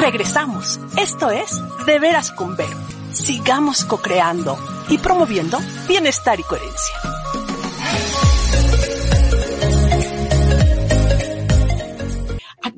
Regresamos. 0.00 0.80
Esto 0.99 1.30
es 1.30 1.50
De 1.87 1.99
Veras 2.00 2.32
con 2.32 2.56
Vero. 2.56 2.76
Sigamos 3.12 3.84
co-creando 3.84 4.58
y 4.88 4.99
promoviendo 4.99 5.58
bienestar 5.87 6.40
y 6.40 6.42
coherencia. 6.42 7.13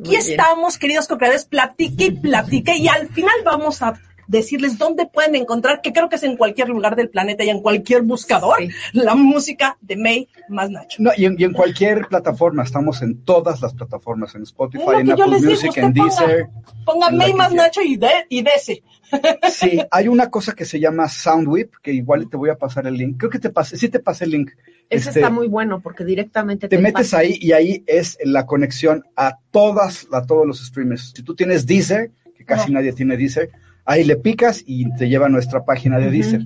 Aquí 0.07 0.15
Muy 0.15 0.25
bien. 0.25 0.41
estamos, 0.41 0.79
queridos 0.79 1.09
co-creadores, 1.09 1.45
platique 1.47 2.05
y 2.05 2.11
platique 2.13 2.77
y 2.77 2.87
al 2.87 3.09
final 3.09 3.35
vamos 3.45 3.83
a 3.83 3.95
decirles 4.29 4.79
dónde 4.79 5.07
pueden 5.07 5.35
encontrar, 5.37 5.81
que 5.83 5.93
creo 5.93 6.09
que 6.09 6.17
es 6.17 6.23
en 6.23 6.37
cualquier 6.37 6.69
lugar 6.69 6.97
del 6.97 7.09
planeta 7.11 7.45
y 7.45 7.51
en 7.51 7.61
cualquier 7.61 8.03
buscador, 8.03 8.59
Sí. 8.59 8.69
la 8.93 9.15
música 9.15 9.77
de 9.81 9.97
May 9.97 10.29
más 10.49 10.71
Nacho. 10.71 10.97
No, 11.03 11.11
y 11.17 11.25
en, 11.27 11.37
y 11.39 11.45
en 11.45 11.53
cualquier 11.53 12.07
plataforma, 12.09 12.63
estamos 12.63 13.03
en 13.03 13.23
todas 13.25 13.61
las 13.63 13.75
plataformas, 13.75 14.35
en 14.35 14.43
Spotify, 14.43 14.85
en 15.01 15.11
Apple 15.13 15.25
digo, 15.37 15.51
Music, 15.51 15.77
en 15.77 15.93
ponga- 15.95 16.05
Deezer. 16.05 16.47
Ponga 16.85 17.09
en 17.09 17.17
May 17.17 17.33
más 17.35 17.49
quiera. 17.49 17.63
Nacho 17.65 17.83
y, 17.83 17.97
de, 17.97 18.11
y 18.29 18.43
dese. 18.43 18.83
Sí, 19.51 19.81
hay 19.91 20.09
una 20.09 20.31
cosa 20.31 20.55
que 20.55 20.65
se 20.65 20.81
llama 20.81 21.09
Soundwhip, 21.09 21.75
que 21.83 21.93
igual 21.93 22.29
te 22.29 22.37
voy 22.37 22.51
a 22.51 22.57
pasar 22.57 22.87
el 22.87 22.95
link. 22.95 23.17
Creo 23.19 23.31
que 23.31 23.39
te 23.39 23.51
pasé, 23.51 23.77
sí 23.77 23.89
te 23.89 24.01
pasé 24.01 24.25
el 24.25 24.31
link. 24.33 24.51
Ese 24.89 25.09
Este, 25.09 25.21
está 25.21 25.31
muy 25.31 25.49
bueno 25.49 25.81
porque 25.81 26.05
directamente 26.05 26.69
Te 26.69 26.79
metes 26.79 27.13
ahí 27.13 27.37
y 27.41 27.53
ahí 27.53 27.83
es 27.87 28.19
la 28.25 28.47
conexión 28.47 29.03
a 29.17 29.39
todas, 29.51 30.07
a 30.13 30.25
todos 30.25 30.47
los 30.47 30.65
streamers. 30.65 31.13
Si 31.15 31.23
tú 31.25 31.35
tienes 31.35 31.67
Deezer, 31.67 32.13
que 32.37 32.45
casi 32.45 32.71
nadie 32.73 32.93
tiene 32.93 33.17
Deezer, 33.17 33.51
ahí 33.87 34.05
le 34.05 34.17
picas 34.17 34.63
y 34.67 34.93
te 34.97 35.09
lleva 35.09 35.27
a 35.27 35.31
nuestra 35.31 35.65
página 35.65 35.99
de 35.99 36.11
Deezer. 36.11 36.43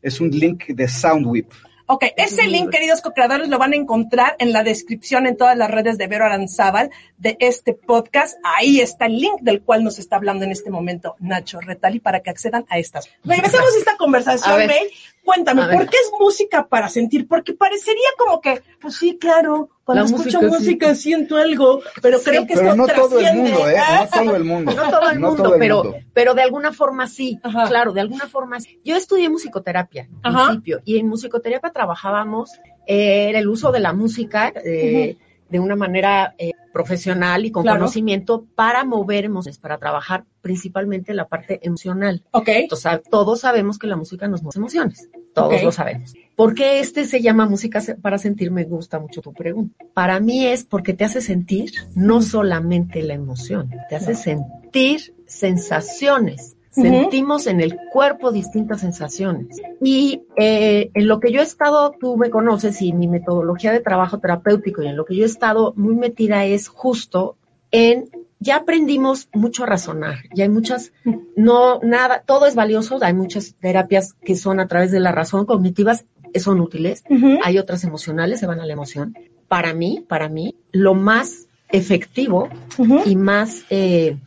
Es 0.00 0.20
un 0.20 0.30
link 0.30 0.68
de 0.68 0.88
Soundwhip. 0.88 1.50
Ok, 1.88 2.04
ese 2.16 2.48
link, 2.48 2.70
queridos 2.70 3.00
co-creadores, 3.00 3.48
lo 3.48 3.58
van 3.58 3.72
a 3.72 3.76
encontrar 3.76 4.34
en 4.40 4.52
la 4.52 4.64
descripción 4.64 5.24
en 5.28 5.36
todas 5.36 5.56
las 5.56 5.70
redes 5.70 5.98
de 5.98 6.08
Vero 6.08 6.24
Aranzábal 6.24 6.90
de 7.16 7.36
este 7.38 7.74
podcast. 7.74 8.36
Ahí 8.42 8.80
está 8.80 9.06
el 9.06 9.20
link 9.20 9.40
del 9.42 9.62
cual 9.62 9.84
nos 9.84 10.00
está 10.00 10.16
hablando 10.16 10.44
en 10.44 10.50
este 10.50 10.68
momento 10.68 11.14
Nacho 11.20 11.60
Retali 11.60 12.00
para 12.00 12.20
que 12.20 12.30
accedan 12.30 12.66
a 12.70 12.78
estas. 12.78 13.08
Regresemos 13.22 13.72
a 13.72 13.78
esta 13.78 13.96
conversación. 13.98 14.66
May. 14.66 14.90
Cuéntame. 15.26 15.66
¿por 15.76 15.86
qué 15.90 15.96
es 15.98 16.10
música 16.18 16.66
para 16.68 16.88
sentir? 16.88 17.28
Porque 17.28 17.52
parecería 17.52 18.08
como 18.16 18.40
que, 18.40 18.62
pues 18.80 18.96
sí, 18.96 19.18
claro, 19.18 19.68
cuando 19.84 20.04
La 20.04 20.06
escucho 20.06 20.40
música, 20.40 20.58
música, 20.58 20.94
sí. 20.94 21.02
siento 21.02 21.36
algo, 21.36 21.82
pero 22.00 22.18
Sí, 22.18 22.24
creo 22.30 22.46
que 22.46 22.54
Pero 22.54 22.70
esto 22.70 22.76
no 22.76 22.86
todo 22.86 23.18
el 23.18 23.24
trasciende. 23.26 23.50
mundo, 23.50 23.68
¿eh? 23.68 23.76
No 24.00 24.08
todo 24.24 24.36
el 24.36 24.44
mundo. 24.44 24.72
No 24.76 24.90
todo 24.90 25.10
el 25.10 25.20
No 25.20 25.28
mundo, 25.28 25.42
todo 25.42 25.54
el 25.54 25.60
pero, 25.60 25.82
mundo. 25.84 25.98
pero 26.14 26.34
de 26.34 26.42
alguna 26.42 26.72
forma 26.72 27.06
sí. 27.08 27.38
Ajá. 27.42 27.66
Claro, 27.68 27.92
de 27.92 28.00
alguna 28.00 28.26
forma 28.28 28.60
sí. 28.60 28.80
Yo 28.84 28.96
estudié 28.96 29.28
musicoterapia 29.28 30.08
Ajá. 30.22 30.46
principio 30.46 30.80
y 30.84 30.98
en 30.98 31.08
musicoterapia 31.08 31.70
trabajábamos 31.72 32.52
eh, 32.86 33.28
en 33.30 33.36
el 33.36 33.48
uso 33.48 33.72
de 33.72 33.80
la 33.80 33.92
música 33.92 34.52
eh, 34.64 35.16
de 35.48 35.60
una 35.60 35.76
manera 35.76 36.34
eh, 36.38 36.52
profesional 36.72 37.44
y 37.44 37.50
con 37.50 37.62
Claro. 37.62 37.78
conocimiento 37.78 38.44
para 38.54 38.84
mover 38.84 39.24
emociones, 39.24 39.58
para 39.58 39.78
trabajar 39.78 40.24
principalmente 40.40 41.14
la 41.14 41.26
parte 41.28 41.60
emocional. 41.62 42.24
Ok, 42.32 42.48
Entonces, 42.48 43.00
todos 43.10 43.40
sabemos 43.40 43.78
que 43.78 43.86
la 43.86 43.96
música 43.96 44.28
nos 44.28 44.42
mueve 44.42 44.58
emociones. 44.58 45.08
Todos 45.34 45.62
lo 45.62 45.70
sabemos. 45.70 46.14
¿Por 46.34 46.54
qué 46.54 46.80
este 46.80 47.04
se 47.04 47.20
llama 47.20 47.46
música 47.46 47.82
para 48.00 48.18
sentir? 48.18 48.50
Me 48.50 48.64
gusta 48.64 48.98
mucho 48.98 49.20
tu 49.20 49.32
pregunta. 49.32 49.84
Para 49.94 50.18
mí 50.20 50.46
es 50.46 50.64
porque 50.64 50.94
te 50.94 51.04
hace 51.04 51.20
sentir 51.20 51.72
no 51.94 52.22
solamente 52.22 53.02
la 53.02 53.14
emoción, 53.14 53.70
te 53.88 53.96
hace 53.96 54.14
sentir 54.14 55.14
sensaciones. 55.26 56.55
Sentimos 56.82 57.46
en 57.46 57.60
el 57.60 57.76
cuerpo 57.90 58.32
distintas 58.32 58.80
sensaciones. 58.80 59.60
Y 59.80 60.22
eh, 60.36 60.90
en 60.94 61.08
lo 61.08 61.20
que 61.20 61.32
yo 61.32 61.40
he 61.40 61.44
estado, 61.44 61.94
tú 61.98 62.16
me 62.16 62.30
conoces, 62.30 62.82
y 62.82 62.92
mi 62.92 63.08
metodología 63.08 63.72
de 63.72 63.80
trabajo 63.80 64.18
terapéutico, 64.18 64.82
y 64.82 64.88
en 64.88 64.96
lo 64.96 65.04
que 65.04 65.16
yo 65.16 65.22
he 65.22 65.26
estado 65.26 65.72
muy 65.76 65.94
metida 65.94 66.44
es 66.44 66.68
justo 66.68 67.36
en 67.70 68.10
ya 68.38 68.56
aprendimos 68.56 69.28
mucho 69.32 69.64
a 69.64 69.66
razonar, 69.66 70.18
ya 70.34 70.44
hay 70.44 70.50
muchas, 70.50 70.92
no, 71.36 71.80
nada, 71.80 72.22
todo 72.26 72.46
es 72.46 72.54
valioso, 72.54 72.98
hay 73.00 73.14
muchas 73.14 73.54
terapias 73.60 74.12
que 74.12 74.36
son 74.36 74.60
a 74.60 74.66
través 74.66 74.90
de 74.90 75.00
la 75.00 75.10
razón 75.10 75.46
cognitivas, 75.46 76.04
eh, 76.34 76.40
son 76.40 76.60
útiles, 76.60 77.02
Ujú. 77.08 77.38
hay 77.42 77.58
otras 77.58 77.82
emocionales, 77.84 78.40
se 78.40 78.46
van 78.46 78.60
a 78.60 78.66
la 78.66 78.74
emoción. 78.74 79.16
Para 79.48 79.72
mí, 79.72 80.04
para 80.06 80.28
mí, 80.28 80.54
lo 80.70 80.94
más 80.94 81.46
efectivo 81.70 82.48
Ujú. 82.78 83.00
y 83.06 83.16
más, 83.16 83.64
eh, 83.70 84.18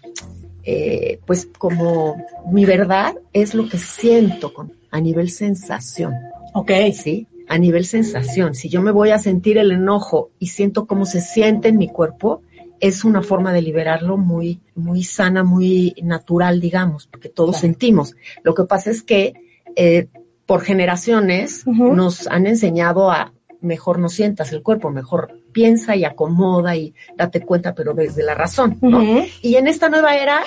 eh, 0.71 1.19
pues 1.25 1.47
como 1.58 2.15
mi 2.51 2.63
verdad 2.65 3.15
es 3.34 3.55
lo 3.55 3.67
que 3.67 3.79
siento 3.79 4.53
con, 4.53 4.71
a 4.91 4.99
nivel 5.01 5.29
sensación. 5.32 6.13
ok, 6.53 6.71
¿sí? 6.93 7.25
A 7.47 7.58
nivel 7.58 7.86
sensación, 7.86 8.53
si 8.53 8.69
yo 8.69 8.79
me 8.84 8.91
voy 8.91 9.10
a 9.10 9.17
sentir 9.17 9.58
el 9.58 9.71
enojo 9.71 10.29
y 10.38 10.47
siento 10.47 10.86
cómo 10.86 11.08
se 11.08 11.21
siente 11.21 11.69
en 11.69 11.77
mi 11.79 11.88
cuerpo, 11.88 12.43
es 12.79 13.03
una 13.03 13.23
forma 13.23 13.51
de 13.51 13.63
liberarlo 13.63 14.17
muy, 14.17 14.60
muy 14.75 15.03
sana, 15.03 15.43
muy 15.43 15.95
natural, 16.03 16.62
digamos, 16.62 17.08
porque 17.08 17.29
todos 17.29 17.55
Claro. 17.55 17.62
sentimos. 17.62 18.15
Lo 18.43 18.53
que 18.53 18.65
pasa 18.65 18.91
es 18.91 19.01
que 19.01 19.34
eh, 19.75 20.08
por 20.45 20.62
generaciones 20.62 21.65
nos 21.65 22.27
han 22.27 22.45
enseñado 22.45 23.10
a 23.10 23.34
mejor 23.62 24.00
no 24.00 24.10
sientas 24.10 24.52
el 24.54 24.62
cuerpo, 24.63 24.89
mejor 24.91 25.39
piensa 25.52 25.95
y 25.95 26.06
acomoda 26.06 26.76
y 26.76 26.93
date 27.17 27.41
cuenta, 27.41 27.74
pero 27.76 27.93
desde 27.93 28.24
la 28.24 28.36
razón, 28.36 28.78
¿no? 28.82 29.04
Y 29.41 29.56
en 29.56 29.67
esta 29.67 29.89
nueva 29.89 30.15
era 30.15 30.39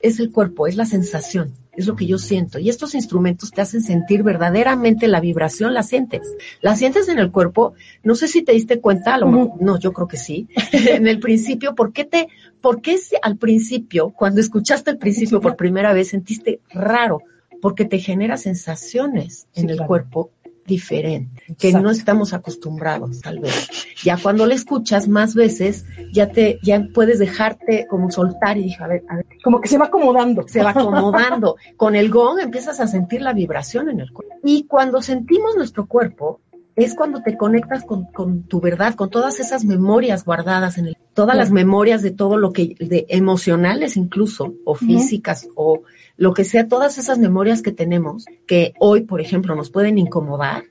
es 0.00 0.20
el 0.20 0.30
cuerpo, 0.30 0.66
es 0.66 0.76
la 0.76 0.84
sensación, 0.84 1.54
es 1.74 1.86
lo 1.86 1.96
que 1.96 2.04
yo 2.06 2.18
siento. 2.18 2.58
Y 2.58 2.68
estos 2.68 2.94
instrumentos 2.94 3.50
te 3.52 3.62
hacen 3.62 3.80
sentir 3.80 4.22
verdaderamente 4.22 5.08
la 5.08 5.18
vibración, 5.20 5.72
la 5.72 5.82
sientes. 5.82 6.20
La 6.60 6.76
sientes 6.76 7.08
en 7.08 7.18
el 7.18 7.30
cuerpo. 7.30 7.72
No 8.02 8.14
sé 8.14 8.28
si 8.28 8.42
te 8.42 8.52
diste 8.52 8.80
cuenta, 8.80 9.14
a 9.14 9.18
lo 9.18 9.26
mejor- 9.28 9.62
no, 9.62 9.78
yo 9.78 9.92
creo 9.94 10.06
que 10.06 10.18
sí. 10.18 10.46
en 10.72 11.06
el 11.08 11.20
principio, 11.20 11.74
¿por 11.74 11.92
qué 11.94 12.04
te, 12.04 12.28
por 12.60 12.82
qué 12.82 12.98
si 12.98 13.16
al 13.22 13.38
principio, 13.38 14.10
cuando 14.10 14.42
escuchaste 14.42 14.90
el 14.90 14.98
principio 14.98 15.40
por 15.40 15.56
primera 15.56 15.94
vez, 15.94 16.08
sentiste 16.08 16.60
raro? 16.70 17.22
Porque 17.62 17.86
te 17.86 17.98
genera 17.98 18.36
sensaciones 18.36 19.46
Sí, 19.52 19.62
en 19.62 19.70
el 19.70 19.76
claro. 19.76 19.88
cuerpo 19.88 20.30
diferente, 20.66 21.42
que 21.58 21.68
Exacto. 21.68 21.80
no 21.86 21.90
estamos 21.90 22.32
acostumbrados, 22.32 23.20
tal 23.20 23.38
vez. 23.40 23.68
Ya 24.02 24.16
cuando 24.16 24.46
la 24.46 24.54
escuchas 24.54 25.08
más 25.08 25.34
veces, 25.34 25.84
ya 26.12 26.30
te, 26.30 26.58
ya 26.62 26.86
puedes 26.92 27.18
dejarte 27.18 27.86
como 27.88 28.10
soltar 28.10 28.58
y 28.58 28.74
a 28.78 28.86
ver, 28.86 29.04
a 29.08 29.16
ver, 29.16 29.26
Como 29.42 29.60
que 29.60 29.68
se 29.68 29.78
va 29.78 29.86
acomodando. 29.86 30.46
se 30.48 30.62
va 30.62 30.70
acomodando. 30.70 31.56
Con 31.76 31.96
el 31.96 32.10
gong 32.10 32.40
empiezas 32.40 32.80
a 32.80 32.86
sentir 32.86 33.22
la 33.22 33.32
vibración 33.32 33.88
en 33.88 34.00
el 34.00 34.12
cuerpo. 34.12 34.34
Y 34.42 34.64
cuando 34.64 35.00
sentimos 35.02 35.56
nuestro 35.56 35.86
cuerpo, 35.86 36.40
es 36.76 36.94
cuando 36.94 37.22
te 37.22 37.36
conectas 37.36 37.84
con, 37.84 38.06
con 38.06 38.42
tu 38.44 38.60
verdad, 38.60 38.94
con 38.94 39.10
todas 39.10 39.40
esas 39.40 39.64
memorias 39.64 40.24
guardadas 40.24 40.78
en 40.78 40.86
el, 40.86 40.96
todas 41.14 41.36
las 41.36 41.50
memorias 41.50 42.02
de 42.02 42.10
todo 42.10 42.36
lo 42.36 42.52
que, 42.52 42.74
de 42.78 43.06
emocionales 43.08 43.96
incluso, 43.96 44.54
o 44.64 44.74
físicas, 44.74 45.48
o 45.54 45.82
lo 46.16 46.34
que 46.34 46.44
sea, 46.44 46.68
todas 46.68 46.98
esas 46.98 47.18
memorias 47.18 47.62
que 47.62 47.72
tenemos, 47.72 48.26
que 48.46 48.74
hoy, 48.78 49.02
por 49.02 49.20
ejemplo, 49.20 49.54
nos 49.54 49.70
pueden 49.70 49.98
incomodar, 49.98 50.64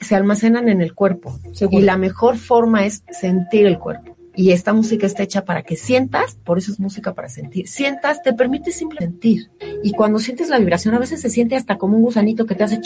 se 0.00 0.14
almacenan 0.14 0.68
en 0.68 0.80
el 0.80 0.94
cuerpo. 0.94 1.38
Seguro. 1.52 1.80
Y 1.80 1.84
la 1.84 1.96
mejor 1.96 2.36
forma 2.36 2.86
es 2.86 3.02
sentir 3.10 3.66
el 3.66 3.78
cuerpo. 3.78 4.16
Y 4.38 4.52
esta 4.52 4.72
música 4.72 5.04
está 5.04 5.24
hecha 5.24 5.44
para 5.44 5.64
que 5.64 5.74
sientas, 5.74 6.36
por 6.44 6.58
eso 6.58 6.70
es 6.70 6.78
música 6.78 7.12
para 7.12 7.28
sentir. 7.28 7.66
Sientas, 7.66 8.22
te 8.22 8.32
permite 8.32 8.70
simplemente 8.70 9.28
sentir. 9.28 9.50
Y 9.82 9.90
cuando 9.90 10.20
sientes 10.20 10.48
la 10.48 10.60
vibración, 10.60 10.94
a 10.94 11.00
veces 11.00 11.20
se 11.20 11.28
siente 11.28 11.56
hasta 11.56 11.76
como 11.76 11.96
un 11.96 12.02
gusanito 12.02 12.46
que 12.46 12.54
te 12.54 12.62
hace, 12.62 12.80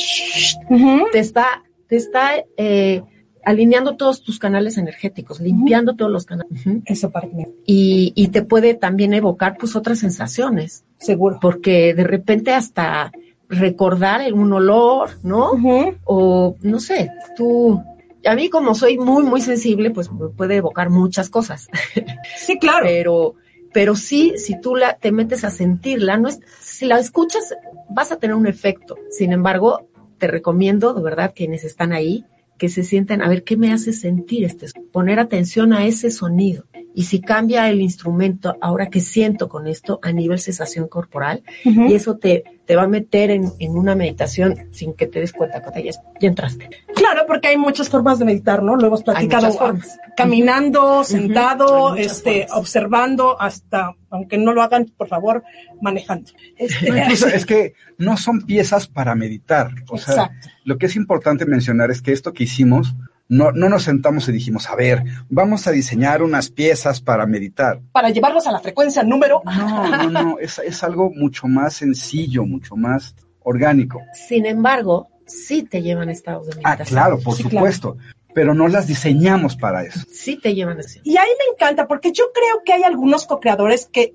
Ujú. 0.71 1.05
te 1.13 1.19
está, 1.19 1.63
te 1.93 1.97
está 1.99 2.31
eh, 2.57 3.03
alineando 3.45 3.97
todos 3.97 4.23
tus 4.23 4.39
canales 4.39 4.79
energéticos, 4.79 5.41
limpiando 5.41 5.95
todos 5.95 6.11
los 6.11 6.25
canales. 6.25 6.63
Esa 6.87 7.11
parte, 7.11 7.35
me- 7.37 7.51
Y, 7.67 8.15
y 8.17 8.29
te 8.29 8.41
puede 8.41 8.73
también 8.73 9.13
evocar 9.13 9.59
pues 9.59 9.77
otras 9.77 9.99
sensaciones, 9.99 10.85
seguro. 10.99 11.39
porque 11.39 11.93
de 11.93 12.05
repente 12.05 12.55
hasta 12.55 13.13
recordar 13.51 14.33
un 14.33 14.51
olor, 14.55 15.11
¿no? 15.23 15.53
Ujú. 15.53 15.95
o 16.05 16.57
no 16.63 16.81
sé, 16.81 17.11
tú, 17.37 17.83
a 18.25 18.35
mí 18.35 18.49
como 18.49 18.75
soy 18.75 18.97
muy, 18.97 19.23
muy 19.25 19.43
sensible, 19.43 19.91
pues 19.91 20.11
me 20.11 20.29
puede 20.31 20.57
evocar 20.57 20.89
muchas 20.89 21.29
cosas, 21.29 21.69
Sí, 22.39 22.59
claro. 22.59 22.87
pero, 22.87 23.35
pero 23.75 23.97
sí, 23.97 24.33
si 24.39 24.59
tú 24.63 24.77
la, 24.77 24.95
te 24.97 25.13
metes 25.13 25.45
a 25.45 25.51
sentirla, 25.51 26.17
no 26.17 26.29
es, 26.29 26.41
si 26.63 26.87
la 26.87 26.99
escuchas, 26.99 27.55
vas 27.91 28.13
a 28.13 28.17
tener 28.17 28.35
un 28.35 28.47
efecto. 28.47 28.97
Sin 29.11 29.33
embargo, 29.33 29.89
te 30.23 30.29
recomiendo, 30.29 30.95
de 30.95 31.03
verdad, 31.03 31.33
quienes 31.35 31.65
están 31.65 31.93
ahí, 31.93 32.25
que 32.57 32.69
se 32.69 32.85
sienten, 32.85 33.23
a 33.23 33.29
ver, 33.29 33.43
¿qué 33.43 33.57
me 33.57 33.73
hace 33.73 33.93
sentir 33.93 34.45
este? 34.45 34.67
Poner 34.93 35.19
atención 35.19 35.73
a 35.73 35.85
ese 35.85 36.13
sonido. 36.13 36.63
Y 36.95 37.05
si 37.05 37.21
cambia 37.21 37.69
el 37.71 37.81
instrumento, 37.81 38.57
ahora 38.61 38.89
que 38.89 39.01
siento 39.01 39.49
con 39.49 39.67
esto 39.67 39.99
a 40.03 40.13
nivel 40.13 40.39
sensación 40.39 40.89
corporal, 40.89 41.43
y 41.65 41.95
eso 41.95 42.17
te, 42.19 42.45
te 42.67 42.77
va 42.77 42.83
a 42.83 42.89
meter 42.89 43.31
en, 43.31 43.51
en 43.59 43.77
una 43.79 43.95
meditación 43.95 44.69
sin 44.73 44.95
que 44.95 45.07
te 45.07 45.21
des 45.21 45.33
cuenta, 45.33 45.63
que 45.63 45.85
ya, 45.85 45.93
ya 46.21 46.29
entraste. 46.29 46.69
Claro, 46.95 47.25
porque 47.27 47.49
hay 47.49 47.57
muchas 47.57 47.89
formas 47.89 48.19
de 48.19 48.25
meditar, 48.27 48.63
¿no? 48.63 48.77
Lo 48.77 48.87
hemos 48.89 49.03
platicado. 49.03 49.53
formas. 49.53 49.99
Caminando, 50.17 51.03
sentado, 51.05 51.93
Hay 51.93 52.03
este, 52.05 52.43
formas. 52.43 52.59
observando, 52.59 53.41
hasta, 53.41 53.95
aunque 54.11 54.37
no 54.39 54.53
lo 54.53 54.63
hagan, 54.63 54.87
por 54.97 55.09
favor, 55.09 55.43
manejando. 55.81 56.31
Este, 56.57 56.89
Incluso 56.89 57.29
es 57.29 57.47
que 57.47 57.75
no 57.99 58.17
son 58.17 58.43
piezas 58.43 58.87
para 58.87 59.15
meditar. 59.15 59.71
O 59.89 59.97
sea, 59.97 60.15
Exacto. 60.15 60.49
lo 60.65 60.79
que 60.79 60.87
es 60.87 60.97
importante 60.97 61.47
mencionar 61.47 61.91
es 61.91 62.03
que 62.03 62.13
esto 62.13 62.33
que 62.33 62.45
hicimos, 62.45 62.95
no, 63.29 63.51
no 63.53 63.69
nos 63.69 63.85
sentamos 63.85 64.29
y 64.29 64.33
dijimos, 64.33 64.69
a 64.69 64.77
ver, 64.77 65.03
vamos 65.31 65.67
a 65.67 65.71
diseñar 65.71 66.23
unas 66.23 66.51
piezas 66.51 67.01
para 67.01 67.25
meditar. 67.27 67.81
para 67.93 68.11
llevarlos 68.11 68.47
a 68.47 68.53
la 68.53 68.61
frecuencia 68.61 69.03
número. 69.03 69.41
No, 69.45 69.89
no, 69.97 70.11
no, 70.11 70.39
es, 70.39 70.59
es 70.59 70.83
algo 70.83 71.11
mucho 71.15 71.47
más 71.49 71.75
sencillo, 71.75 72.45
mucho 72.45 72.77
más 72.77 73.15
orgánico. 73.41 74.01
Sin 74.29 74.45
embargo, 74.47 75.09
sí 75.27 75.63
te 75.63 75.81
llevan 75.83 76.09
a 76.09 76.13
estados 76.13 76.47
de 76.47 76.53
Ah, 76.65 76.71
meditación. 76.71 76.89
claro, 76.99 77.19
por 77.21 77.35
Sí, 77.37 77.43
supuesto, 77.45 77.97
pero 78.35 78.55
no 78.55 78.69
las 78.69 78.87
diseñamos 78.87 79.57
para 79.57 79.83
eso. 79.83 80.01
Sí 80.13 80.37
te 80.37 80.55
llevan 80.55 80.77
a 80.79 80.81
eso. 80.81 81.01
Y 81.03 81.17
ahí 81.17 81.29
me 81.39 81.53
encanta, 81.55 81.87
porque 81.89 82.13
yo 82.13 82.25
creo 82.35 82.63
que 82.65 82.73
hay 82.75 82.83
algunos 82.83 83.27
co-creadores 83.27 83.87
que 83.87 84.11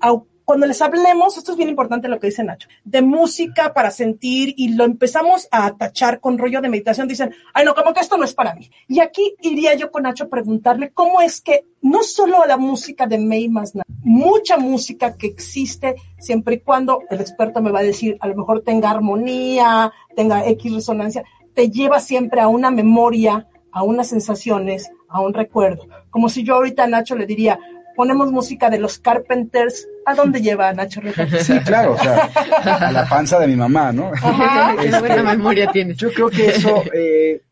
cuando 0.48 0.64
les 0.64 0.80
hablemos, 0.80 1.36
esto 1.36 1.50
es 1.50 1.58
bien 1.58 1.68
importante 1.68 2.08
lo 2.08 2.18
que 2.18 2.28
dice 2.28 2.42
Nacho, 2.42 2.70
de 2.82 3.02
música 3.02 3.74
para 3.74 3.90
sentir 3.90 4.54
y 4.56 4.70
lo 4.70 4.84
empezamos 4.84 5.46
a 5.50 5.76
tachar 5.76 6.20
con 6.20 6.38
rollo 6.38 6.62
de 6.62 6.70
meditación, 6.70 7.06
dicen, 7.06 7.34
ay 7.52 7.66
no, 7.66 7.74
como 7.74 7.92
que 7.92 8.00
esto 8.00 8.16
no 8.16 8.24
es 8.24 8.32
para 8.32 8.54
mí. 8.54 8.70
Y 8.88 9.00
aquí 9.00 9.34
iría 9.42 9.74
yo 9.74 9.90
con 9.90 10.04
Nacho 10.04 10.24
a 10.24 10.28
preguntarle 10.28 10.90
cómo 10.92 11.20
es 11.20 11.42
que 11.42 11.66
no 11.82 12.02
solo 12.02 12.46
la 12.46 12.56
música 12.56 13.06
de 13.06 13.18
May 13.18 13.50
más 13.50 13.74
mucha 14.02 14.56
música 14.56 15.18
que 15.18 15.26
existe 15.26 15.96
siempre 16.18 16.54
y 16.54 16.60
cuando 16.60 17.02
el 17.10 17.20
experto 17.20 17.60
me 17.60 17.70
va 17.70 17.80
a 17.80 17.82
decir, 17.82 18.16
a 18.18 18.26
lo 18.26 18.34
mejor 18.34 18.62
tenga 18.62 18.90
armonía, 18.90 19.92
tenga 20.16 20.46
X 20.48 20.72
resonancia, 20.72 21.24
te 21.52 21.68
lleva 21.68 22.00
siempre 22.00 22.40
a 22.40 22.48
una 22.48 22.70
memoria, 22.70 23.46
a 23.70 23.82
unas 23.82 24.08
sensaciones, 24.08 24.90
a 25.10 25.20
un 25.20 25.34
recuerdo. 25.34 25.88
Como 26.08 26.30
si 26.30 26.42
yo 26.42 26.54
ahorita 26.54 26.84
a 26.84 26.86
Nacho 26.86 27.16
le 27.16 27.26
diría, 27.26 27.58
ponemos 27.98 28.30
música 28.30 28.70
de 28.70 28.78
los 28.78 29.00
Carpenters, 29.00 29.88
¿a 30.06 30.14
dónde 30.14 30.40
lleva 30.40 30.72
Nacho 30.72 31.00
Rita? 31.00 31.26
Sí, 31.42 31.58
claro, 31.66 31.94
o 31.94 31.98
sea, 31.98 32.26
a 32.26 32.92
la 32.92 33.08
panza 33.08 33.40
de 33.40 33.48
mi 33.48 33.56
mamá, 33.56 33.90
¿no? 33.90 34.12
Ajá. 34.14 34.76
Qué 34.80 34.86
Este, 34.86 35.00
buena 35.00 35.24
memoria 35.24 35.72
tienes. 35.72 35.96
Yo 35.96 36.12
creo 36.12 36.30
que 36.30 36.46
eso 36.46 36.84
eh, 36.94 37.42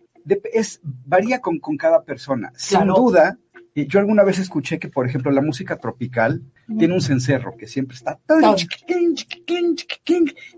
es, 0.53 0.79
varía 0.85 1.41
con, 1.41 1.59
con 1.59 1.77
cada 1.77 2.05
persona. 2.05 2.53
Sin 2.55 2.79
Claro. 2.79 2.95
duda, 2.95 3.39
yo 3.75 3.99
alguna 3.99 4.23
vez 4.23 4.39
escuché 4.39 4.79
que, 4.79 4.89
por 4.89 5.05
ejemplo, 5.05 5.33
la 5.33 5.43
música 5.43 5.79
tropical 5.79 6.41
tiene 6.79 6.95
un 6.95 7.01
cencerro 7.03 7.57
que 7.57 7.67
siempre 7.67 7.97
está 7.97 8.21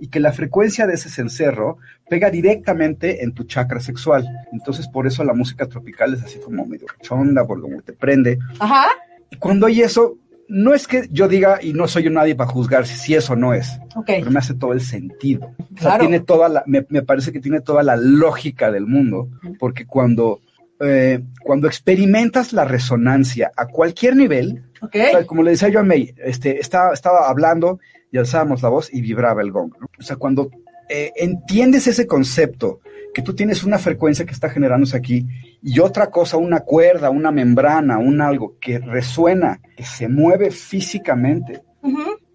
y 0.01 0.09
que 0.09 0.21
la 0.21 0.33
frecuencia 0.35 0.87
de 0.87 0.95
ese 0.95 1.09
cencerro 1.09 1.79
pega 2.11 2.29
directamente 2.29 3.25
en 3.25 3.33
tu 3.33 3.45
chakra 3.45 3.81
sexual. 3.81 4.29
Entonces, 4.53 4.87
por 4.87 5.07
eso 5.07 5.25
la 5.25 5.33
música 5.33 5.67
tropical 5.67 6.13
es 6.13 6.23
así 6.23 6.39
como 6.41 6.67
medio 6.67 6.87
chonda, 7.01 7.47
porque 7.47 7.63
como 7.63 7.81
te 7.81 7.95
prende. 7.95 8.39
Ajá. 8.59 8.89
Cuando 9.39 9.67
hay 9.67 9.83
eso, 9.83 10.17
no 10.49 10.73
es 10.75 10.87
que 10.87 11.09
yo 11.11 11.29
diga, 11.29 11.59
y 11.63 11.73
no 11.75 11.87
soy 11.89 12.05
yo 12.05 12.11
nadie 12.11 12.35
para 12.35 12.51
juzgar 12.51 12.87
si, 12.87 13.15
eso 13.15 13.37
no 13.37 13.53
es, 13.53 13.79
Ok. 13.95 14.07
pero 14.07 14.31
me 14.31 14.39
hace 14.39 14.55
todo 14.55 14.73
el 14.73 14.81
sentido. 14.81 15.47
O 15.47 15.55
sea, 15.77 15.77
Claro. 15.77 16.01
tiene 16.01 16.21
toda 16.21 16.49
la, 16.49 16.63
me, 16.67 16.87
me 16.89 17.03
parece 17.03 17.33
que 17.33 17.41
tiene 17.41 17.61
toda 17.61 17.83
la 17.83 17.97
lógica 17.97 18.71
del 18.73 18.87
mundo, 18.87 19.29
porque 19.59 19.85
cuando, 19.87 20.41
eh, 20.81 21.21
cuando 21.43 21.67
experimentas 21.67 22.53
la 22.55 22.65
resonancia 22.65 23.53
a 23.57 23.67
cualquier 23.67 24.17
nivel, 24.17 24.65
Ok. 24.81 24.95
o 24.95 25.11
sea, 25.11 25.27
como 25.27 25.43
le 25.43 25.51
decía 25.51 25.69
yo 25.69 25.81
a 25.81 25.85
May, 25.85 26.15
este, 26.25 26.59
estaba, 26.61 26.95
estaba 26.95 27.29
hablando 27.29 27.79
y 28.11 28.17
alzábamos 28.17 28.63
la 28.63 28.71
voz 28.71 28.89
y 28.93 29.03
vibraba 29.03 29.43
el 29.43 29.53
gong. 29.53 29.73
¿no? 29.79 29.87
O 29.99 30.03
sea, 30.03 30.17
cuando 30.17 30.51
eh, 30.89 31.13
entiendes 31.17 31.87
ese 31.87 32.07
concepto, 32.07 32.81
que 33.19 33.23
tú 33.23 33.35
tienes 33.35 33.65
una 33.65 33.81
frecuencia 33.81 34.25
que 34.25 34.31
está 34.31 34.49
generándose 34.49 34.97
aquí 34.97 35.27
y 35.61 35.81
otra 35.81 36.09
cosa, 36.09 36.37
una 36.37 36.61
cuerda, 36.61 37.11
una 37.11 37.33
membrana, 37.33 37.99
un 37.99 38.21
algo 38.21 38.55
que 38.61 38.79
resuena, 38.79 39.61
que 39.77 39.83
se 39.83 40.09
mueve 40.09 40.53
físicamente 40.53 41.63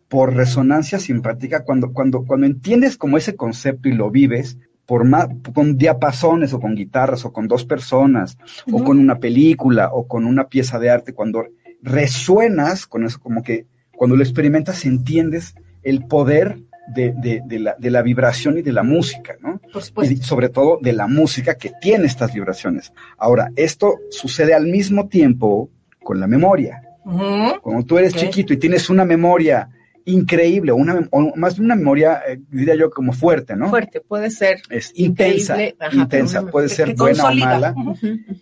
por 0.09 0.35
resonancia 0.35 0.99
simpática, 0.99 1.63
cuando, 1.63 1.93
cuando, 1.93 2.25
cuando 2.25 2.47
entiendes 2.47 2.97
como 2.97 3.17
ese 3.17 3.37
concepto 3.37 3.87
y 3.87 3.93
lo 3.93 4.11
vives, 4.11 4.57
por 4.85 5.05
más, 5.05 5.29
con 5.53 5.77
diapasones 5.77 6.51
o 6.51 6.59
con 6.59 6.75
guitarras 6.75 7.23
o 7.23 7.31
con 7.31 7.47
dos 7.47 7.63
personas 7.63 8.37
o 8.69 8.83
con 8.83 8.99
una 8.99 9.19
película 9.19 9.89
o 9.93 10.05
con 10.05 10.25
una 10.25 10.49
pieza 10.49 10.79
de 10.79 10.89
arte, 10.89 11.13
cuando 11.13 11.45
resuenas 11.81 12.87
con 12.87 13.05
eso, 13.05 13.21
como 13.21 13.41
que 13.41 13.67
cuando 13.95 14.17
lo 14.17 14.23
experimentas 14.23 14.83
entiendes 14.83 15.55
el 15.81 16.07
poder 16.07 16.59
de, 16.87 17.13
de- 17.13 17.41
de 17.45 17.59
la, 17.59 17.75
de 17.79 17.89
la 17.89 18.01
vibración 18.01 18.57
y 18.57 18.61
de 18.61 18.71
la 18.71 18.83
música, 18.83 19.35
¿no? 19.41 19.59
Por 19.71 19.81
supuesto. 19.83 20.13
y 20.13 20.17
sobre 20.17 20.49
todo 20.49 20.79
de 20.81 20.93
la 20.93 21.07
música 21.07 21.55
que 21.55 21.71
tiene 21.81 22.05
estas 22.07 22.33
vibraciones. 22.33 22.91
Ahora, 23.17 23.51
esto 23.55 23.99
sucede 24.09 24.53
al 24.53 24.65
mismo 24.67 25.07
tiempo 25.07 25.69
con 26.03 26.19
la 26.19 26.27
memoria. 26.27 26.81
Ujú. 27.05 27.61
Cuando 27.61 27.85
tú 27.85 27.97
eres 27.97 28.13
chiquito 28.13 28.53
y 28.53 28.57
tienes 28.57 28.89
una 28.89 29.05
memoria 29.05 29.69
increíble, 30.05 30.73
una, 30.73 31.07
o 31.11 31.33
más 31.37 31.53
bien 31.55 31.65
una 31.65 31.75
memoria, 31.75 32.21
eh, 32.27 32.39
diría 32.51 32.75
yo, 32.75 32.89
como 32.89 33.13
fuerte, 33.13 33.55
¿no? 33.55 33.69
Fuerte, 33.69 34.01
puede 34.01 34.29
ser. 34.29 34.61
Es 34.69 34.91
intensa, 34.95 35.57
ajá, 35.79 35.95
intensa, 35.95 36.45
puede 36.45 36.67
ser 36.69 36.89
que 36.89 36.95
buena 36.95 37.23
o 37.29 37.33
mala. 37.33 37.75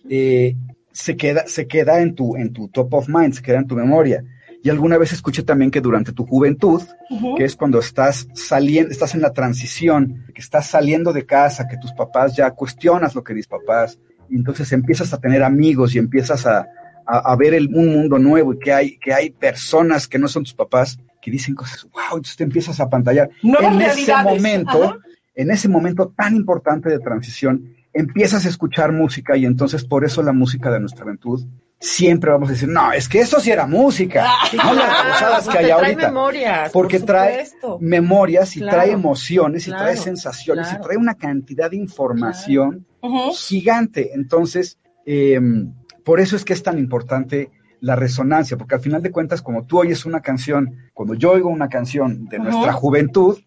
Eh, 0.08 0.56
se 0.90 1.16
queda, 1.16 1.44
se 1.46 1.66
queda 1.66 2.00
en 2.00 2.14
tu, 2.14 2.36
en 2.36 2.52
tu 2.52 2.68
top 2.68 2.92
of 2.94 3.08
mind, 3.08 3.32
se 3.34 3.42
queda 3.42 3.58
en 3.58 3.66
tu 3.66 3.76
memoria. 3.76 4.24
Y 4.64 4.70
alguna 4.70 4.96
vez 4.98 5.12
escuché 5.12 5.42
también 5.42 5.70
que 5.70 5.80
durante 5.80 6.12
tu 6.12 6.24
juventud, 6.24 6.82
que 7.36 7.44
es 7.44 7.56
cuando 7.56 7.80
estás 7.80 8.28
saliendo, 8.34 8.90
estás 8.92 9.14
en 9.14 9.20
la 9.22 9.32
transición, 9.32 10.24
que 10.34 10.40
estás 10.40 10.66
saliendo 10.68 11.12
de 11.12 11.26
casa, 11.26 11.66
que 11.66 11.76
tus 11.78 11.92
papás 11.92 12.36
ya 12.36 12.50
cuestionas 12.52 13.14
lo 13.14 13.24
que 13.24 13.34
dicen 13.34 13.50
papás, 13.50 13.98
y 14.28 14.36
entonces 14.36 14.70
empiezas 14.72 15.12
a 15.12 15.18
tener 15.18 15.42
amigos 15.42 15.94
y 15.94 15.98
empiezas 15.98 16.46
a, 16.46 16.60
a- 17.06 17.32
a 17.32 17.36
ver 17.36 17.54
el- 17.54 17.74
un 17.74 17.88
mundo 17.92 18.18
nuevo 18.18 18.54
y 18.54 18.58
que 18.60 18.72
hay, 18.72 18.96
que 18.98 19.12
hay 19.12 19.30
personas 19.30 20.06
que 20.06 20.18
no 20.18 20.28
son 20.28 20.44
tus 20.44 20.54
papás 20.54 20.98
que 21.20 21.30
dicen 21.30 21.54
cosas, 21.54 21.82
wow, 21.92 22.16
entonces 22.16 22.36
te 22.36 22.44
empiezas 22.44 22.78
a 22.80 22.88
pantallar. 22.88 23.30
Nuevas 23.42 23.74
en 23.74 23.80
ese 23.82 24.12
momento, 24.24 24.84
Ajá. 24.84 24.98
en 25.34 25.50
ese 25.50 25.68
momento 25.68 26.12
tan 26.16 26.36
importante 26.36 26.88
de 26.88 26.98
transición, 27.00 27.74
empiezas 27.92 28.46
a 28.46 28.48
escuchar 28.48 28.92
música 28.92 29.36
y 29.36 29.44
entonces 29.44 29.84
por 29.84 30.04
eso 30.04 30.22
la 30.22 30.32
música 30.32 30.70
de 30.70 30.80
nuestra 30.80 31.02
juventud 31.04 31.44
siempre 31.82 32.30
vamos 32.30 32.48
a 32.48 32.52
decir, 32.52 32.68
no, 32.68 32.92
es 32.92 33.08
que 33.08 33.20
eso 33.20 33.40
sí 33.40 33.50
era 33.50 33.66
música. 33.66 34.26
Sí, 34.50 34.56
no 34.64 34.72
las 34.72 35.12
cosas 35.12 35.44
que 35.44 35.44
porque 35.44 35.58
hay 35.58 35.64
trae 35.64 35.72
ahorita. 35.72 36.08
memorias, 36.08 36.70
porque 36.72 36.98
por 36.98 37.06
trae 37.06 37.48
memorias 37.80 38.56
y 38.56 38.60
Claro, 38.60 38.76
trae 38.76 38.92
emociones 38.92 39.66
y 39.66 39.70
claro, 39.70 39.84
trae 39.84 39.96
sensaciones 39.96 40.72
y 40.72 40.80
trae 40.80 40.96
una 40.96 41.14
cantidad 41.14 41.70
de 41.70 41.76
información 41.76 42.86
gigante. 43.34 44.12
Entonces, 44.14 44.78
eh, 45.04 45.40
por 46.04 46.20
eso 46.20 46.36
es 46.36 46.44
que 46.44 46.52
es 46.52 46.62
tan 46.62 46.78
importante 46.78 47.50
la 47.80 47.96
resonancia, 47.96 48.56
porque 48.56 48.76
al 48.76 48.80
final 48.80 49.02
de 49.02 49.10
cuentas, 49.10 49.42
como 49.42 49.66
tú 49.66 49.80
oyes 49.80 50.06
una 50.06 50.20
canción, 50.20 50.76
cuando 50.94 51.14
yo 51.14 51.32
oigo 51.32 51.48
una 51.48 51.68
canción 51.68 52.26
de 52.26 52.38
nuestra 52.38 52.72
juventud, 52.72 53.40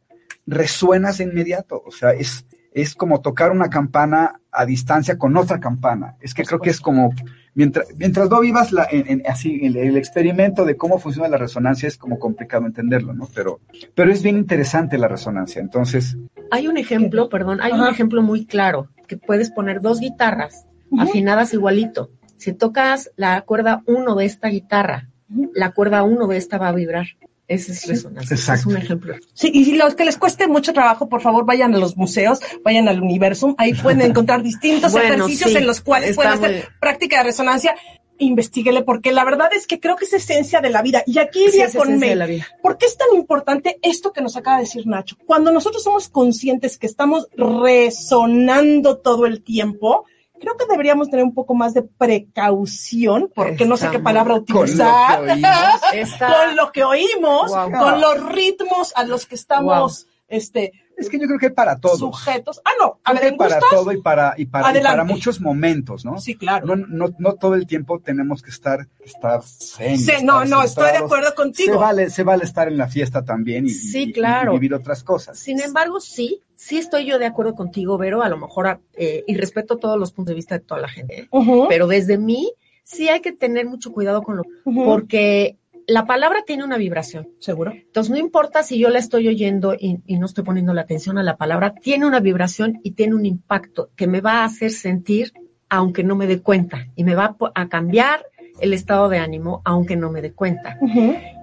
resuenas 0.46 1.20
de 1.20 1.24
inmediato. 1.24 1.82
O 1.86 1.92
sea, 1.92 2.12
es, 2.12 2.46
es 2.74 2.96
como 2.96 3.22
tocar 3.22 3.52
una 3.52 3.70
campana 3.70 4.42
a 4.52 4.66
distancia 4.66 5.18
con 5.18 5.38
otra 5.38 5.62
campana. 5.62 6.18
Es 6.20 6.34
que 6.34 6.44
creo 6.44 6.60
que 6.60 6.70
es 6.70 6.82
como, 6.82 7.14
mientras, 7.56 7.88
mientras 7.98 8.30
no 8.30 8.40
vivas 8.42 8.72
la, 8.72 8.88
en- 8.92 9.08
en- 9.10 9.24
así, 9.28 9.60
el, 9.64 9.76
el 9.78 9.98
experimento 9.98 10.64
de 10.66 10.78
cómo 10.78 11.00
funciona 11.00 11.28
la 11.28 11.38
resonancia, 11.38 11.88
es 11.88 11.98
como 11.98 12.20
complicado 12.20 12.66
entenderlo, 12.68 13.14
¿no? 13.14 13.28
Pero, 13.34 13.60
pero 13.96 14.12
es 14.12 14.22
bien 14.22 14.38
interesante 14.38 14.98
la 15.00 15.08
resonancia. 15.08 15.62
Entonces, 15.62 16.18
Hay 16.52 16.68
un 16.68 16.78
ejemplo, 16.78 17.28
perdón, 17.30 17.60
hay 17.62 17.72
un 17.72 17.88
ejemplo 17.88 18.22
muy 18.22 18.46
claro, 18.46 18.90
que 19.08 19.18
puedes 19.18 19.50
poner 19.52 19.82
dos 19.82 20.00
guitarras 20.00 20.66
afinadas 21.00 21.54
igualito. 21.54 22.12
Si 22.38 22.54
tocas 22.54 23.12
la 23.16 23.42
cuerda 23.42 23.82
1 23.88 24.16
de 24.16 24.26
esta 24.26 24.50
guitarra, 24.50 25.10
la 25.54 25.72
cuerda 25.72 26.04
1 26.04 26.28
de 26.28 26.38
esta 26.38 26.58
va 26.60 26.68
a 26.68 26.74
vibrar. 26.74 27.08
Ese 27.48 27.74
es 27.74 27.86
resonancia. 27.88 28.26
Ese 28.26 28.34
Es 28.36 28.40
exacto. 28.42 28.70
un 28.70 28.78
ejemplo. 28.78 29.16
Sí, 29.34 29.52
y 29.54 29.66
si 29.66 29.76
los 29.76 29.94
que 29.96 30.04
les 30.06 30.18
cueste 30.18 30.48
mucho 30.48 30.74
trabajo, 30.74 31.08
por 31.10 31.22
favor, 31.22 31.46
vayan 31.46 31.74
a 31.76 31.78
los 31.78 31.96
museos, 31.96 32.40
vayan 32.64 32.88
al 32.88 33.02
Universum, 33.02 33.54
ahí 33.58 33.74
pueden 33.74 34.02
encontrar 34.12 34.42
distintos 34.42 34.92
Bueno, 34.92 35.14
ejercicios 35.16 35.52
sí, 35.52 35.58
en 35.58 35.68
los 35.68 35.82
cuales 35.82 36.16
pueden 36.16 36.32
hacer 36.34 36.52
muy- 36.52 36.64
práctica 36.80 37.18
de 37.20 37.24
resonancia. 37.26 37.76
Investíguele, 38.18 38.82
porque 38.82 39.12
la 39.12 39.26
verdad 39.26 39.50
es 39.54 39.68
que 39.68 39.80
creo 39.82 39.98
que 39.98 40.06
es 40.06 40.14
esencia 40.14 40.62
de 40.62 40.70
la 40.70 40.82
vida. 40.82 41.04
Y 41.06 41.20
aquí 41.20 41.40
Sí, 41.40 41.46
iría 41.58 41.66
es 41.66 41.76
con 41.76 41.90
esencia 41.90 42.10
de 42.10 42.16
May. 42.16 42.20
la 42.20 42.26
vida. 42.26 42.48
¿Por 42.62 42.78
qué 42.78 42.86
es 42.86 42.98
tan 42.98 43.10
importante 43.14 43.78
esto 43.82 44.14
que 44.14 44.22
nos 44.22 44.38
acaba 44.38 44.56
de 44.58 44.64
decir 44.64 44.88
Nacho? 44.88 45.18
Cuando 45.26 45.52
nosotros 45.52 45.84
somos 45.84 46.08
conscientes 46.08 46.78
que 46.78 46.88
estamos 46.88 47.28
resonando 47.36 48.98
todo 49.00 49.26
el 49.26 49.42
tiempo, 49.44 50.06
creo 50.40 50.58
que 50.58 50.66
deberíamos 50.70 51.10
tener 51.10 51.24
un 51.26 51.34
poco 51.34 51.54
más 51.54 51.74
de 51.74 51.84
precaución, 51.84 53.32
porque 53.34 53.66
no 53.66 53.78
sé 53.78 53.90
qué 53.92 54.00
palabra 54.00 54.36
con 54.36 54.46
lo 54.56 54.62
utilizar. 54.62 55.24
que 55.26 55.32
oímos, 55.32 55.84
Está- 55.94 56.28
con 56.48 56.56
lo 56.56 56.72
que 56.72 56.84
oímos, 56.84 57.52
Wow. 57.52 57.72
con 57.72 58.02
los 58.02 58.26
ritmos 58.32 58.94
a 58.96 59.04
los 59.04 59.26
que 59.26 59.36
estamos 59.36 60.08
este, 60.28 60.72
es 60.98 61.10
que 61.10 61.20
yo 61.20 61.28
creo 61.28 61.40
que 61.40 61.50
para 61.52 61.78
todos. 61.78 62.00
sujetos. 62.00 62.62
Ah, 62.66 62.72
no, 62.80 63.00
a 63.04 63.14
ver, 63.14 63.22
que 63.22 63.28
¿en 63.28 63.34
hay 63.34 63.38
para 63.38 63.60
gustos? 63.60 63.70
todo 63.80 63.92
y 63.92 64.02
para, 64.02 64.34
y 64.38 64.46
para, 64.46 64.68
y 64.68 64.70
Adelante. 64.72 64.98
para 64.98 65.04
muchos 65.04 65.42
momentos, 65.42 66.06
¿no? 66.06 66.20
Sí, 66.20 66.36
claro. 66.36 66.66
No, 66.66 66.76
no, 66.76 67.16
no 67.18 67.34
todo 67.36 67.56
el 67.56 67.68
tiempo 67.68 68.00
tenemos 68.00 68.42
que 68.42 68.50
estar, 68.50 68.88
estar 69.04 69.42
zen, 69.44 69.98
Sí, 69.98 70.10
estar 70.12 70.24
no, 70.24 70.46
no, 70.46 70.64
estoy 70.64 70.92
de 70.92 70.98
acuerdo 70.98 71.30
Se 71.30 71.36
contigo. 71.36 71.80
vale, 71.80 72.10
se 72.10 72.24
vale 72.24 72.44
estar 72.44 72.68
en 72.68 72.78
la 72.78 72.88
fiesta 72.88 73.24
también 73.24 73.66
y, 73.66 73.70
Sí, 73.70 74.00
y- 74.00 74.10
y- 74.10 74.14
claro. 74.14 74.52
y 74.52 74.56
vivir 74.56 74.74
otras 74.74 75.04
cosas. 75.04 75.38
Sin 75.38 75.60
embargo, 75.62 76.00
sí, 76.00 76.42
sí 76.56 76.78
estoy 76.78 77.06
yo 77.06 77.20
de 77.20 77.26
acuerdo 77.26 77.56
contigo, 77.56 77.98
Vero, 77.98 78.22
a 78.22 78.30
lo 78.30 78.38
mejor, 78.38 78.80
eh, 78.94 79.24
y 79.28 79.36
respeto 79.36 79.78
todos 79.78 80.00
los 80.00 80.12
puntos 80.12 80.30
de 80.32 80.36
vista 80.36 80.56
de 80.58 80.64
toda 80.66 80.82
la 80.82 80.88
gente, 80.88 81.28
pero 81.70 81.88
desde 81.88 82.18
mí 82.18 82.52
sí 82.84 83.10
hay 83.10 83.20
que 83.22 83.32
tener 83.32 83.66
mucho 83.66 83.92
cuidado 83.92 84.22
con 84.22 84.38
lo 84.38 84.44
porque 84.86 85.58
la 85.88 86.06
palabra 86.06 86.44
tiene 86.46 86.64
una 86.64 86.78
vibración. 86.78 87.30
Seguro. 87.40 87.72
Entonces, 87.72 88.12
no 88.12 88.18
importa 88.18 88.64
si 88.64 88.80
yo 88.80 88.90
la 88.90 89.00
estoy 89.00 89.28
oyendo 89.28 89.74
y, 89.74 90.00
y 90.06 90.18
no 90.18 90.26
estoy 90.26 90.44
poniendo 90.44 90.74
la 90.74 90.82
atención 90.82 91.18
a 91.18 91.24
la 91.24 91.38
palabra, 91.38 91.74
tiene 91.74 92.06
una 92.06 92.20
vibración 92.20 92.80
y 92.84 92.92
tiene 92.92 93.16
un 93.16 93.26
impacto 93.26 93.90
que 93.96 94.08
me 94.08 94.22
va 94.22 94.42
a 94.42 94.46
hacer 94.46 94.72
sentir 94.72 95.34
aunque 95.70 96.04
no 96.04 96.16
me 96.16 96.28
dé 96.28 96.42
cuenta 96.42 96.88
y 96.96 97.04
me 97.04 97.16
va 97.16 97.36
a, 97.54 97.68
cambiar 97.68 98.26
el 98.60 98.74
estado 98.74 99.10
de 99.10 99.18
ánimo 99.18 99.62
aunque 99.66 99.96
no 99.96 100.12
me 100.12 100.22
dé 100.22 100.32
cuenta. 100.32 100.80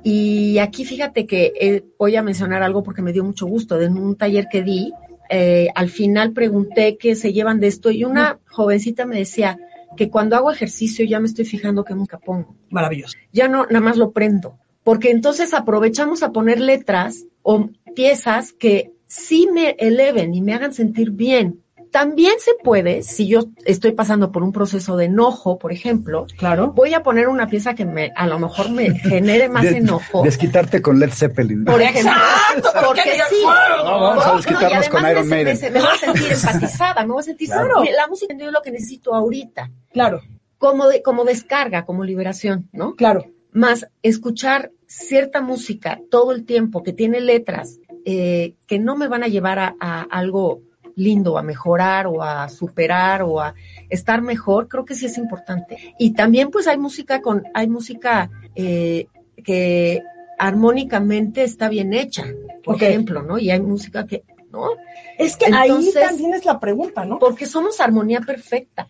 Y 0.05 0.59
aquí 0.59 0.85
fíjate 0.85 1.26
que 1.26 1.52
eh, 1.61 1.85
voy 1.98 2.16
a 2.16 2.22
mencionar 2.22 2.62
algo 2.62 2.83
porque 2.83 3.02
me 3.02 3.12
dio 3.12 3.24
mucho 3.24 3.46
gusto. 3.46 3.81
En 3.81 3.98
un 3.98 4.16
taller 4.16 4.48
que 4.50 4.62
di, 4.62 4.92
eh, 5.28 5.68
al 5.74 5.88
final 5.88 6.33
pregunté 6.33 6.96
qué 6.96 7.14
se 7.14 7.33
llevan 7.33 7.61
de 7.61 7.68
esto 7.68 7.90
y 7.90 8.05
una 8.05 8.38
jovencita 8.48 9.07
me 9.07 9.18
decía 9.18 9.59
que 9.96 10.11
cuando 10.11 10.37
hago 10.37 10.50
ejercicio 10.50 11.05
ya 11.05 11.20
me 11.20 11.26
estoy 11.26 11.44
fijando 11.44 11.85
qué 11.85 11.94
música 11.94 12.18
pongo 12.18 12.57
Maravilloso. 12.70 13.16
ya 13.33 13.48
no, 13.48 13.66
nada 13.66 13.81
más 13.81 13.96
lo 13.96 14.12
prendo. 14.12 14.59
Porque 14.85 15.11
entonces 15.11 15.55
aprovechamos 15.55 16.22
a 16.22 16.33
poner 16.33 16.61
letras 16.61 17.26
o 17.42 17.70
piezas 17.94 18.52
que 18.52 18.92
sí 19.07 19.48
me 19.52 19.76
eleven 19.78 20.35
y 20.35 20.42
me 20.42 20.55
hagan 20.55 20.72
sentir 20.72 21.11
bien. 21.11 21.62
También 21.92 22.33
se 22.40 22.52
puede, 22.64 23.02
si 23.02 23.28
yo 23.28 23.44
estoy 23.66 23.92
pasando 23.92 24.33
por 24.33 24.42
un 24.42 24.50
proceso 24.50 24.96
de 24.96 25.05
enojo, 25.05 25.59
por 25.59 25.72
ejemplo, 25.72 26.26
Claro. 26.38 26.72
voy 26.72 26.94
a 26.94 27.02
poner 27.02 27.28
una 27.28 27.46
pieza 27.46 27.74
que 27.74 27.85
me, 27.85 28.11
a 28.16 28.26
lo 28.26 28.38
mejor 28.38 28.70
me 28.70 28.98
genere 28.98 29.48
más 29.50 29.64
enojo. 29.66 30.22
Desquitarte 30.22 30.81
con 30.83 30.98
Led 30.98 31.11
Zeppelin. 31.12 31.64
Por 31.66 31.83
ejemplo, 31.83 32.11
Exacto, 32.11 32.70
porque 32.87 33.02
sí. 33.28 33.37
No, 33.44 34.00
vamos 34.00 34.24
a 34.24 34.28
No, 34.31 34.37
desquitarnos 34.38 34.87
y 34.87 34.90
con 34.90 35.05
además 35.05 35.12
Iron 35.12 35.28
me, 35.28 35.44
Maiden. 35.44 35.59
me- 35.61 35.70
me 35.70 35.81
voy 35.81 35.88
a 35.94 35.98
sentir 35.98 36.33
empatizada, 36.33 37.02
me 37.05 37.12
voy 37.12 37.20
a 37.20 37.24
sentir, 37.24 37.48
Claro. 37.48 37.85
la 37.85 38.07
música 38.09 38.35
es 38.38 38.50
lo 38.52 38.62
que 38.62 38.70
necesito 38.70 39.14
ahorita, 39.14 39.70
Claro, 39.92 40.20
como, 40.59 40.88
de, 40.88 41.02
como 41.02 41.24
descarga, 41.24 41.85
como 41.85 42.05
liberación, 42.05 42.68
¿no? 42.72 42.94
claro. 42.94 43.26
más 43.52 43.87
escuchar 44.02 44.70
cierta 44.87 45.42
música 45.42 46.00
todo 46.11 46.33
el 46.33 46.46
tiempo 46.46 46.83
que 46.83 46.94
tiene 46.94 47.20
letras 47.20 47.78
eh, 48.07 48.55
que 48.66 48.78
no 48.78 48.96
me 48.96 49.09
van 49.09 49.22
a 49.24 49.28
llevar 49.28 49.59
a, 49.59 49.74
a 49.78 50.02
algo 50.11 50.62
lindo, 50.96 51.38
a 51.38 51.42
mejorar 51.42 52.07
o 52.07 52.22
a 52.22 52.48
superar 52.48 53.22
o 53.22 53.40
a 53.40 53.55
estar 53.88 54.22
mejor, 54.22 54.68
creo 54.68 54.85
que 54.85 54.94
sí 54.94 55.07
es 55.07 55.18
importante. 55.18 55.94
Y 55.98 56.12
también 56.12 56.50
pues 56.50 56.66
hay 56.66 56.78
música 56.78 57.20
con, 57.20 57.44
hay 57.55 57.68
música 57.68 58.31
eh, 58.55 59.07
que 59.42 60.02
armónicamente 60.38 61.44
está 61.44 61.68
bien 61.68 61.92
hecha, 61.92 62.24
por 62.64 62.83
ejemplo, 62.83 63.22
¿no? 63.22 63.38
Y 63.38 63.50
hay 63.50 63.61
música 63.61 64.07
que, 64.07 64.24
¿no? 64.50 64.70
Es 65.18 65.37
que 65.37 65.46
ahí 65.46 65.92
también 65.92 66.35
es 66.35 66.44
la 66.44 66.59
pregunta, 66.59 67.05
¿no? 67.05 67.18
Porque 67.18 67.46
somos 67.46 67.81
armonía 67.81 68.20
perfecta. 68.20 68.88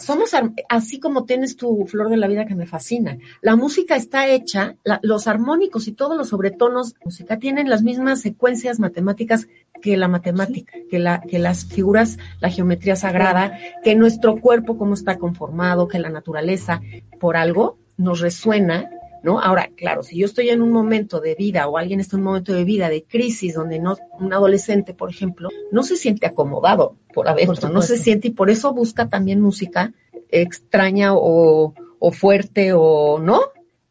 Somos 0.00 0.34
ar- 0.34 0.52
así 0.68 0.98
como 1.00 1.24
tienes 1.24 1.56
tu 1.56 1.84
flor 1.86 2.08
de 2.08 2.16
la 2.16 2.26
vida 2.28 2.46
que 2.46 2.54
me 2.54 2.66
fascina. 2.66 3.18
La 3.42 3.56
música 3.56 3.96
está 3.96 4.26
hecha, 4.28 4.76
la- 4.84 5.00
los 5.02 5.26
armónicos 5.26 5.88
y 5.88 5.92
todos 5.92 6.16
los 6.16 6.28
sobretonos 6.28 6.94
de 6.94 7.00
música 7.04 7.38
tienen 7.38 7.68
las 7.68 7.82
mismas 7.82 8.20
secuencias 8.20 8.78
matemáticas 8.80 9.48
que 9.82 9.96
la 9.96 10.08
matemática, 10.08 10.72
que, 10.90 10.98
la, 10.98 11.20
que 11.20 11.38
las 11.38 11.64
figuras, 11.64 12.18
la 12.40 12.50
geometría 12.50 12.96
sagrada, 12.96 13.58
que 13.84 13.94
nuestro 13.94 14.36
cuerpo 14.40 14.76
cómo 14.76 14.94
está 14.94 15.18
conformado, 15.18 15.86
que 15.88 15.98
la 15.98 16.10
naturaleza, 16.10 16.80
por 17.20 17.36
algo, 17.36 17.78
nos 17.96 18.20
resuena. 18.20 18.90
¿No? 19.22 19.40
Ahora, 19.40 19.70
claro, 19.74 20.02
si 20.02 20.16
yo 20.16 20.26
estoy 20.26 20.50
en 20.50 20.62
un 20.62 20.70
momento 20.70 21.20
de 21.20 21.34
vida 21.34 21.66
o 21.66 21.76
alguien 21.76 21.98
está 21.98 22.16
en 22.16 22.20
un 22.20 22.26
momento 22.26 22.52
de 22.52 22.64
vida 22.64 22.88
de 22.88 23.02
crisis 23.02 23.54
donde 23.54 23.80
no, 23.80 23.96
un 24.20 24.32
adolescente, 24.32 24.94
por 24.94 25.10
ejemplo, 25.10 25.48
no 25.72 25.82
se 25.82 25.96
siente 25.96 26.26
acomodado 26.26 26.96
por 27.12 27.28
adentro, 27.28 27.56
Por 27.56 27.72
no 27.72 27.82
se 27.82 27.98
siente 27.98 28.28
y 28.28 28.30
por 28.30 28.48
eso 28.48 28.72
busca 28.72 29.08
también 29.08 29.40
música 29.40 29.92
extraña 30.30 31.14
o, 31.14 31.74
o 31.98 32.10
fuerte 32.12 32.72
o 32.74 33.18
no, 33.18 33.40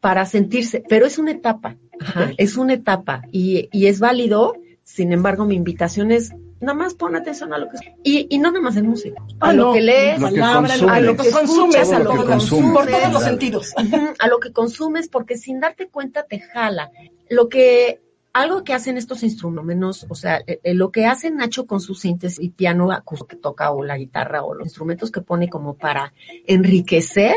para 0.00 0.24
sentirse, 0.24 0.82
pero 0.88 1.06
es 1.06 1.18
una 1.18 1.32
etapa, 1.32 1.76
ajá, 2.00 2.32
es 2.36 2.56
una 2.56 2.74
etapa 2.74 3.22
y, 3.32 3.68
y 3.72 3.86
es 3.86 4.00
válido, 4.00 4.54
sin 4.84 5.12
embargo 5.12 5.44
mi 5.44 5.56
invitación 5.56 6.12
es 6.12 6.32
nada 6.60 6.74
más 6.74 6.94
pon 6.94 7.14
atención 7.16 7.52
a 7.52 7.58
lo 7.58 7.68
que 7.68 7.76
y, 8.02 8.26
y 8.30 8.38
no 8.38 8.50
nada 8.50 8.62
más 8.62 8.76
en 8.76 8.86
música, 8.88 9.20
a 9.40 9.48
Ah, 9.50 9.52
lo 9.52 9.66
no, 9.66 9.72
que 9.72 9.80
lees, 9.80 10.20
Lo 10.20 10.28
que 10.28 10.34
palabra, 10.40 10.68
consumes. 10.78 10.90
a 10.92 11.00
lo 11.00 11.16
que 11.16 11.30
consumes, 11.30 11.92
a 11.92 11.98
lo 11.98 12.04
lo 12.14 12.20
que 12.20 12.26
consumes. 12.26 12.72
por 12.72 12.86
todos 12.86 13.12
los 13.12 13.22
sentidos. 13.22 13.74
A 14.18 14.26
lo 14.28 14.38
que 14.40 14.52
consumes, 14.52 15.08
porque 15.08 15.36
sin 15.36 15.60
darte 15.60 15.88
cuenta 15.88 16.24
te 16.24 16.40
jala. 16.40 16.90
Lo 17.30 17.48
que, 17.48 18.00
algo 18.32 18.62
que 18.64 18.72
hacen 18.74 18.96
estos 18.96 19.22
instrumentos, 19.22 20.06
o 20.08 20.14
sea, 20.14 20.42
eh, 20.46 20.60
eh, 20.62 20.74
lo 20.74 20.90
que 20.90 21.06
hace 21.06 21.30
Nacho 21.30 21.66
con 21.66 21.80
sus 21.80 22.00
sintes 22.00 22.38
y 22.40 22.50
piano 22.50 22.90
acústico 22.92 23.26
que 23.28 23.36
toca 23.36 23.70
o 23.72 23.82
la 23.84 23.96
guitarra 23.96 24.42
o 24.42 24.54
los 24.54 24.66
instrumentos 24.66 25.10
que 25.10 25.20
pone 25.20 25.48
como 25.48 25.74
para 25.74 26.12
enriquecer 26.46 27.36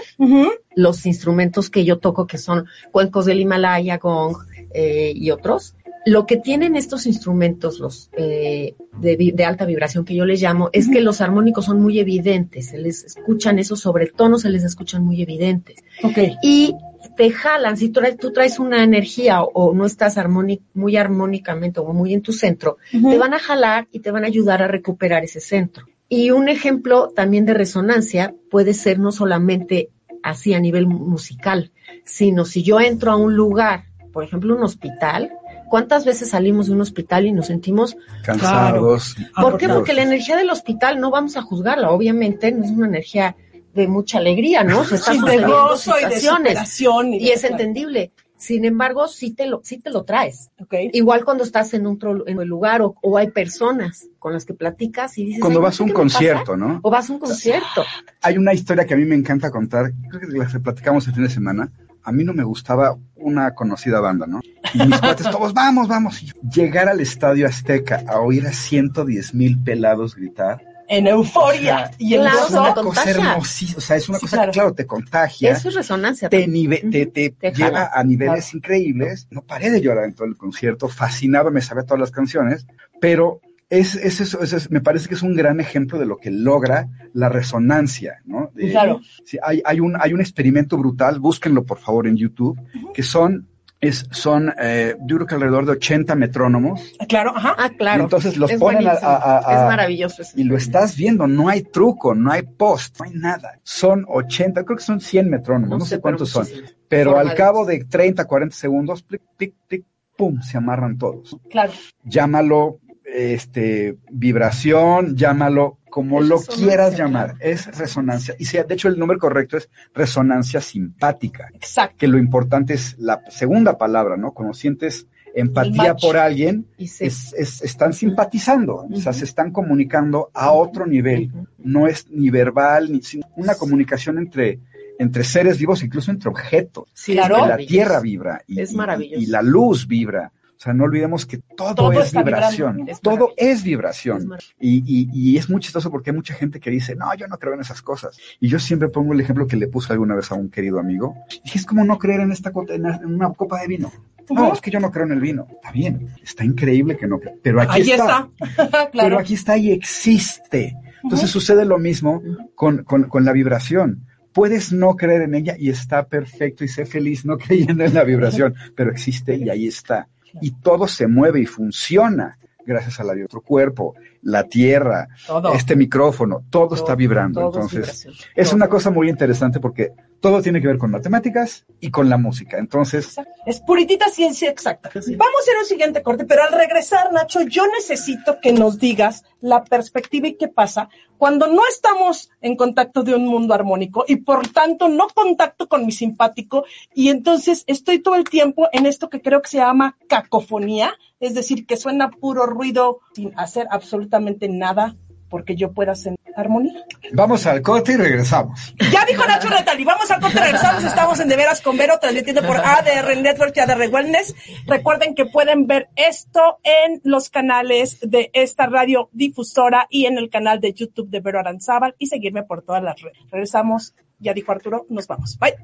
los 0.75 1.05
instrumentos 1.05 1.69
que 1.69 1.83
yo 1.85 1.97
toco, 1.99 2.27
que 2.27 2.37
son 2.37 2.65
cuencos 2.91 3.25
del 3.25 3.39
Himalaya, 3.41 3.97
gong 3.97 4.35
eh, 4.73 5.11
y 5.15 5.31
otros. 5.31 5.75
Lo 6.05 6.25
que 6.25 6.37
tienen 6.37 6.75
estos 6.75 7.05
instrumentos, 7.05 7.79
los 7.79 8.09
eh, 8.17 8.75
de, 8.99 9.45
alta 9.45 9.65
vibración 9.65 10.03
que 10.03 10.15
yo 10.15 10.25
les 10.25 10.41
llamo, 10.41 10.69
es 10.73 10.89
que 10.89 10.99
los 11.01 11.21
armónicos 11.21 11.65
son 11.65 11.79
muy 11.81 11.99
evidentes, 11.99 12.67
se 12.69 12.77
les 12.79 13.03
escuchan 13.03 13.59
esos 13.59 13.81
sobretonos, 13.81 14.41
se 14.41 14.49
les 14.49 14.63
escuchan 14.63 15.03
muy 15.03 15.21
evidentes 15.21 15.77
Ok. 16.03 16.17
y 16.41 16.73
te 17.17 17.29
jalan. 17.31 17.77
Si 17.77 17.89
tú 17.89 17.99
traes, 17.99 18.17
tú 18.17 18.31
traes 18.31 18.57
una 18.57 18.83
energía 18.83 19.43
o, 19.43 19.51
o 19.53 19.73
no 19.75 19.85
estás 19.85 20.17
armóni- 20.17 20.61
muy 20.73 20.97
armónicamente 20.97 21.79
o 21.79 21.93
muy 21.93 22.13
en 22.13 22.21
tu 22.21 22.33
centro, 22.33 22.77
te 22.91 23.17
van 23.17 23.33
a 23.35 23.39
jalar 23.39 23.87
y 23.91 23.99
te 23.99 24.09
van 24.11 24.23
a 24.23 24.27
ayudar 24.27 24.63
a 24.63 24.67
recuperar 24.67 25.23
ese 25.23 25.39
centro. 25.39 25.85
Y 26.09 26.31
un 26.31 26.49
ejemplo 26.49 27.09
también 27.15 27.45
de 27.45 27.53
resonancia 27.53 28.33
puede 28.49 28.73
ser 28.73 28.97
no 28.99 29.11
solamente 29.11 29.89
así 30.23 30.53
a 30.53 30.59
nivel 30.59 30.87
mu- 30.87 31.05
musical, 31.05 31.71
sino 32.05 32.43
si 32.45 32.63
yo 32.63 32.79
entro 32.79 33.11
a 33.11 33.15
un 33.15 33.35
lugar, 33.35 33.85
por 34.11 34.23
ejemplo 34.23 34.55
un 34.55 34.63
hospital, 34.63 35.31
¿Cuántas 35.71 36.03
veces 36.03 36.31
salimos 36.31 36.67
de 36.67 36.73
un 36.73 36.81
hospital 36.81 37.25
y 37.25 37.31
nos 37.31 37.47
sentimos 37.47 37.95
Cansados. 38.25 39.15
¿Por 39.41 39.57
qué? 39.57 39.69
Porque 39.69 39.93
la 39.93 40.03
energía 40.03 40.35
del 40.35 40.49
hospital 40.49 40.99
no 40.99 41.11
vamos 41.11 41.37
a 41.37 41.41
juzgarla, 41.41 41.91
obviamente 41.91 42.51
no 42.51 42.65
es 42.65 42.71
una 42.71 42.87
energía 42.87 43.37
de 43.73 43.87
mucha 43.87 44.17
alegría, 44.17 44.65
¿no? 44.65 44.83
Se 44.85 44.95
está 44.95 45.13
Sí, 45.13 45.21
de 45.25 45.37
gozo 45.37 45.91
y 45.91 46.03
de 46.03 46.15
situaciones 46.17 46.51
superación. 46.69 47.13
y 47.13 47.29
es 47.29 47.45
entendible. 47.45 48.11
Sin 48.35 48.65
embargo, 48.65 49.07
sí 49.07 49.31
te 49.31 49.45
lo, 49.45 49.61
sí 49.63 49.77
te 49.77 49.91
lo 49.91 50.03
traes. 50.03 50.49
Ok. 50.59 50.73
Igual 50.91 51.23
cuando 51.23 51.45
estás 51.45 51.73
en 51.73 51.85
otro 51.85 52.27
en 52.27 52.41
el 52.41 52.47
lugar 52.49 52.81
o, 52.81 52.95
o 53.01 53.17
hay 53.17 53.29
personas 53.31 54.07
con 54.19 54.33
las 54.33 54.43
que 54.43 54.53
platicas 54.53 55.17
y 55.19 55.25
dices. 55.25 55.39
Cuando 55.41 55.59
"Ay, 55.59 55.61
no 55.61 55.67
vas 55.67 55.79
a 55.79 55.83
un 55.83 55.89
qué 55.89 55.93
me 55.93 56.03
pasa", 56.03 56.17
concierto, 56.17 56.57
¿no? 56.57 56.79
O 56.83 56.89
vas 56.89 57.09
a 57.09 57.13
un 57.13 57.19
concierto. 57.19 57.85
Hay 58.21 58.37
una 58.37 58.53
historia 58.53 58.85
que 58.85 58.93
a 58.95 58.97
mí 58.97 59.05
me 59.05 59.15
encanta 59.15 59.49
contar, 59.51 59.93
creo 60.09 60.19
que 60.19 60.37
la 60.37 60.47
que 60.47 60.59
platicamos 60.59 61.07
el 61.07 61.13
fin 61.13 61.23
de 61.23 61.29
semana. 61.29 61.71
A 62.03 62.11
mí 62.11 62.23
no 62.23 62.33
me 62.33 62.43
gustaba 62.43 62.97
una 63.15 63.53
conocida 63.53 63.99
banda, 63.99 64.25
¿no? 64.27 64.39
Y 64.73 64.79
mis 64.85 64.99
cuates 65.01 65.29
todos, 65.29 65.53
vamos, 65.53 65.87
vamos. 65.87 66.21
Y 66.23 66.31
llegar 66.53 66.89
al 66.89 66.99
Estadio 66.99 67.47
Azteca 67.47 68.03
a 68.07 68.19
oír 68.19 68.45
a 68.47 68.51
110 68.53 69.33
mil 69.35 69.61
pelados 69.61 70.15
gritar. 70.15 70.61
En 70.87 71.07
euforia 71.07 71.89
y 71.97 72.15
en 72.15 72.21
Claro, 72.21 72.37
es 72.47 72.49
una 72.51 72.73
cosa 72.73 72.83
contagia. 72.83 73.11
hermosísima. 73.31 73.77
O 73.77 73.81
sea, 73.81 73.95
es 73.95 74.09
una 74.09 74.17
Sí, 74.17 74.25
cosa 74.25 74.35
claro. 74.37 74.51
que, 74.51 74.53
claro, 74.55 74.73
te 74.73 74.85
contagia. 74.85 75.51
Eso 75.53 75.69
es 75.69 75.75
resonancia. 75.75 76.27
te, 76.27 76.47
nive- 76.47 76.91
te, 76.91 77.05
te 77.05 77.29
Te 77.29 77.51
lleva 77.53 77.69
jala. 77.69 77.91
a 77.93 78.03
niveles 78.03 78.53
increíbles. 78.53 79.27
No 79.31 79.41
paré 79.41 79.69
de 79.69 79.79
llorar 79.79 80.03
en 80.05 80.15
todo 80.15 80.27
el 80.27 80.35
concierto, 80.35 80.89
fascinaba, 80.89 81.49
me 81.49 81.61
sabía 81.61 81.83
todas 81.83 81.99
las 82.01 82.11
canciones, 82.11 82.65
pero 82.99 83.39
es, 83.71 83.95
es 83.95 84.21
eso, 84.21 84.41
es- 84.43 84.53
es- 84.53 84.69
me 84.69 84.81
parece 84.81 85.07
que 85.07 85.15
es 85.15 85.23
un 85.23 85.35
gran 85.35 85.59
ejemplo 85.59 85.97
de 85.97 86.05
lo 86.05 86.17
que 86.17 86.29
logra 86.29 86.89
la 87.13 87.29
resonancia, 87.29 88.17
¿no? 88.25 88.51
De- 88.53 88.69
Claro. 88.71 88.99
sí, 89.25 89.37
hay, 89.41 89.61
hay, 89.65 89.79
un, 89.79 89.95
hay 89.99 90.13
un 90.13 90.21
experimento 90.21 90.77
brutal, 90.77 91.19
búsquenlo 91.19 91.63
por 91.63 91.79
favor 91.79 92.05
en 92.07 92.17
YouTube, 92.17 92.59
que 92.93 93.01
son, 93.01 93.47
es, 93.79 94.05
son 94.11 94.53
eh, 94.61 94.95
yo 95.07 95.15
creo 95.15 95.25
que 95.27 95.35
alrededor 95.35 95.65
de 95.65 95.71
80 95.71 96.13
metrónomos, 96.15 96.93
Claro, 97.09 97.35
ajá. 97.35 97.55
Ah, 97.57 97.69
claro. 97.75 98.01
y 98.01 98.03
entonces 98.03 98.37
los 98.37 98.51
Es 98.51 98.59
ponen 98.59 98.87
a, 98.87 98.91
a- 98.91 99.15
a- 99.15 99.37
a- 99.39 99.53
es 99.63 99.67
maravilloso. 99.69 100.21
ese 100.21 100.39
y 100.39 100.43
lo 100.43 100.55
estás 100.57 100.95
viendo, 100.95 101.25
no 101.25 101.49
hay 101.49 101.63
truco, 101.63 102.13
no 102.13 102.31
hay 102.31 102.43
post, 102.43 102.99
no 102.99 103.05
hay 103.05 103.11
nada. 103.15 103.59
Son 103.63 104.05
80, 104.07 104.63
creo 104.65 104.77
que 104.77 104.83
son 104.83 104.99
100 105.01 105.29
metrónomos, 105.29 105.79
no, 105.79 105.85
sé 105.85 105.99
cuántos 105.99 106.29
son. 106.29 106.43
muchísimo. 106.43 106.67
Pero 106.87 107.13
Forma 107.13 107.29
al 107.31 107.35
cabo 107.37 107.65
de 107.65 107.83
30, 107.85 108.25
40 108.25 108.55
segundos, 108.55 109.01
plic, 109.01 109.21
plic, 109.37 109.55
plic, 109.67 109.85
pum, 110.17 110.41
se 110.41 110.57
amarran 110.57 110.97
todos. 110.99 111.35
Claro. 111.49 111.71
Llámalo 112.03 112.79
este 113.13 113.97
vibración, 114.11 115.15
llámalo 115.15 115.77
como 115.89 116.21
lo 116.21 116.39
quieras 116.41 116.97
llamar, 116.97 117.35
es 117.41 117.77
resonancia. 117.77 118.35
Y 118.39 118.45
sea, 118.45 118.63
de 118.63 118.73
hecho 118.75 118.87
el 118.87 118.97
nombre 118.97 119.17
correcto 119.17 119.57
es 119.57 119.69
resonancia 119.93 120.61
simpática, 120.61 121.49
Exacto. 121.53 121.97
que 121.99 122.07
lo 122.07 122.17
importante 122.17 122.73
es 122.73 122.95
la 122.97 123.21
segunda 123.29 123.77
palabra, 123.77 124.15
¿no? 124.15 124.31
Cuando 124.31 124.53
sientes 124.53 125.07
empatía 125.35 125.95
por 125.95 126.15
alguien, 126.17 126.65
se- 126.77 127.05
es, 127.07 127.33
es- 127.37 127.61
están 127.61 127.93
simpatizando, 127.93 128.87
o 128.89 128.95
sea, 128.99 129.11
se 129.13 129.25
están 129.25 129.51
comunicando 129.51 130.29
a 130.33 130.51
otro 130.51 130.85
nivel, 130.87 131.31
no 131.57 131.87
es 131.87 132.07
ni 132.09 132.29
verbal, 132.29 132.91
ni 132.91 133.01
sino 133.01 133.27
una 133.35 133.55
comunicación 133.55 134.17
entre, 134.17 134.59
entre 134.99 135.23
seres 135.25 135.57
vivos, 135.57 135.83
incluso 135.83 136.11
entre 136.11 136.29
objetos. 136.29 136.85
Sí, 136.93 137.13
Claro. 137.13 137.45
la 137.47 137.57
tierra 137.57 137.99
vibra 137.99 138.41
y, 138.47 138.61
Es 138.61 138.71
y- 138.71 138.75
maravilloso. 138.75 139.21
y 139.21 139.25
la 139.25 139.41
luz 139.41 139.87
vibra. 139.87 140.31
O 140.61 140.63
sea, 140.63 140.73
no 140.73 140.83
olvidemos 140.83 141.25
que 141.25 141.39
todo, 141.57 141.73
Todo 141.73 141.91
es 142.03 142.13
vibración. 142.13 142.87
Es 142.87 143.01
todo 143.01 143.33
es 143.35 143.63
vibración. 143.63 144.29
Y, 144.59 144.83
y- 144.85 145.09
y 145.11 145.37
es 145.37 145.49
muy 145.49 145.59
chistoso 145.59 145.89
porque 145.89 146.11
hay 146.11 146.15
mucha 146.15 146.35
gente 146.35 146.59
que 146.59 146.69
dice, 146.69 146.95
no, 146.95 147.11
yo 147.15 147.27
no 147.27 147.39
creo 147.39 147.55
en 147.55 147.61
esas 147.61 147.81
cosas. 147.81 148.15
Y 148.39 148.47
yo 148.47 148.59
siempre 148.59 148.87
pongo 148.89 149.13
el 149.13 149.21
ejemplo 149.21 149.47
que 149.47 149.55
le 149.55 149.67
puse 149.67 149.91
alguna 149.91 150.13
vez 150.13 150.31
a 150.31 150.35
un 150.35 150.51
querido 150.51 150.79
amigo. 150.79 151.15
Dije, 151.43 151.57
es 151.57 151.65
como 151.65 151.83
no 151.83 151.97
creer 151.97 152.19
en, 152.21 152.31
esta 152.31 152.51
en 152.69 152.85
una 153.05 153.33
copa 153.33 153.59
de 153.59 153.67
vino. 153.69 153.91
No, 154.29 154.53
es 154.53 154.61
que 154.61 154.69
yo 154.69 154.79
no 154.79 154.91
creo 154.91 155.07
en 155.07 155.13
el 155.13 155.19
vino. 155.19 155.47
Está 155.49 155.71
bien, 155.71 156.09
está 156.23 156.45
increíble 156.45 156.95
que 156.95 157.07
no 157.07 157.19
crea. 157.19 157.33
Pero 157.41 157.59
aquí 157.59 157.81
Ahí 157.81 157.91
está. 157.93 158.29
está. 158.39 158.91
Pero 158.93 159.17
aquí 159.17 159.33
está 159.33 159.57
y 159.57 159.71
existe. 159.71 160.75
Entonces 161.03 161.31
sucede 161.31 161.65
lo 161.65 161.79
mismo 161.79 162.21
con, 162.53 162.83
con- 162.83 163.05
con 163.05 163.25
la 163.25 163.31
vibración. 163.33 164.05
Puedes 164.31 164.71
no 164.71 164.95
creer 164.95 165.23
en 165.23 165.33
ella 165.33 165.55
y 165.57 165.69
está 165.71 166.05
perfecto 166.07 166.63
y 166.63 166.67
sé 166.67 166.85
feliz 166.85 167.25
no 167.25 167.37
creyendo 167.39 167.83
en 167.83 167.95
la 167.95 168.03
vibración, 168.03 168.53
pero 168.75 168.91
existe 168.91 169.35
y 169.35 169.49
ahí 169.49 169.65
está. 169.67 170.07
Y 170.39 170.51
todo 170.51 170.87
se 170.87 171.07
mueve 171.07 171.41
y 171.41 171.45
funciona 171.45 172.37
gracias 172.65 172.99
a 172.99 173.03
la 173.03 173.13
de 173.13 173.25
otro 173.25 173.41
cuerpo, 173.41 173.95
la 174.21 174.43
tierra, 174.43 175.07
Todo. 175.25 175.53
este 175.53 175.75
micrófono, 175.75 176.43
todo, 176.49 176.75
está 176.75 176.95
vibrando. 176.95 177.49
todo 177.49 177.61
Entonces, 177.63 178.07
es 178.35 178.53
una 178.53 178.67
cosa 178.67 178.89
muy 178.91 179.09
interesante 179.09 179.59
porque 179.59 179.91
todo 180.21 180.41
tiene 180.41 180.61
que 180.61 180.67
ver 180.67 180.77
con 180.77 180.91
matemáticas 180.91 181.65
y 181.79 181.89
con 181.89 182.07
la 182.07 182.17
música. 182.17 182.57
Entonces, 182.57 183.17
Es 183.45 183.59
puritita 183.59 184.07
ciencia 184.07 184.49
exacta. 184.49 184.89
Sí. 185.01 185.15
Vamos 185.15 185.33
a 185.35 185.41
hacer 185.41 185.57
un 185.59 185.65
siguiente 185.65 186.03
corte, 186.03 186.25
pero 186.25 186.43
al 186.43 186.53
regresar, 186.53 187.11
Nacho, 187.11 187.41
yo 187.41 187.65
necesito 187.67 188.39
que 188.39 188.53
nos 188.53 188.77
digas 188.77 189.23
la 189.41 189.63
perspectiva 189.63 190.27
y 190.27 190.35
qué 190.35 190.47
pasa 190.47 190.89
cuando 191.17 191.47
no 191.47 191.61
estamos 191.69 192.31
en 192.41 192.55
contacto 192.55 193.03
de 193.03 193.15
un 193.15 193.27
mundo 193.27 193.53
armónico 193.53 194.05
y 194.07 194.17
por 194.17 194.47
tanto 194.47 194.89
no 194.89 195.07
contacto 195.07 195.67
con 195.67 195.85
mi 195.85 195.91
simpático 195.91 196.65
y 196.95 197.09
entonces 197.09 197.63
estoy 197.67 197.99
todo 197.99 198.15
el 198.15 198.23
tiempo 198.23 198.69
en 198.71 198.87
esto 198.87 199.09
que 199.09 199.21
creo 199.21 199.41
que 199.41 199.49
se 199.49 199.57
llama 199.57 199.97
cacofonía, 200.07 200.93
es 201.19 201.35
decir, 201.35 201.65
que 201.65 201.77
suena 201.77 202.09
puro 202.09 202.45
ruido 202.45 203.01
sin 203.13 203.37
hacer 203.37 203.67
absolutamente 203.69 204.49
nada 204.49 204.95
porque 205.31 205.55
yo 205.55 205.71
pueda 205.71 205.93
hacer 205.93 206.13
armonía. 206.35 206.85
vamos 207.13 207.45
al 207.47 207.61
corte 207.61 207.93
y 207.93 207.95
regresamos. 207.95 208.75
Ya 208.91 209.05
dijo 209.05 209.25
Nacho 209.25 209.49
Natali, 209.49 209.83
vamos 209.83 210.11
al 210.11 210.21
corte, 210.21 210.39
regresamos, 210.39 210.83
estamos 210.83 211.19
en 211.19 211.29
De 211.29 211.35
Veras 211.37 211.61
con 211.61 211.77
Vero, 211.77 211.97
transmitiendo 211.99 212.43
por 212.43 212.57
ADR 212.57 213.17
Network 213.17 213.55
y 213.55 213.59
ADR 213.61 213.89
Wellness. 213.89 214.35
Recuerden 214.67 215.15
que 215.15 215.25
pueden 215.25 215.65
ver 215.65 215.89
esto 215.95 216.59
en 216.63 217.01
los 217.03 217.29
canales 217.29 217.97
de 218.01 218.29
esta 218.33 218.67
radio 218.67 219.09
difusora 219.13 219.87
y 219.89 220.05
en 220.05 220.17
el 220.17 220.29
canal 220.29 220.59
de 220.59 220.73
YouTube 220.73 221.09
de 221.09 221.21
Vero 221.21 221.39
Aranzábal 221.39 221.95
y 221.97 222.07
seguirme 222.07 222.43
por 222.43 222.61
todas 222.61 222.83
las 222.83 223.01
redes. 223.01 223.17
Regresamos, 223.31 223.95
ya 224.19 224.33
dijo 224.33 224.51
Arturo, 224.51 224.85
nos 224.89 225.07
vamos. 225.07 225.39
Bye. 225.39 225.55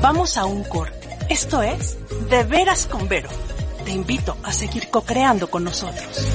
Vamos 0.00 0.36
a 0.36 0.44
un 0.44 0.64
corte. 0.64 1.08
Esto 1.30 1.62
es 1.62 1.96
De 2.28 2.42
Veras 2.42 2.86
con 2.86 3.08
Vero. 3.08 3.28
Te 3.84 3.90
invito 3.90 4.36
a 4.44 4.52
seguir 4.52 4.88
co-creando 4.90 5.48
con 5.48 5.64
nosotros. 5.64 6.26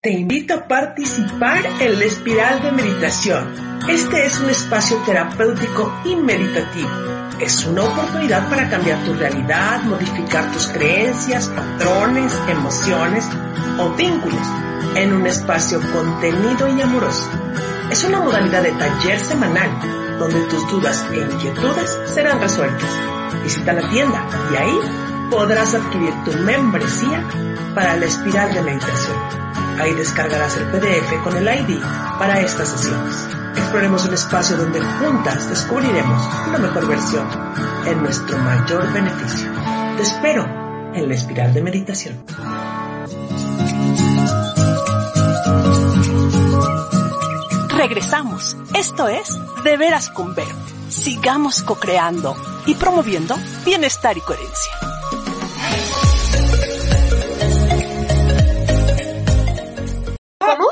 Te 0.00 0.12
invito 0.12 0.54
a 0.54 0.68
participar 0.68 1.66
en 1.80 1.98
la 1.98 2.04
espiral 2.04 2.62
de 2.62 2.72
meditación. 2.72 3.80
Este 3.88 4.24
es 4.24 4.40
un 4.40 4.50
espacio 4.50 4.98
terapéutico 4.98 5.92
y 6.04 6.14
meditativo. 6.14 6.90
Es 7.40 7.64
una 7.66 7.82
oportunidad 7.82 8.48
para 8.48 8.70
cambiar 8.70 9.04
tu 9.04 9.14
realidad, 9.14 9.82
modificar 9.82 10.52
tus 10.52 10.68
creencias, 10.68 11.48
patrones, 11.48 12.32
emociones 12.48 13.26
o 13.80 13.90
vínculos 13.96 14.46
en 14.94 15.12
un 15.12 15.26
espacio 15.26 15.80
contenido 15.92 16.68
y 16.68 16.80
amoroso. 16.80 17.28
Es 17.90 18.04
una 18.04 18.20
modalidad 18.20 18.62
de 18.62 18.72
taller 18.72 19.18
semanal 19.18 19.70
donde 20.18 20.40
tus 20.46 20.70
dudas 20.70 21.04
e 21.12 21.16
inquietudes 21.16 21.98
serán 22.14 22.40
resueltas. 22.40 23.15
Visita 23.42 23.72
la 23.72 23.88
tienda 23.88 24.26
y 24.52 24.56
ahí 24.56 24.80
podrás 25.30 25.74
adquirir 25.74 26.12
tu 26.24 26.32
membresía 26.38 27.22
para 27.74 27.96
la 27.96 28.06
espiral 28.06 28.54
de 28.54 28.62
meditación. 28.62 29.16
Ahí 29.78 29.92
descargarás 29.94 30.56
el 30.56 30.64
PDF 30.66 31.22
con 31.22 31.36
el 31.36 31.46
ID 31.46 31.80
para 32.18 32.40
estas 32.40 32.68
sesiones. 32.68 33.28
Exploremos 33.56 34.06
un 34.06 34.14
espacio 34.14 34.56
donde 34.56 34.80
juntas 34.80 35.48
descubriremos 35.48 36.22
una 36.48 36.58
mejor 36.58 36.86
versión 36.86 37.26
en 37.86 38.02
nuestro 38.02 38.38
mayor 38.38 38.92
beneficio. 38.92 39.50
Te 39.96 40.02
espero 40.02 40.44
en 40.94 41.08
la 41.08 41.14
espiral 41.14 41.52
de 41.52 41.62
meditación. 41.62 42.24
Regresamos. 47.76 48.56
Esto 48.74 49.08
es 49.08 49.38
De 49.62 49.76
Veras 49.76 50.08
con 50.10 50.34
Vero. 50.34 50.65
Sigamos 50.88 51.62
co-creando 51.62 52.36
y 52.66 52.74
promoviendo 52.74 53.36
bienestar 53.64 54.16
y 54.16 54.20
coherencia. 54.20 54.72
¿Cómo? 60.38 60.66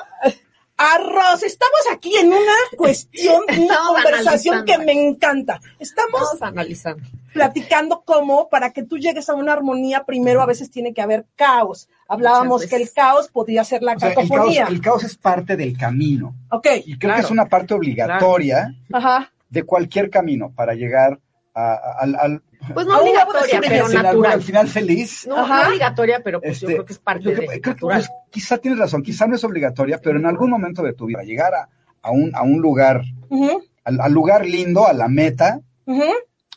Arroz, 0.77 1.43
estamos 1.45 1.81
aquí 1.93 2.17
en 2.17 2.29
una 2.29 2.53
cuestión, 2.77 3.43
una 3.59 3.77
conversación 3.87 4.65
que 4.65 4.77
me 4.79 4.93
encanta. 4.93 5.61
Estamos 5.79 6.41
analizando. 6.43 7.03
platicando 7.33 8.03
cómo 8.05 8.49
para 8.49 8.73
que 8.73 8.83
tú 8.83 8.99
llegues 8.99 9.29
a 9.29 9.35
una 9.35 9.53
armonía, 9.53 10.05
primero 10.05 10.43
a 10.43 10.47
veces 10.47 10.71
tiene 10.71 10.93
que 10.93 11.01
haber 11.01 11.27
caos. 11.37 11.89
Hablábamos 12.09 12.67
que 12.67 12.77
el 12.77 12.93
caos 12.93 13.29
podía 13.29 13.65
ser 13.65 13.83
la 13.83 13.95
O 13.95 13.99
sea, 14.01 14.09
el, 14.11 14.15
caos, 14.17 14.29
cacofonía. 14.29 14.67
el 14.69 14.81
caos 14.81 15.05
es 15.05 15.17
parte 15.17 15.57
del 15.57 15.77
camino. 15.79 16.35
Ok, 16.51 16.67
Y 16.85 16.99
creo 16.99 16.99
Claro. 16.99 17.15
que 17.21 17.25
es 17.27 17.31
una 17.31 17.47
parte 17.47 17.75
obligatoria 17.75 18.75
ajá. 18.93 19.31
De 19.55 19.63
cualquier 19.63 20.11
camino 20.11 20.53
para 20.55 20.75
llegar 20.75 21.19
a- 21.55 21.73
a- 21.75 21.93
al, 22.01 22.15
al, 22.17 22.43
Pues 22.75 22.87
no 22.87 22.95
Aún 22.95 23.03
obligatoria, 23.09 23.55
aún 23.59 23.65
pero 23.69 23.85
al 23.85 23.91
final- 23.91 24.03
natural. 24.05 24.33
al 24.33 24.43
final 24.43 24.69
feliz. 24.69 25.27
No, 25.29 25.37
Ajá. 25.39 25.63
no 25.63 25.69
obligatoria, 25.69 26.21
pero 26.25 26.41
pues 26.41 26.61
yo 26.61 26.67
Este, 26.67 26.75
creo 26.77 26.85
que 26.87 26.93
es 26.95 26.99
parte 26.99 27.23
que- 27.25 27.35
de 27.35 27.61
creo 27.61 27.75
que, 27.77 27.81
pues, 27.81 28.09
quizá 28.31 28.59
tienes 28.59 28.81
razón, 28.81 29.03
quizá 29.03 29.27
no 29.27 29.37
es 29.37 29.45
obligatoria, 29.45 29.99
pero 30.03 30.19
en 30.19 30.27
algún 30.27 30.51
momento 30.51 30.83
de 30.83 30.95
tu 30.95 31.07
vida, 31.07 31.23
llegar 31.23 31.55
a, 31.55 31.69
a 32.03 32.11
un, 32.11 32.35
a 32.35 32.43
un 32.43 32.61
lugar, 32.61 33.03
al, 33.85 34.01
al 34.01 34.13
lugar 34.13 34.47
lindo, 34.47 34.87
a 34.87 34.93
la 34.95 35.09
meta, 35.09 35.61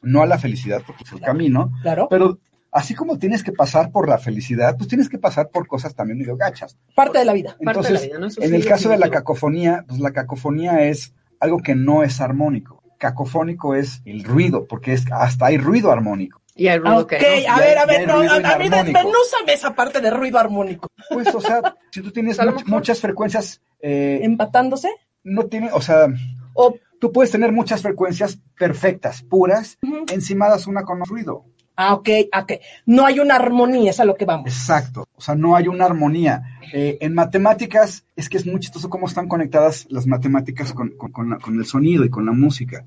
no 0.02 0.22
a 0.22 0.26
la 0.26 0.38
felicidad, 0.38 0.82
porque 0.86 1.04
es 1.04 1.12
el 1.12 1.20
camino, 1.22 1.72
Claro. 1.82 2.08
pero 2.10 2.40
así 2.72 2.94
como 2.96 3.18
tienes 3.18 3.44
que 3.44 3.52
pasar 3.52 3.92
por 3.92 4.08
la 4.08 4.18
felicidad, 4.18 4.78
pues 4.78 4.88
tienes 4.88 5.10
que 5.10 5.18
pasar 5.18 5.50
por 5.50 5.68
cosas 5.68 5.94
también 5.96 6.20
medio 6.20 6.38
gachas. 6.38 6.78
Parte 6.96 7.20
de 7.20 7.26
la 7.26 7.34
vida. 7.34 7.58
Parte 7.64 7.82
de 7.82 7.94
la 7.94 8.00
Entonces, 8.00 8.08
vida, 8.08 8.20
¿no? 8.20 8.28
Eso 8.28 8.42
en 8.42 8.50
sí, 8.50 8.56
el 8.56 8.66
caso 8.66 8.90
de 8.90 8.98
la 8.98 9.10
cacofonía, 9.10 9.84
pues 9.88 10.00
la 10.00 10.12
cacofonía 10.12 10.84
es 10.84 11.14
algo 11.40 11.60
que 11.60 11.76
no 11.76 12.04
es 12.04 12.22
armónico. 12.22 12.77
Cacofónico 12.98 13.76
es 13.76 14.02
el 14.06 14.24
ruido, 14.24 14.66
porque 14.68 14.94
es 14.94 15.06
hasta 15.12 15.48
hay 15.48 15.58
ruido 15.58 15.92
armónico. 15.92 16.42
Y 16.56 16.68
hay 16.68 16.78
Ah, 16.78 16.80
ruido 16.80 16.98
Ok, 17.02 17.10
que 17.10 17.46
no. 17.48 17.54
a 17.54 17.60
ver, 17.60 17.78
a 17.78 17.86
ver, 17.86 18.00
hay 18.00 18.06
no, 18.08 18.14
a, 18.22 18.36
a 18.54 18.58
mí 18.58 18.70
desmenúzame 18.70 19.54
esa 19.54 19.76
parte 19.76 20.02
de 20.02 20.10
ruido 20.10 20.40
armónico. 20.40 20.88
Pues, 21.10 21.34
o 21.34 21.40
sea, 21.42 21.62
si 21.92 22.02
tú 22.02 22.12
tienes 22.12 22.40
much- 22.40 22.66
muchas 22.66 23.00
frecuencias, 23.00 23.62
eh, 23.80 24.20
Empatándose. 24.24 24.90
no 25.24 25.46
tiene, 25.46 25.70
o 25.72 25.82
sea, 25.82 26.08
O 26.54 26.74
tú 27.00 27.12
puedes 27.12 27.30
tener 27.32 27.52
muchas 27.52 27.84
frecuencias 27.84 28.40
perfectas, 28.58 29.22
puras, 29.22 29.78
encimadas 30.12 30.66
una 30.66 30.82
con 30.84 31.04
ruido. 31.06 31.46
Ah, 31.80 31.94
ok, 31.94 32.10
ok. 32.42 32.54
No 32.88 33.06
hay 33.06 33.20
una 33.20 33.36
armonía, 33.36 33.92
es 33.92 34.00
a 34.00 34.06
lo 34.06 34.16
que 34.16 34.26
vamos. 34.26 34.48
Exacto. 34.48 35.08
O 35.16 35.22
sea, 35.22 35.36
no 35.36 35.56
hay 35.56 35.68
una 35.68 35.86
armonía. 35.86 36.42
Eh, 36.74 36.98
en 37.02 37.14
matemáticas, 37.14 38.04
es 38.16 38.28
que 38.30 38.38
es 38.38 38.46
muy 38.48 38.60
chistoso 38.60 38.90
cómo 38.90 39.06
están 39.08 39.28
conectadas 39.28 39.86
las 39.90 40.08
matemáticas 40.08 40.74
con, 40.74 40.90
con- 40.98 41.12
con 41.12 41.30
la- 41.30 41.38
con 41.38 41.58
el 41.60 41.66
sonido 41.66 42.04
y 42.04 42.10
con 42.10 42.26
la 42.26 42.32
música. 42.32 42.84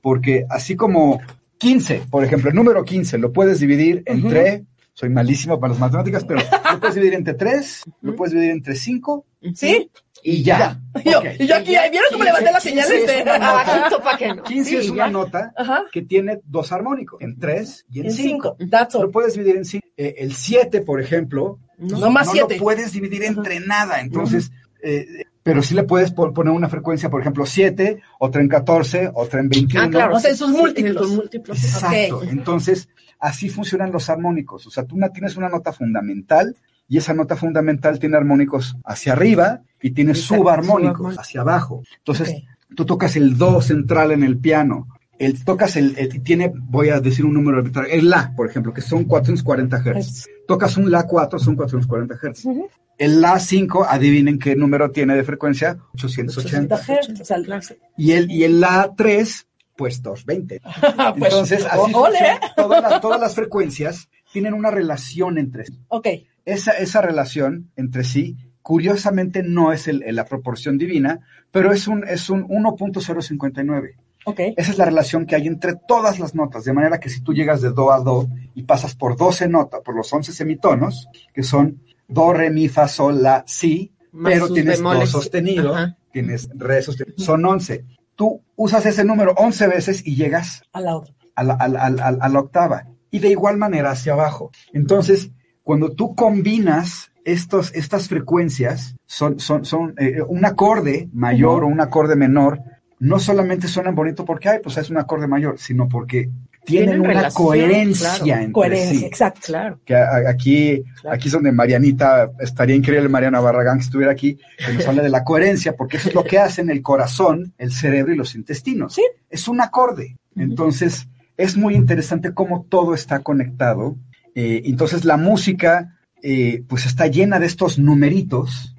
Porque 0.00 0.46
así 0.48 0.74
como 0.76 1.20
15, 1.58 2.02
por 2.10 2.24
ejemplo, 2.24 2.48
el 2.50 2.56
número 2.56 2.82
15 2.84 3.18
lo 3.18 3.32
puedes 3.32 3.60
dividir 3.60 4.02
entre, 4.06 4.64
soy 4.94 5.10
malísimo 5.10 5.60
para 5.60 5.72
las 5.74 5.80
matemáticas, 5.80 6.24
pero 6.24 6.40
lo 6.72 6.80
puedes 6.80 6.94
dividir 6.94 7.14
entre 7.14 7.34
3, 7.34 7.82
lo 8.00 8.16
puedes 8.16 8.32
dividir 8.32 8.50
entre 8.52 8.74
5 8.74 9.26
¿Sí? 9.54 9.90
Y 10.22 10.42
ya. 10.42 10.78
Yo, 11.04 11.20
y 11.38 11.46
yo 11.46 11.56
aquí, 11.56 11.70
¿vieron 11.90 12.08
cómo 12.12 12.24
15, 12.24 12.24
levanté 12.24 12.52
las 12.52 12.62
15 12.62 12.82
señales? 12.82 13.10
es 13.10 13.22
una 13.22 13.38
nota. 13.38 13.52
Bajito 13.64 14.02
pa' 14.02 14.16
que 14.18 14.34
no. 14.34 14.42
15 14.42 14.70
Sí, 14.70 14.76
es 14.76 14.90
una 14.90 15.06
ya. 15.06 15.10
nota 15.12 15.52
Ajá. 15.56 15.84
que 15.92 16.02
tiene 16.02 16.40
dos 16.44 16.70
armónicos, 16.72 17.20
en 17.20 17.38
3 17.38 17.86
y 17.90 18.00
en 18.00 18.06
En 18.06 18.12
5. 18.12 18.56
cinco. 18.58 18.70
That's 18.70 18.94
all. 18.94 19.02
Lo 19.02 19.10
puedes 19.10 19.34
dividir 19.34 19.56
en 19.56 19.64
5. 19.64 19.86
el 19.96 20.32
7, 20.34 20.80
por 20.82 21.00
ejemplo, 21.00 21.58
No 21.78 22.10
más 22.10 22.26
no 22.26 22.32
siete. 22.32 22.56
lo 22.56 22.62
puedes 22.62 22.92
dividir 22.92 23.24
entre 23.24 23.60
nada. 23.60 24.00
Entonces, 24.00 24.50
eh, 24.82 25.06
pero 25.42 25.60
sí 25.62 25.74
le 25.74 25.82
puedes 25.82 26.12
pon- 26.12 26.32
poner 26.32 26.52
una 26.52 26.68
frecuencia, 26.68 27.10
por 27.10 27.20
ejemplo, 27.20 27.44
7, 27.46 28.00
otra 28.20 28.40
en 28.42 28.48
14, 28.48 29.10
otra 29.14 29.40
en 29.40 29.48
21. 29.48 29.84
Ah, 29.86 29.90
claro. 29.90 30.16
O 30.16 30.20
sea, 30.20 30.30
en 30.30 30.36
sus 30.36 30.52
sí, 30.52 30.56
múltiplos. 30.56 31.10
múltiplos. 31.10 31.64
Exacto. 31.64 32.22
Entonces, 32.30 32.88
así 33.18 33.48
funcionan 33.48 33.90
los 33.90 34.08
armónicos. 34.10 34.66
O 34.66 34.70
sea, 34.70 34.84
tú 34.84 34.94
una- 34.96 35.08
tienes 35.08 35.36
una 35.36 35.48
nota 35.48 35.72
fundamental 35.72 36.54
y 36.88 36.98
esa 36.98 37.14
nota 37.14 37.34
fundamental 37.36 37.98
tiene 37.98 38.16
armónicos 38.16 38.76
hacia 38.84 39.12
arriba 39.14 39.62
y 39.82 39.90
tiene 39.90 40.14
subarmónicos 40.14 40.66
subarmónicos. 40.66 41.18
hacia 41.18 41.40
abajo. 41.42 41.82
Entonces, 41.98 42.28
Ok. 42.30 42.74
tú 42.76 42.84
tocas 42.86 43.16
el 43.16 43.36
do 43.36 43.60
central 43.60 44.12
en 44.12 44.22
el 44.22 44.38
piano. 44.38 44.88
El, 45.18 45.44
tocas 45.44 45.76
el, 45.76 45.94
el- 45.98 46.22
tiene, 46.22 46.52
voy 46.54 46.88
a 46.88 46.98
decir 47.00 47.24
un 47.24 47.34
número 47.34 47.58
arbitrario, 47.58 47.92
el 47.92 48.08
La, 48.10 48.32
por 48.34 48.48
ejemplo, 48.48 48.72
que 48.72 48.80
son 48.80 49.04
440 49.04 49.78
Hz. 49.78 50.26
Tocas 50.48 50.76
un 50.76 50.90
La 50.90 51.06
4, 51.06 51.38
son 51.38 51.54
440 51.54 52.16
Hz. 52.16 52.44
Ujú. 52.46 52.68
El 52.98 53.20
La 53.20 53.38
5, 53.38 53.86
adivinen 53.88 54.38
qué 54.38 54.56
número 54.56 54.90
tiene 54.90 55.14
de 55.14 55.22
frecuencia, 55.22 55.78
880. 55.94 56.74
80 56.74 57.60
Hz, 57.60 57.74
Y 57.96 58.12
el, 58.12 58.30
y 58.30 58.42
el 58.44 58.60
La 58.60 58.92
3, 58.96 59.46
pues 59.76 60.02
220. 60.02 60.60
pues, 61.18 61.32
Entonces, 61.32 61.64
así 61.66 61.92
o- 61.94 61.98
ole. 62.00 62.18
funciona. 62.18 62.40
todas, 62.56 62.82
las, 62.82 63.00
todas 63.00 63.20
las 63.20 63.34
frecuencias 63.34 64.08
tienen 64.32 64.54
una 64.54 64.70
relación 64.70 65.38
entre 65.38 65.66
sí. 65.66 65.78
Ok, 65.88 66.08
Esa, 66.44 66.72
esa 66.72 67.00
relación 67.00 67.70
entre 67.76 68.02
sí, 68.02 68.36
curiosamente, 68.62 69.42
no 69.42 69.72
es 69.72 69.88
el- 69.88 70.04
la 70.14 70.24
proporción 70.24 70.78
divina, 70.78 71.20
pero 71.50 71.72
es 71.72 71.86
un, 71.88 72.06
es 72.06 72.30
un 72.30 72.46
1.059. 72.48 73.96
ok. 74.24 74.40
Esa 74.56 74.70
es 74.70 74.78
la 74.78 74.84
relación 74.84 75.26
que 75.26 75.34
hay 75.34 75.46
entre 75.48 75.74
todas 75.88 76.18
las 76.20 76.34
notas, 76.34 76.64
de 76.64 76.72
manera 76.72 77.00
que 77.00 77.08
si 77.10 77.20
tú 77.22 77.34
llegas 77.34 77.60
de 77.60 77.70
do 77.70 77.92
a 77.92 78.00
do 78.00 78.28
y 78.54 78.62
pasas 78.62 78.94
por 78.94 79.16
12 79.16 79.48
notas, 79.48 79.80
por 79.84 79.96
los 79.96 80.12
11 80.12 80.32
semitonos, 80.32 81.08
que 81.34 81.42
son 81.42 81.80
do, 82.08 82.32
re, 82.32 82.50
mi, 82.50 82.68
fa, 82.68 82.86
sol, 82.88 83.22
la, 83.22 83.42
si, 83.46 83.92
Más 84.12 84.32
pero 84.32 84.52
tienes 84.52 84.80
do 84.82 85.06
sostenido, 85.06 85.74
Ajá. 85.74 85.96
tienes 86.12 86.48
re 86.54 86.82
sostenido, 86.82 87.16
son 87.18 87.44
11. 87.44 87.84
Tú 88.14 88.42
usas 88.56 88.84
ese 88.86 89.04
número 89.04 89.32
11 89.38 89.66
veces 89.66 90.06
y 90.06 90.14
llegas 90.14 90.62
A 90.72 90.80
la 90.80 90.96
otra. 90.96 91.14
a 91.34 91.42
la, 91.44 91.54
a 91.54 91.68
la- 91.68 91.80
a 91.86 91.90
la- 91.90 92.06
a 92.20 92.28
la 92.28 92.38
octava 92.38 92.86
y 93.10 93.18
de 93.18 93.28
igual 93.30 93.56
manera 93.56 93.90
hacia 93.92 94.12
abajo. 94.12 94.50
Entonces, 94.74 95.30
cuando 95.62 95.92
tú 95.92 96.14
combinas 96.14 97.10
estos, 97.24 97.72
estas 97.74 98.08
frecuencias, 98.08 98.96
son, 99.06 99.38
son, 99.38 99.64
son 99.64 99.94
eh, 99.98 100.22
un 100.26 100.44
acorde 100.44 101.08
mayor 101.12 101.64
o 101.64 101.66
un 101.68 101.80
acorde 101.80 102.16
menor, 102.16 102.60
no 102.98 103.18
solamente 103.18 103.68
suenan 103.68 103.94
bonito 103.94 104.24
porque, 104.24 104.48
ay, 104.48 104.58
pues 104.62 104.76
es 104.76 104.90
un 104.90 104.98
acorde 104.98 105.26
mayor, 105.26 105.58
sino 105.58 105.88
porque 105.88 106.30
tienen, 106.64 106.90
Tienen 106.90 107.00
una 107.00 107.08
relación, 107.14 107.44
coherencia 107.44 108.14
claro. 108.22 108.40
entre 108.40 108.52
Coherencia, 108.52 108.98
sí. 109.00 109.04
exacto. 109.04 109.40
Claro. 109.46 109.80
Que 109.84 109.96
aquí, 109.96 110.84
Claro. 111.00 111.16
aquí 111.16 111.26
es 111.28 111.32
donde 111.32 111.50
Marianita, 111.50 112.30
estaría 112.38 112.76
increíble 112.76 113.08
Mariana 113.08 113.40
Barragán 113.40 113.78
que 113.78 113.84
estuviera 113.84 114.12
aquí, 114.12 114.38
que 114.64 114.72
nos 114.74 114.86
hable 114.86 115.02
de 115.02 115.08
la 115.08 115.24
coherencia, 115.24 115.74
porque 115.74 115.96
eso 115.96 116.10
es 116.10 116.14
lo 116.14 116.22
que 116.22 116.38
hacen 116.38 116.70
el 116.70 116.80
corazón, 116.80 117.52
el 117.58 117.72
cerebro 117.72 118.12
y 118.12 118.16
los 118.16 118.36
intestinos. 118.36 118.94
Sí. 118.94 119.02
Es 119.28 119.48
un 119.48 119.60
acorde. 119.60 120.16
Entonces, 120.36 121.08
es 121.36 121.56
muy 121.56 121.74
interesante 121.74 122.32
cómo 122.32 122.64
todo 122.68 122.94
está 122.94 123.18
conectado. 123.24 123.96
Eh, 124.36 124.62
entonces, 124.66 125.04
la 125.04 125.16
música, 125.16 125.98
eh, 126.22 126.62
pues 126.68 126.86
está 126.86 127.06
llena 127.08 127.38
de 127.38 127.46
estos 127.46 127.78
numeritos 127.78 128.74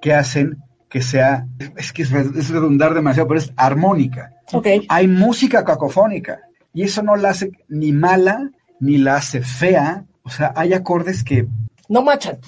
que 0.00 0.14
hacen 0.14 0.58
que 0.88 1.00
sea, 1.02 1.46
es 1.76 1.92
que 1.92 2.02
es, 2.02 2.10
re- 2.10 2.38
es 2.38 2.50
redundar 2.50 2.92
demasiado, 2.94 3.28
pero 3.28 3.40
es 3.40 3.52
armónica. 3.56 4.32
Ok, 4.52 4.66
Hay 4.88 5.08
música 5.08 5.64
cacofónica 5.64 6.40
y 6.74 6.82
eso 6.82 7.02
no 7.02 7.16
la 7.16 7.30
hace 7.30 7.50
ni 7.68 7.92
mala 7.92 8.50
ni 8.80 8.98
la 8.98 9.16
hace 9.16 9.40
fea. 9.40 10.04
O 10.22 10.28
sea, 10.30 10.52
hay 10.54 10.72
acordes 10.74 11.24
que 11.24 11.46
no 11.88 12.02
machan. 12.02 12.38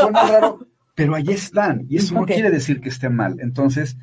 suena 0.00 0.22
raro, 0.24 0.58
pero 0.94 1.14
ahí 1.14 1.24
están 1.30 1.86
y 1.88 1.96
eso 1.96 2.14
no 2.14 2.26
quiere 2.26 2.50
decir 2.50 2.80
que 2.80 2.90
esté 2.90 3.08
mal. 3.08 3.38
Entonces, 3.40 3.96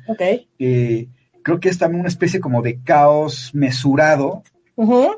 eh, 0.58 1.08
creo 1.42 1.60
que 1.60 1.68
es 1.68 1.78
también 1.78 2.00
una 2.00 2.08
especie 2.08 2.40
como 2.40 2.62
de 2.62 2.80
caos 2.82 3.50
mesurado 3.54 4.42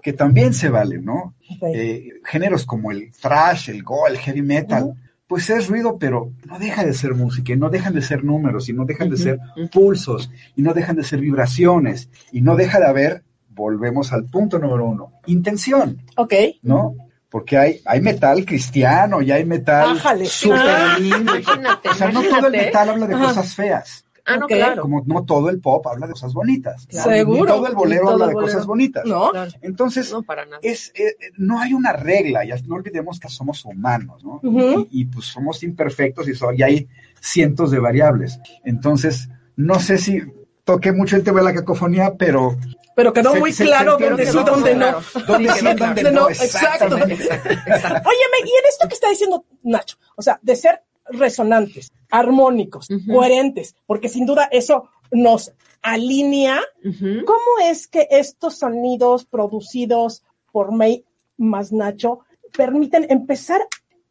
Que 0.02 0.12
también 0.12 0.52
se 0.54 0.68
vale, 0.68 0.98
¿no? 0.98 1.34
Eh, 1.74 2.10
géneros 2.24 2.66
como 2.66 2.90
el 2.90 3.10
thrash, 3.12 3.70
el 3.70 3.82
go, 3.82 4.06
el 4.06 4.18
heavy 4.18 4.42
metal, 4.42 4.94
pues 5.26 5.50
es 5.50 5.66
ruido, 5.68 5.96
pero 5.98 6.30
no 6.44 6.58
deja 6.58 6.84
de 6.84 6.92
ser 6.94 7.14
música, 7.14 7.52
y 7.52 7.56
no 7.56 7.68
dejan 7.70 7.94
de 7.94 8.02
ser 8.02 8.22
números, 8.24 8.68
y 8.68 8.72
no 8.72 8.84
dejan 8.84 9.10
de 9.10 9.16
ser 9.16 9.38
pulsos, 9.72 10.30
y 10.54 10.62
no 10.62 10.72
dejan 10.74 10.96
de 10.96 11.04
ser 11.04 11.20
vibraciones, 11.20 12.08
y 12.32 12.40
no 12.42 12.54
deja 12.56 12.78
de 12.78 12.86
haber, 12.86 13.22
volvemos 13.48 14.12
al 14.12 14.24
punto 14.26 14.58
número 14.58 14.84
uno, 14.86 15.12
intención, 15.26 16.00
Ok. 16.16 16.34
¿no? 16.62 16.94
Porque 17.28 17.58
hay, 17.58 17.80
hay 17.84 18.00
metal 18.00 18.44
cristiano 18.46 19.20
y 19.20 19.32
hay 19.32 19.44
metal 19.44 19.98
súper 20.26 20.60
Ah, 20.64 20.96
lindo. 20.98 21.18
imagínate, 21.36 21.88
O 21.88 21.94
sea, 21.94 22.10
no 22.12 22.22
todo 22.22 22.46
el 22.46 22.52
metal 22.52 22.88
habla 22.90 23.06
de 23.08 23.14
Ajá. 23.14 23.24
cosas 23.26 23.54
feas, 23.54 24.05
Ah, 24.26 24.36
no, 24.38 24.46
Ok. 24.46 24.52
claro. 24.52 24.82
como 24.82 25.02
no 25.06 25.24
todo 25.24 25.48
el 25.50 25.60
pop 25.60 25.86
habla 25.86 26.06
de 26.06 26.12
cosas 26.12 26.34
bonitas. 26.34 26.86
Claro. 26.88 27.10
Ni 27.12 27.16
Seguro. 27.18 27.54
todo 27.54 27.66
el 27.68 27.74
bolero 27.74 28.02
Ni 28.02 28.06
todo 28.06 28.12
habla 28.14 28.24
el 28.26 28.30
de 28.30 28.34
cosas 28.42 28.66
bonitas. 28.66 29.04
¿No? 29.06 29.30
Claro. 29.30 29.50
Entonces, 29.62 30.12
No, 30.12 30.22
para 30.22 30.44
nada. 30.44 30.58
es, 30.62 30.88
eh, 30.96 31.16
eh, 31.20 31.30
no 31.36 31.60
hay 31.60 31.72
una 31.72 31.92
regla, 31.92 32.44
ya 32.44 32.56
no 32.66 32.74
olvidemos 32.74 33.20
que 33.20 33.28
somos 33.28 33.64
humanos, 33.64 34.24
¿no? 34.24 34.40
Y, 34.42 35.02
y, 35.02 35.04
pues 35.04 35.26
somos 35.26 35.62
imperfectos 35.62 36.28
y, 36.28 36.34
so- 36.34 36.52
y 36.52 36.62
hay 36.62 36.88
cientos 37.20 37.70
de 37.70 37.78
variables. 37.78 38.38
Entonces, 38.64 39.28
no 39.56 39.78
sé 39.80 39.98
si 39.98 40.20
toqué 40.64 40.90
mucho 40.92 41.16
el 41.16 41.22
tema 41.22 41.38
de 41.40 41.44
la 41.46 41.54
cacofonía, 41.54 42.14
pero 42.18 42.56
Pero 42.96 43.12
quedó 43.12 43.32
Se- 43.34 43.38
muy 43.40 43.52
se- 43.52 43.64
claro 43.66 43.98
se 43.98 44.04
dónde 44.08 44.22
entiende, 44.24 44.32
sí, 44.32 44.36
¿no? 44.38 44.56
dónde 44.56 44.74
no. 44.74 44.86
¿dónde 45.26 45.52
Sí, 45.52 45.60
claro. 45.76 46.10
no? 46.12 46.28
Exacto. 46.30 46.94
Óyeme, 46.96 48.38
y 48.40 48.50
en 48.50 48.66
esto 48.68 48.88
que 48.88 48.94
está 48.94 49.08
diciendo 49.10 49.44
Nacho, 49.62 49.98
o 50.16 50.22
sea, 50.22 50.38
de 50.42 50.56
ser 50.56 50.82
resonantes, 51.10 51.92
armónicos, 52.10 52.88
coherentes, 53.10 53.74
porque 53.86 54.08
sin 54.08 54.26
duda 54.26 54.48
eso 54.50 54.88
nos 55.12 55.52
alinea. 55.82 56.60
¿Cómo 56.82 57.58
es 57.64 57.86
que 57.86 58.08
estos 58.10 58.58
sonidos 58.58 59.24
producidos 59.24 60.22
por 60.52 60.72
May 60.72 61.04
más 61.36 61.72
Nacho 61.72 62.20
permiten 62.56 63.06
empezar 63.10 63.60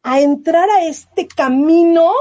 a 0.02 0.20
entrar 0.20 0.70
a 0.70 0.84
este 0.84 1.26
camino 1.26 2.12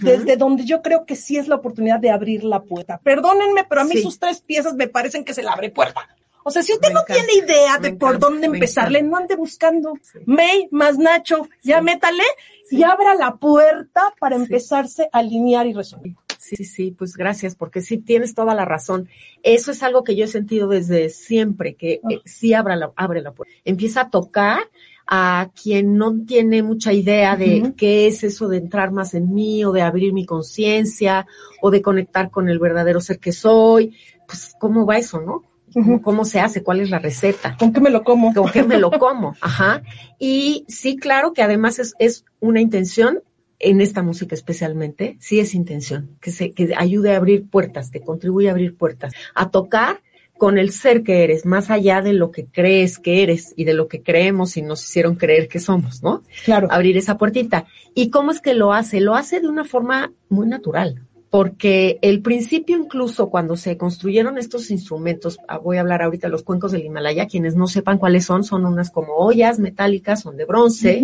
desde 0.00 0.36
donde 0.36 0.64
yo 0.64 0.80
creo 0.80 1.04
que 1.06 1.16
sí 1.16 1.36
es 1.36 1.48
la 1.48 1.56
oportunidad 1.56 1.98
de 1.98 2.10
abrir 2.10 2.44
la 2.44 2.62
puerta? 2.62 3.00
Perdónenme, 3.02 3.64
pero 3.64 3.80
a 3.80 3.84
mí 3.84 3.96
Sí. 3.96 4.02
sus 4.02 4.18
tres 4.18 4.40
piezas 4.40 4.74
me 4.74 4.86
parecen 4.86 5.24
que 5.24 5.34
se 5.34 5.42
la 5.42 5.52
abre 5.52 5.70
puerta. 5.70 6.08
O 6.44 6.50
sea, 6.50 6.62
si 6.62 6.72
usted 6.72 6.88
Me 6.88 6.94
no 6.94 7.00
encanta, 7.02 7.24
tiene 7.24 7.44
idea 7.46 7.78
de 7.78 7.92
por 7.92 8.14
encanta, 8.14 8.26
dónde 8.26 8.46
empezarle, 8.46 8.98
encanta. 8.98 9.10
no 9.16 9.22
ande 9.22 9.36
buscando. 9.36 9.92
Sí. 10.02 10.18
May 10.26 10.68
más 10.70 10.98
Nacho, 10.98 11.48
ya 11.62 11.78
Sí. 11.78 11.84
métale 11.84 12.24
y 12.70 12.82
abra 12.82 13.14
la 13.14 13.36
puerta 13.36 14.14
para 14.18 14.36
empezarse 14.36 15.08
a 15.12 15.18
alinear 15.18 15.66
y 15.66 15.72
resonar. 15.74 16.06
Sí, 16.38 16.64
sí, 16.64 16.90
pues 16.90 17.16
gracias, 17.16 17.54
porque 17.54 17.80
sí 17.80 17.98
tienes 17.98 18.34
toda 18.34 18.54
la 18.54 18.64
razón. 18.64 19.08
Eso 19.44 19.70
es 19.70 19.82
algo 19.84 20.02
que 20.02 20.16
yo 20.16 20.24
he 20.24 20.28
sentido 20.28 20.66
desde 20.68 21.08
siempre, 21.08 21.74
que 21.76 22.00
Ah. 22.02 22.08
eh, 22.10 22.20
sí 22.24 22.52
abra 22.52 22.74
la, 22.74 22.92
abre 22.96 23.22
la 23.22 23.32
puerta. 23.32 23.54
Empieza 23.64 24.02
a 24.02 24.10
tocar 24.10 24.58
a 25.06 25.50
quien 25.60 25.96
no 25.96 26.24
tiene 26.24 26.62
mucha 26.62 26.92
idea 26.92 27.36
de 27.36 27.74
qué 27.76 28.06
es 28.06 28.24
eso 28.24 28.48
de 28.48 28.56
entrar 28.58 28.90
más 28.92 29.14
en 29.14 29.32
mí 29.34 29.64
o 29.64 29.70
de 29.72 29.82
abrir 29.82 30.12
mi 30.12 30.24
conciencia 30.26 31.26
o 31.60 31.70
de 31.70 31.82
conectar 31.82 32.30
con 32.30 32.48
el 32.48 32.58
verdadero 32.58 33.00
ser 33.00 33.18
que 33.20 33.32
soy. 33.32 33.96
Pues, 34.26 34.54
¿cómo 34.58 34.84
va 34.86 34.98
eso, 34.98 35.20
no? 35.20 35.42
Cómo, 35.72 36.02
cómo 36.02 36.24
se 36.24 36.40
hace, 36.40 36.62
cuál 36.62 36.80
es 36.80 36.90
la 36.90 36.98
receta. 36.98 37.56
¿Con 37.58 37.72
qué 37.72 37.80
me 37.80 37.90
lo 37.90 38.04
como? 38.04 38.32
¿Con 38.34 38.50
qué 38.50 38.62
me 38.62 38.78
lo 38.78 38.90
como? 38.98 39.34
Ajá. 39.40 39.82
Y 40.18 40.64
sí, 40.68 40.96
claro 40.96 41.32
que 41.32 41.42
además 41.42 41.78
es, 41.78 41.94
es 41.98 42.24
una 42.40 42.60
intención 42.60 43.20
en 43.62 43.80
esta 43.80 44.02
música 44.02 44.34
especialmente, 44.34 45.16
sí 45.20 45.38
es 45.38 45.54
intención, 45.54 46.16
que 46.20 46.32
se, 46.32 46.50
que 46.50 46.74
ayude 46.76 47.14
a 47.14 47.16
abrir 47.16 47.48
puertas, 47.48 47.90
que 47.90 48.00
contribuye 48.00 48.48
a 48.48 48.52
abrir 48.52 48.76
puertas, 48.76 49.12
a 49.34 49.50
tocar 49.50 50.00
con 50.36 50.58
el 50.58 50.72
ser 50.72 51.04
que 51.04 51.22
eres, 51.22 51.46
más 51.46 51.70
allá 51.70 52.02
de 52.02 52.12
lo 52.12 52.32
que 52.32 52.46
crees 52.46 52.98
que 52.98 53.22
eres 53.22 53.54
y 53.56 53.62
de 53.62 53.74
lo 53.74 53.86
que 53.86 54.02
creemos 54.02 54.56
y 54.56 54.62
nos 54.62 54.82
hicieron 54.82 55.14
creer 55.14 55.46
que 55.46 55.60
somos, 55.60 56.02
¿no? 56.02 56.24
Claro. 56.44 56.66
Abrir 56.72 56.96
esa 56.96 57.16
puertita. 57.16 57.66
¿Y 57.94 58.10
cómo 58.10 58.32
es 58.32 58.40
que 58.40 58.54
lo 58.54 58.72
hace? 58.72 59.00
Lo 59.00 59.14
hace 59.14 59.38
de 59.38 59.46
una 59.46 59.64
forma 59.64 60.12
muy 60.28 60.48
natural. 60.48 61.06
Porque 61.32 61.98
el 62.02 62.20
principio 62.20 62.76
incluso 62.76 63.30
cuando 63.30 63.56
se 63.56 63.78
construyeron 63.78 64.36
estos 64.36 64.70
instrumentos, 64.70 65.38
ah, 65.48 65.56
voy 65.56 65.78
a 65.78 65.80
hablar 65.80 66.02
ahorita 66.02 66.26
de 66.26 66.30
los 66.30 66.42
cuencos 66.42 66.72
del 66.72 66.84
Himalaya, 66.84 67.26
quienes 67.26 67.56
no 67.56 67.68
sepan 67.68 67.96
cuáles 67.96 68.26
son, 68.26 68.44
son 68.44 68.66
unas 68.66 68.90
como 68.90 69.14
ollas 69.14 69.58
metálicas, 69.58 70.20
son 70.20 70.36
de 70.36 70.44
bronce, 70.44 71.02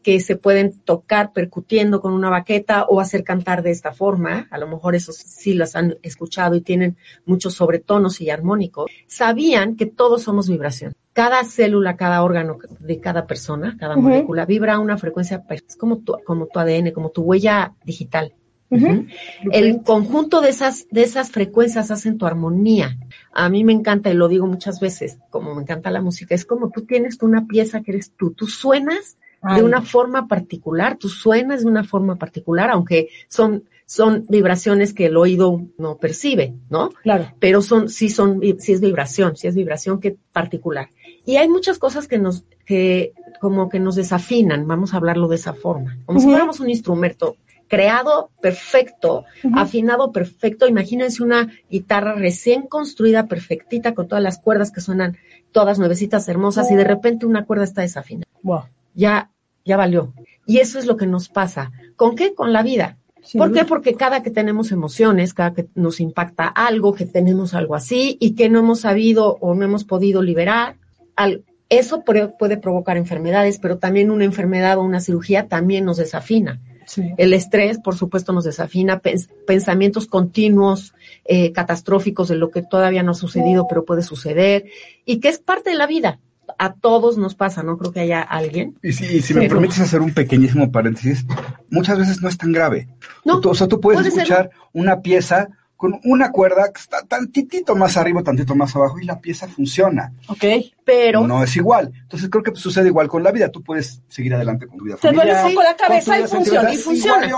que 0.00 0.20
se 0.20 0.36
pueden 0.36 0.78
tocar 0.78 1.32
percutiendo 1.32 2.00
con 2.00 2.12
una 2.12 2.30
baqueta 2.30 2.84
o 2.84 3.00
hacer 3.00 3.24
cantar 3.24 3.64
de 3.64 3.72
esta 3.72 3.90
forma. 3.90 4.46
A 4.52 4.58
lo 4.58 4.68
mejor 4.68 4.94
esos 4.94 5.16
sí 5.16 5.54
las 5.54 5.74
han 5.74 5.96
escuchado 6.02 6.54
y 6.54 6.60
tienen 6.60 6.96
muchos 7.24 7.54
sobretonos 7.54 8.20
y 8.20 8.30
armónicos. 8.30 8.88
Sabían 9.08 9.74
que 9.74 9.86
todos 9.86 10.22
somos 10.22 10.48
vibración. 10.48 10.94
Cada 11.12 11.42
célula, 11.42 11.96
cada 11.96 12.22
órgano 12.22 12.58
de 12.78 13.00
cada 13.00 13.26
persona, 13.26 13.76
cada 13.76 13.96
molécula 13.96 14.46
vibra 14.46 14.74
a 14.74 14.78
una 14.78 14.98
frecuencia, 14.98 15.44
es 15.48 15.76
como 15.76 15.98
tu, 15.98 16.16
como 16.24 16.46
tu 16.46 16.60
ADN, 16.60 16.92
como 16.92 17.10
tu 17.10 17.22
huella 17.22 17.74
digital. 17.84 18.34
El 18.70 19.82
conjunto 19.82 20.40
de 20.40 20.48
esas, 20.48 20.86
de 20.90 21.02
esas 21.02 21.30
frecuencias 21.30 21.90
hacen 21.90 22.18
tu 22.18 22.26
armonía. 22.26 22.98
A 23.32 23.48
mí 23.48 23.64
me 23.64 23.72
encanta, 23.72 24.10
y 24.10 24.14
lo 24.14 24.28
digo 24.28 24.46
muchas 24.46 24.80
veces, 24.80 25.18
como 25.30 25.54
me 25.54 25.62
encanta 25.62 25.90
la 25.90 26.00
música, 26.00 26.34
es 26.34 26.44
como 26.44 26.70
tú 26.70 26.82
tienes 26.82 27.18
una 27.22 27.46
pieza 27.46 27.82
que 27.82 27.92
eres 27.92 28.12
tú. 28.16 28.32
Tú 28.32 28.46
suenas 28.46 29.16
Ay. 29.42 29.58
de 29.58 29.64
una 29.64 29.82
forma 29.82 30.26
particular, 30.28 30.96
tú 30.96 31.08
suenas 31.08 31.62
de 31.62 31.68
una 31.68 31.84
forma 31.84 32.16
particular, 32.16 32.70
aunque 32.70 33.08
son, 33.28 33.64
son 33.86 34.24
vibraciones 34.28 34.94
que 34.94 35.06
el 35.06 35.16
oído 35.16 35.62
no 35.78 35.98
percibe, 35.98 36.54
¿no? 36.70 36.90
Claro. 37.02 37.32
Pero 37.38 37.60
son, 37.60 37.88
sí 37.88 38.08
son, 38.08 38.40
sí 38.58 38.72
es 38.72 38.80
vibración, 38.80 39.36
sí 39.36 39.46
es 39.46 39.54
vibración 39.54 40.00
que 40.00 40.16
particular. 40.32 40.88
Y 41.26 41.36
hay 41.36 41.48
muchas 41.48 41.78
cosas 41.78 42.08
que 42.08 42.18
nos, 42.18 42.44
que 42.64 43.12
como 43.40 43.68
que 43.68 43.78
nos 43.80 43.96
desafinan, 43.96 44.66
vamos 44.66 44.94
a 44.94 44.96
hablarlo 44.96 45.28
de 45.28 45.36
esa 45.36 45.52
forma, 45.52 45.98
como 46.06 46.18
si 46.18 46.26
fuéramos 46.26 46.60
un 46.60 46.70
instrumento 46.70 47.36
creado 47.68 48.30
perfecto, 48.40 49.24
afinado 49.54 50.12
perfecto. 50.12 50.66
Imagínense 50.68 51.22
una 51.22 51.50
guitarra 51.70 52.14
recién 52.14 52.62
construida, 52.66 53.26
perfectita, 53.26 53.94
con 53.94 54.08
todas 54.08 54.22
las 54.22 54.38
cuerdas 54.38 54.70
que 54.70 54.80
suenan 54.80 55.16
todas 55.52 55.78
nuevecitas, 55.78 56.28
hermosas, 56.28 56.70
y 56.70 56.74
de 56.74 56.84
repente 56.84 57.26
una 57.26 57.44
cuerda 57.44 57.64
está 57.64 57.82
desafinada. 57.82 58.26
Wow. 58.42 58.64
Ya, 58.94 59.30
ya 59.64 59.76
valió. 59.76 60.12
Y 60.46 60.58
eso 60.58 60.78
es 60.78 60.86
lo 60.86 60.96
que 60.96 61.06
nos 61.06 61.28
pasa. 61.28 61.72
¿Con 61.96 62.16
qué? 62.16 62.34
Con 62.34 62.52
la 62.52 62.62
vida. 62.62 62.98
¿Por 63.38 63.52
qué? 63.52 63.64
Porque 63.64 63.94
cada 63.94 64.22
que 64.22 64.30
tenemos 64.30 64.70
emociones, 64.70 65.32
cada 65.32 65.54
que 65.54 65.66
nos 65.74 65.98
impacta 66.00 66.46
algo, 66.46 66.92
que 66.94 67.06
tenemos 67.06 67.54
algo 67.54 67.74
así 67.74 68.18
y 68.20 68.34
que 68.34 68.50
no 68.50 68.58
hemos 68.58 68.80
sabido 68.80 69.38
o 69.40 69.54
no 69.54 69.64
hemos 69.64 69.84
podido 69.84 70.20
liberar, 70.22 70.76
al- 71.16 71.42
eso 71.70 72.04
puede 72.04 72.58
provocar 72.58 72.98
enfermedades, 72.98 73.58
pero 73.58 73.78
también 73.78 74.10
una 74.10 74.24
enfermedad 74.26 74.76
o 74.76 74.82
una 74.82 75.00
cirugía 75.00 75.48
también 75.48 75.86
nos 75.86 75.96
desafina. 75.96 76.60
Sí. 76.86 77.12
El 77.16 77.32
estrés, 77.32 77.78
por 77.78 77.96
supuesto, 77.96 78.32
nos 78.32 78.44
desafina, 78.44 79.00
pens- 79.02 79.28
pensamientos 79.46 80.06
continuos, 80.06 80.94
eh, 81.24 81.52
catastróficos 81.52 82.28
de 82.28 82.36
lo 82.36 82.50
que 82.50 82.62
todavía 82.62 83.02
no 83.02 83.12
ha 83.12 83.14
sucedido, 83.14 83.66
pero 83.68 83.84
puede 83.84 84.02
suceder, 84.02 84.64
y 85.04 85.20
que 85.20 85.28
es 85.28 85.38
parte 85.38 85.70
de 85.70 85.76
la 85.76 85.86
vida. 85.86 86.20
A 86.58 86.74
todos 86.74 87.16
nos 87.16 87.34
pasa, 87.34 87.62
no 87.62 87.78
creo 87.78 87.90
que 87.90 88.00
haya 88.00 88.20
alguien. 88.20 88.76
Y 88.82 88.92
si, 88.92 89.04
y 89.06 89.22
si 89.22 89.32
me 89.34 89.48
permites 89.48 89.80
hacer 89.80 90.00
un 90.02 90.12
pequeñísimo 90.12 90.70
paréntesis, 90.70 91.24
muchas 91.70 91.98
veces 91.98 92.20
no 92.20 92.28
es 92.28 92.36
tan 92.36 92.52
grave. 92.52 92.86
No, 93.24 93.40
Tú- 93.40 93.50
o 93.50 93.54
sea, 93.54 93.66
tú 93.66 93.80
puedes 93.80 93.98
puede 94.00 94.10
ser- 94.10 94.22
escuchar 94.24 94.50
una 94.72 95.00
pieza 95.00 95.48
con 95.76 96.00
una 96.04 96.30
cuerda 96.30 96.72
que 96.72 96.80
está 96.80 97.02
tantitito 97.02 97.74
más 97.76 97.96
arriba, 97.96 98.22
tantito 98.22 98.54
más 98.54 98.74
abajo 98.76 98.98
y 99.00 99.04
la 99.04 99.20
pieza 99.20 99.48
funciona. 99.48 100.12
Ok. 100.28 100.44
Pero 100.84 101.26
No 101.26 101.42
es 101.42 101.56
igual. 101.56 101.92
Entonces 102.02 102.28
creo 102.30 102.42
que 102.42 102.54
sucede 102.54 102.88
igual 102.88 103.08
con 103.08 103.22
la 103.22 103.32
vida. 103.32 103.50
Tú 103.50 103.62
puedes 103.62 104.00
seguir 104.08 104.34
adelante 104.34 104.66
con 104.66 104.78
tu 104.78 104.84
vida 104.84 104.96
Te 105.00 105.10
duele 105.12 105.34
un 105.34 105.48
poco 105.50 105.62
la 105.62 105.76
cabeza 105.76 106.18
y 106.20 106.24
funciona. 106.26 106.72
Y 106.72 106.76
funciona. 106.76 107.28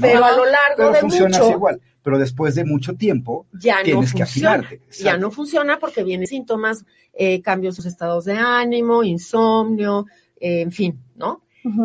Pero 0.00 0.24
a 0.24 0.32
lo 0.32 0.44
largo 0.44 0.76
Pero 0.76 0.92
de 0.92 1.00
funcionas 1.00 1.40
mucho- 1.40 1.52
igual. 1.52 1.80
Pero 2.02 2.18
después 2.18 2.54
de 2.54 2.64
mucho 2.64 2.94
tiempo, 2.94 3.46
ya 3.52 3.78
no 3.78 3.82
tienes 3.84 4.12
que 4.14 4.24
funciona. 4.24 4.54
afinarte. 4.54 4.80
Ya 5.00 5.18
no 5.18 5.30
funciona 5.30 5.78
porque 5.78 6.02
vienen 6.02 6.26
síntomas, 6.26 6.84
eh, 7.12 7.42
cambios 7.42 7.72
en 7.72 7.76
sus 7.76 7.86
estados 7.92 8.24
de 8.24 8.38
ánimo, 8.38 9.02
insomnio, 9.04 10.06
eh, 10.40 10.62
en 10.62 10.72
fin, 10.72 10.98
¿no? 11.16 11.42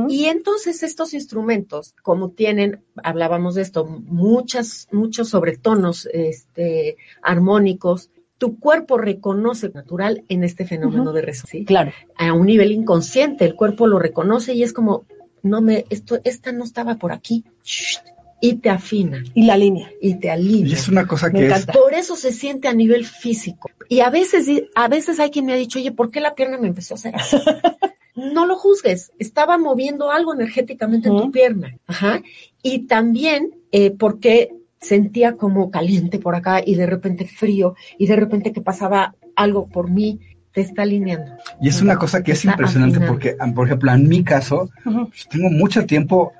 Y 0.09 0.25
entonces 0.25 0.83
estos 0.83 1.13
instrumentos, 1.13 1.93
como 2.01 2.29
tienen, 2.31 2.81
hablábamos 3.03 3.55
de 3.55 3.61
esto, 3.61 3.85
muchas, 3.85 4.87
muchos 4.91 5.29
sobretonos 5.29 6.07
este, 6.13 6.97
armónicos, 7.21 8.09
tu 8.37 8.59
cuerpo 8.59 8.97
reconoce 8.97 9.69
natural 9.69 10.23
en 10.29 10.43
este 10.43 10.65
fenómeno 10.65 11.13
de 11.13 11.21
resonancia. 11.21 11.59
¿sí? 11.59 11.65
Claro. 11.65 11.91
A 12.17 12.33
un 12.33 12.45
nivel 12.45 12.71
inconsciente, 12.71 13.45
el 13.45 13.55
cuerpo 13.55 13.87
lo 13.87 13.99
reconoce 13.99 14.53
y 14.53 14.63
es 14.63 14.73
como, 14.73 15.05
no 15.43 15.61
me, 15.61 15.85
esto, 15.89 16.19
esta 16.23 16.51
no 16.51 16.63
estaba 16.63 16.95
por 16.95 17.11
aquí. 17.11 17.43
Shh, 17.63 17.97
y 18.41 18.55
te 18.55 18.69
afina 18.69 19.23
Y 19.33 19.45
la 19.45 19.57
línea. 19.57 19.89
y 20.01 20.15
te 20.19 20.27
Y 20.27 20.29
alivia. 20.29 20.73
es 20.75 20.87
una 20.89 21.07
cosa 21.07 21.29
Me 21.29 21.39
que 21.39 21.47
es. 21.47 21.65
Por 21.67 21.93
eso 21.93 22.15
se 22.15 22.31
siente 22.31 22.67
a 22.67 22.73
nivel 22.73 23.05
físico. 23.05 23.69
Y 23.89 24.01
a 24.01 24.09
veces, 24.09 24.47
a 24.75 24.87
veces 24.87 25.19
hay 25.19 25.31
quien 25.31 25.45
me 25.45 25.53
ha 25.53 25.57
dicho, 25.57 25.79
oye, 25.79 25.91
¿por 25.91 26.11
qué 26.11 26.19
la 26.19 26.35
pierna 26.35 26.57
me 26.57 26.67
empezó 26.67 26.93
a 26.93 26.97
hacer 26.97 27.15
así? 27.15 27.37
No 28.15 28.45
lo 28.45 28.55
juzgues, 28.55 29.11
estaba 29.19 29.57
moviendo 29.57 30.09
algo 30.11 30.33
energéticamente 30.33 31.09
en 31.09 31.17
tu 31.17 31.31
pierna. 31.31 31.75
Ajá. 31.87 32.21
Y 32.63 32.87
también 32.87 33.51
eh, 33.71 33.91
porque 33.91 34.51
sentía 34.79 35.33
como 35.33 35.71
caliente 35.71 36.19
por 36.19 36.35
acá 36.35 36.61
y 36.65 36.75
de 36.75 36.85
repente 36.85 37.25
frío 37.25 37.75
y 37.97 38.07
de 38.07 38.15
repente 38.15 38.51
que 38.53 38.61
pasaba 38.61 39.15
algo 39.35 39.67
por 39.67 39.89
mí, 39.89 40.19
te 40.51 40.61
está 40.61 40.83
alineando. 40.83 41.31
Y 41.59 41.67
es 41.67 41.81
una 41.81 41.97
cosa 41.97 42.23
que 42.23 42.31
es 42.31 42.45
impresionante 42.45 42.99
porque, 43.07 43.35
ah, 43.39 43.51
por 43.53 43.65
ejemplo, 43.67 43.91
en 43.91 44.07
mi 44.07 44.23
caso, 44.23 44.69
pues, 44.83 45.27
tengo 45.29 45.49
mucho 45.49 45.85
tiempo, 45.85 46.31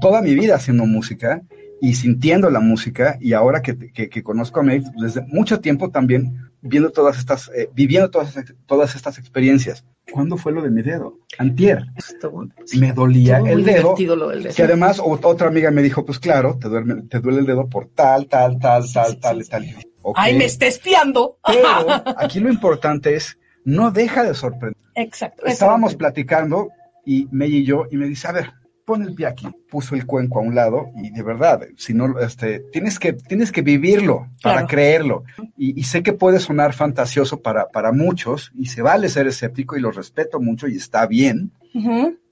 toda 0.00 0.22
mi 0.22 0.34
vida 0.34 0.56
haciendo 0.56 0.84
música 0.86 1.42
y 1.80 1.94
sintiendo 1.94 2.50
la 2.50 2.58
música 2.60 3.16
y 3.20 3.32
ahora 3.34 3.62
que, 3.62 3.78
que- 3.92 4.08
que 4.08 4.22
conozco 4.24 4.58
a 4.60 4.62
Maeve, 4.64 4.86
desde 5.00 5.22
mucho 5.28 5.60
tiempo 5.60 5.90
también 5.90 6.50
viendo 6.62 6.90
todas 6.90 7.16
estas, 7.18 7.50
eh, 7.56 7.70
viviendo 7.74 8.10
todas, 8.10 8.34
todas 8.66 8.96
estas 8.96 9.18
experiencias. 9.18 9.84
¿Cuándo 10.12 10.36
fue 10.36 10.52
lo 10.52 10.62
de 10.62 10.70
mi 10.70 10.82
dedo? 10.82 11.18
Antier. 11.38 11.84
Estuvo, 11.96 12.46
Me 12.78 12.92
dolía 12.92 13.38
el 13.38 13.64
dedo. 13.64 13.78
divertido 13.82 14.16
lo 14.16 14.28
del 14.28 14.42
dedo. 14.44 14.54
Que 14.54 14.62
además 14.62 15.00
otra 15.02 15.48
amiga 15.48 15.70
me 15.70 15.82
dijo, 15.82 16.04
pues 16.04 16.18
claro, 16.18 16.58
te 16.60 16.68
duele, 16.68 17.02
te 17.08 17.20
duele 17.20 17.40
el 17.40 17.46
dedo 17.46 17.68
por 17.68 17.86
tal, 17.88 18.26
tal, 18.26 18.58
tal, 18.58 18.84
tal, 18.92 19.18
tal, 19.20 19.40
y 19.40 19.44
tal. 19.44 19.64
Y 19.64 19.66
dije, 19.68 19.88
"Ok". 20.02 20.16
Ay, 20.18 20.36
me 20.36 20.44
está 20.44 20.66
espiando. 20.66 21.38
Pero 21.46 21.68
aquí 22.16 22.40
lo 22.40 22.50
importante 22.50 23.14
es, 23.14 23.38
no 23.64 23.90
deja 23.90 24.22
de 24.24 24.34
sorprender. 24.34 24.76
Exacto. 24.94 25.46
Estábamos 25.46 25.94
platicando 25.94 26.70
y 27.04 27.28
May 27.30 27.56
y 27.56 27.64
yo, 27.64 27.84
y 27.90 27.96
me 27.96 28.06
dice, 28.06 28.28
a 28.28 28.32
ver, 28.32 28.52
pon 28.90 29.02
el 29.02 29.14
pie 29.14 29.26
aquí. 29.26 29.46
Puso 29.70 29.94
el 29.94 30.04
cuenco 30.06 30.38
a 30.38 30.42
un 30.42 30.54
lado 30.54 30.88
y 30.96 31.10
de 31.10 31.22
verdad, 31.22 31.60
si 31.76 31.94
no, 31.94 32.18
este, 32.18 32.60
tienes 32.72 32.98
que, 32.98 33.12
tienes 33.12 33.52
que 33.52 33.62
vivirlo 33.62 34.26
para 34.42 34.54
Claro. 34.56 34.66
creerlo. 34.66 35.24
Y, 35.56 35.78
y 35.78 35.84
sé 35.84 36.02
que 36.02 36.12
puede 36.12 36.40
sonar 36.40 36.72
fantasioso 36.72 37.40
para, 37.40 37.68
para 37.68 37.92
muchos 37.92 38.50
y 38.54 38.66
se 38.66 38.82
vale 38.82 39.08
ser 39.08 39.26
escéptico 39.28 39.76
y 39.76 39.80
lo 39.80 39.90
respeto 39.92 40.40
mucho 40.40 40.66
y 40.68 40.76
está 40.76 41.06
bien, 41.06 41.52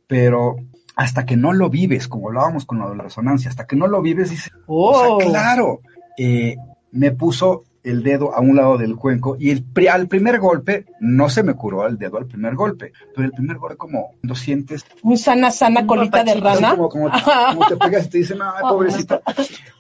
pero 0.07 0.57
hasta 0.97 1.25
que 1.25 1.37
no 1.37 1.53
lo 1.53 1.71
vives, 1.71 2.09
como 2.09 2.29
hablábamos 2.29 2.65
con 2.65 2.79
la 2.81 2.93
resonancia, 3.03 3.49
hasta 3.51 3.67
que 3.67 3.77
no 3.77 3.87
lo 3.87 4.03
vives, 4.03 4.31
dices, 4.31 4.51
Oh. 4.67 5.17
o 5.17 5.21
sea, 5.21 5.29
claro, 5.31 5.81
eh, 6.19 6.57
me 6.91 7.13
puso 7.13 7.65
el 7.85 8.03
dedo 8.03 8.35
a 8.35 8.41
un 8.41 8.57
lado 8.57 8.77
del 8.77 8.97
cuenco 8.97 9.37
y 9.39 9.51
el, 9.51 9.63
pri- 9.63 9.87
al 9.89 10.09
primer 10.09 10.39
golpe 10.41 10.87
no 11.01 11.29
se 11.31 11.43
me 11.43 11.55
curó 11.55 11.87
el 11.87 11.97
dedo 11.99 12.19
al 12.19 12.27
primer 12.27 12.55
golpe, 12.55 12.93
pero 13.15 13.27
el 13.27 13.33
primer 13.33 13.57
golpe 13.59 13.77
como 13.77 14.15
lo 14.23 14.35
sientes, 14.35 14.85
Un 15.03 15.17
sana, 15.17 15.51
sana 15.51 15.87
colita 15.87 16.25
de 16.25 16.35
rana. 16.35 16.71
como, 16.71 16.89
como, 16.89 17.11
como 17.11 17.67
te 17.69 17.77
pegas 17.77 18.07
y 18.07 18.09
te 18.11 18.19
dicen, 18.19 18.39
ay, 18.43 18.63
pobrecita, 18.69 19.21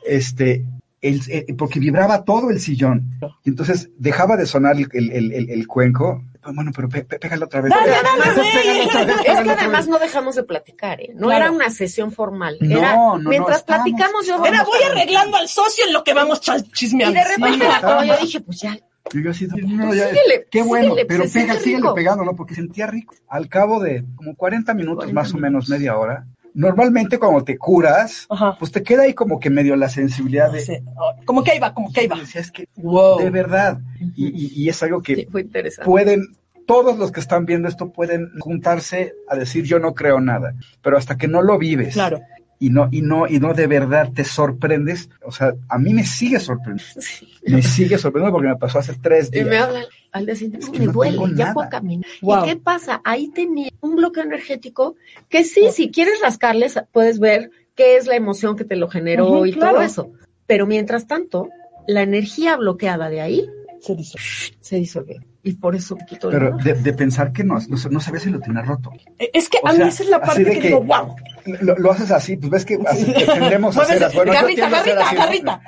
este, 0.06 0.64
el- 1.00 1.20
eh, 1.28 1.54
porque 1.56 1.80
vibraba 1.80 2.24
todo 2.24 2.50
el 2.50 2.60
sillón, 2.60 3.10
y 3.44 3.50
entonces 3.50 3.90
dejaba 3.98 4.36
de 4.36 4.46
sonar 4.46 4.76
el, 4.76 4.88
el- 4.92 5.10
el- 5.12 5.32
el- 5.32 5.50
el 5.50 5.66
cuenco, 5.66 6.22
bueno, 6.54 6.70
pero 6.74 6.88
pe- 6.88 7.04
pe- 7.04 7.18
pégalo 7.18 7.46
otra 7.46 7.60
vez. 7.60 7.70
Dale, 7.70 7.84
pégalo 7.92 8.08
dale, 8.08 8.30
otra 8.30 8.42
vez, 8.42 8.52
sí. 8.52 8.58
pégalo 8.58 8.84
otra 8.84 9.04
vez, 9.04 9.16
Es 9.18 9.40
que 9.40 9.50
además 9.50 9.80
vez. 9.80 9.88
no 9.88 9.98
dejamos 9.98 10.36
de 10.36 10.42
platicar, 10.44 11.00
¿eh? 11.00 11.10
No 11.14 11.26
Claro. 11.28 11.44
era 11.44 11.50
una 11.52 11.70
sesión 11.70 12.12
formal. 12.12 12.56
No, 12.60 12.78
Era, 12.78 12.94
no, 12.94 13.18
no, 13.18 13.28
mientras 13.30 13.58
estábamos- 13.58 13.90
platicamos, 13.90 14.26
yo 14.26 14.44
Era, 14.44 14.64
voy 14.64 14.78
arreglando 14.82 15.36
al 15.36 15.48
socio 15.48 15.84
en 15.86 15.92
lo 15.92 16.02
que 16.04 16.14
vamos 16.14 16.40
ch- 16.42 16.64
Y 16.66 16.70
chismeando. 16.72 17.18
de 17.18 17.24
repente 17.28 17.66
Sí, 17.66 17.72
acordó, 17.72 18.04
yo 18.04 18.16
dije, 18.18 18.40
pues 18.40 18.60
ya, 18.60 18.78
Y 19.10 19.22
yo 19.24 19.30
así, 19.30 19.46
no, 19.46 19.56
Tú 19.56 19.94
ya, 19.94 20.08
síguele, 20.10 20.46
qué 20.50 20.62
bueno, 20.62 20.88
síguele, 20.90 21.06
pero 21.06 21.26
siente 21.26 21.48
pega, 21.52 21.60
síguele 21.62 21.76
rico. 21.82 21.94
pegando, 21.94 22.24
¿no? 22.24 22.36
Porque 22.36 22.54
sentía 22.54 22.86
rico. 22.86 23.14
Al 23.26 23.48
cabo 23.48 23.80
de 23.80 24.04
como 24.16 24.34
40 24.36 24.74
minutos, 24.74 24.96
40 25.06 25.14
más 25.20 25.32
o 25.32 25.38
menos 25.38 25.68
media 25.70 25.96
hora, 25.96 26.26
normalmente 26.54 27.18
cuando 27.18 27.44
te 27.44 27.56
curas, 27.58 28.26
Ajá. 28.28 28.56
pues 28.58 28.72
te 28.72 28.82
queda 28.82 29.02
ahí 29.02 29.14
como 29.14 29.38
que 29.38 29.50
medio 29.50 29.76
la 29.76 29.88
sensibilidad 29.88 30.50
de... 30.52 30.60
Sí. 30.60 30.78
Como 31.24 31.42
que 31.44 31.56
iba, 31.56 31.72
como 31.74 31.92
que 31.92 32.04
iba. 32.04 32.16
Decías 32.18 32.50
que, 32.50 32.68
Wow. 32.76 33.18
de 33.18 33.30
verdad. 33.30 33.78
Y, 34.16 34.26
y- 34.28 34.62
y 34.64 34.68
es 34.68 34.82
algo 34.82 35.02
que 35.02 35.14
Sí, 35.16 35.28
fue 35.30 35.42
interesante. 35.42 35.86
pueden, 35.88 36.26
todos 36.66 36.98
los 36.98 37.12
que 37.12 37.20
están 37.20 37.46
viendo 37.46 37.68
esto 37.68 37.90
pueden 37.92 38.30
juntarse 38.40 39.14
a 39.28 39.36
decir 39.36 39.64
yo 39.64 39.78
no 39.78 39.94
creo 39.94 40.20
nada, 40.20 40.54
pero 40.82 40.96
hasta 40.98 41.16
que 41.16 41.28
no 41.28 41.42
lo 41.42 41.58
vives 41.58 41.94
Claro. 41.94 42.20
Y 42.60 42.70
no, 42.70 42.88
y 42.90 43.02
no, 43.02 43.26
y 43.28 43.38
no 43.38 43.54
de 43.54 43.66
verdad 43.66 44.10
te 44.12 44.24
sorprendes, 44.24 45.08
o 45.24 45.30
sea, 45.30 45.54
a 45.68 45.78
mí 45.78 45.94
me 45.94 46.04
sigue 46.04 46.40
sorprendiendo, 46.40 47.00
me 47.46 47.62
sigue 47.62 47.98
sorprendiendo 47.98 48.32
porque 48.36 48.48
me 48.48 48.56
pasó 48.56 48.80
hace 48.80 48.94
tres 49.00 49.28
Y 49.28 49.36
días. 49.36 49.46
me 49.46 49.58
hablan 49.58 49.84
al 50.12 50.28
Es 50.28 50.42
"No, 50.42 50.72
que 50.72 50.78
me 50.80 50.86
no 50.86 50.92
duele, 50.92 51.18
ya 51.34 51.44
nada". 51.44 51.54
puedo 51.54 51.68
caminar. 51.68 52.10
Wow. 52.22 52.44
¿Y 52.44 52.48
qué 52.48 52.56
pasa? 52.56 53.00
Ahí 53.04 53.28
tenía 53.28 53.70
un 53.80 53.94
bloqueo 53.96 54.24
energético 54.24 54.96
que 55.28 55.44
sí, 55.44 55.68
si 55.72 55.90
quieres 55.90 56.20
rascarles, 56.22 56.78
puedes 56.92 57.20
ver 57.20 57.50
qué 57.76 57.96
es 57.96 58.06
la 58.06 58.16
emoción 58.16 58.56
que 58.56 58.64
te 58.64 58.74
lo 58.76 58.88
generó 58.88 59.46
y 59.46 59.52
claro. 59.52 59.74
todo 59.74 59.82
eso. 59.82 60.12
Pero 60.46 60.66
mientras 60.66 61.06
tanto, 61.06 61.48
la 61.86 62.02
energía 62.02 62.56
bloqueada 62.56 63.08
de 63.08 63.20
ahí 63.20 63.48
Se 63.80 63.94
dice. 63.94 64.18
se 64.60 64.76
disolvió. 64.76 65.20
Y 65.48 65.54
por 65.54 65.74
eso 65.74 65.96
Pero 66.30 66.56
de, 66.58 66.74
de 66.74 66.92
pensar 66.92 67.32
que 67.32 67.42
no, 67.44 67.54
no, 67.54 67.76
no 67.90 68.00
sabía 68.00 68.20
si 68.20 68.30
lo 68.30 68.38
tenía 68.40 68.62
roto. 68.62 68.90
Eh, 69.18 69.30
Es 69.32 69.48
que 69.48 69.58
O 69.62 69.68
a 69.68 69.72
mí 69.72 69.82
esa 69.82 70.02
es 70.02 70.08
la 70.10 70.20
parte 70.20 70.44
de 70.44 70.50
que, 70.52 70.60
que- 70.60 70.66
digo, 70.68 70.82
wow. 70.82 71.16
Lo, 71.62 71.76
lo 71.78 71.90
haces 71.92 72.10
así, 72.10 72.36
pues 72.36 72.50
ves 72.50 72.64
que 72.66 72.78
así 72.86 73.12
que 73.12 73.24
tendemos 73.24 73.76
a 73.76 73.82
hacer. 73.84 74.10
Bueno, 74.14 74.32
garrita, 74.32 74.68
garrita, 74.68 75.06
así, 75.06 75.14
¿no? 75.16 75.20
garrita. 75.22 75.60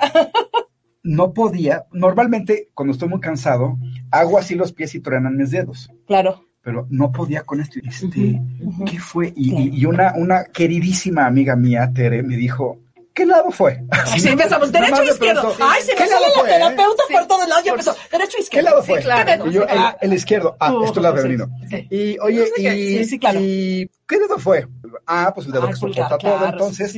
No 1.03 1.33
podía, 1.33 1.85
normalmente 1.91 2.69
cuando 2.75 2.91
estoy 2.93 3.09
muy 3.09 3.19
cansado, 3.19 3.77
hago 4.11 4.37
así 4.37 4.53
los 4.53 4.71
pies 4.71 4.93
y 4.93 4.99
truenan 4.99 5.35
mis 5.35 5.49
dedos. 5.49 5.89
Claro. 6.05 6.45
pero 6.63 6.85
no 6.91 7.11
podía 7.11 7.41
con 7.41 7.59
esto. 7.59 7.79
Este, 7.83 8.39
Ujú. 8.61 8.85
¿Qué 8.85 8.99
fue? 8.99 9.33
Y, 9.35 9.55
y- 9.55 9.79
y 9.79 9.85
una, 9.85 10.13
una 10.15 10.43
queridísima 10.43 11.25
amiga 11.25 11.55
mía, 11.55 11.89
Tere, 11.91 12.21
me 12.21 12.35
dijo, 12.37 12.77
¿qué 13.13 13.25
lado 13.25 13.51
fue? 13.51 13.83
Así 13.91 14.27
empezamos, 14.27 14.71
derecho 14.71 15.03
izquierdo. 15.03 15.53
Ay, 15.59 15.81
se 15.83 15.91
me 15.93 15.97
¿qué 15.97 16.07
sale 16.07 16.21
lado 16.21 16.25
la 16.35 16.39
fue, 16.41 16.49
eh? 16.49 16.53
terapeuta 16.53 17.03
Sí. 17.07 17.13
por 17.13 17.27
todos 17.27 17.47
lados. 17.49 17.63
Ya 17.63 17.71
Por- 17.71 17.79
empezó, 17.79 17.95
derecho 18.11 18.31
o 18.31 18.35
¿Qué 18.37 18.41
izquierdo. 18.43 18.69
lado 18.69 18.81
Sí, 18.83 18.87
fue? 18.91 18.99
claro. 19.01 19.47
Y 19.47 19.51
yo, 19.53 19.63
el, 19.63 19.69
Ah, 19.77 19.97
el 20.01 20.13
izquierdo. 20.13 20.55
Ah, 20.59 20.73
Uh, 20.73 20.83
esto 20.85 20.99
es 20.99 21.03
la 21.03 21.11
sí, 21.11 21.17
femenino. 21.17 21.47
sí. 21.69 21.87
Y, 21.89 22.19
oye, 22.19 22.45
Sí, 22.55 22.67
y, 22.67 22.97
sí, 22.99 23.05
sí, 23.05 23.19
claro. 23.19 23.39
y 23.41 23.89
¿qué 24.07 24.19
dedo 24.19 24.37
fue? 24.39 24.67
Ah, 25.07 25.31
pues 25.33 25.47
el 25.47 25.53
dedo 25.53 25.63
Ay, 25.67 25.69
que 25.73 25.75
soporta 25.79 26.17
todo. 26.17 26.45
Entonces, 26.45 26.95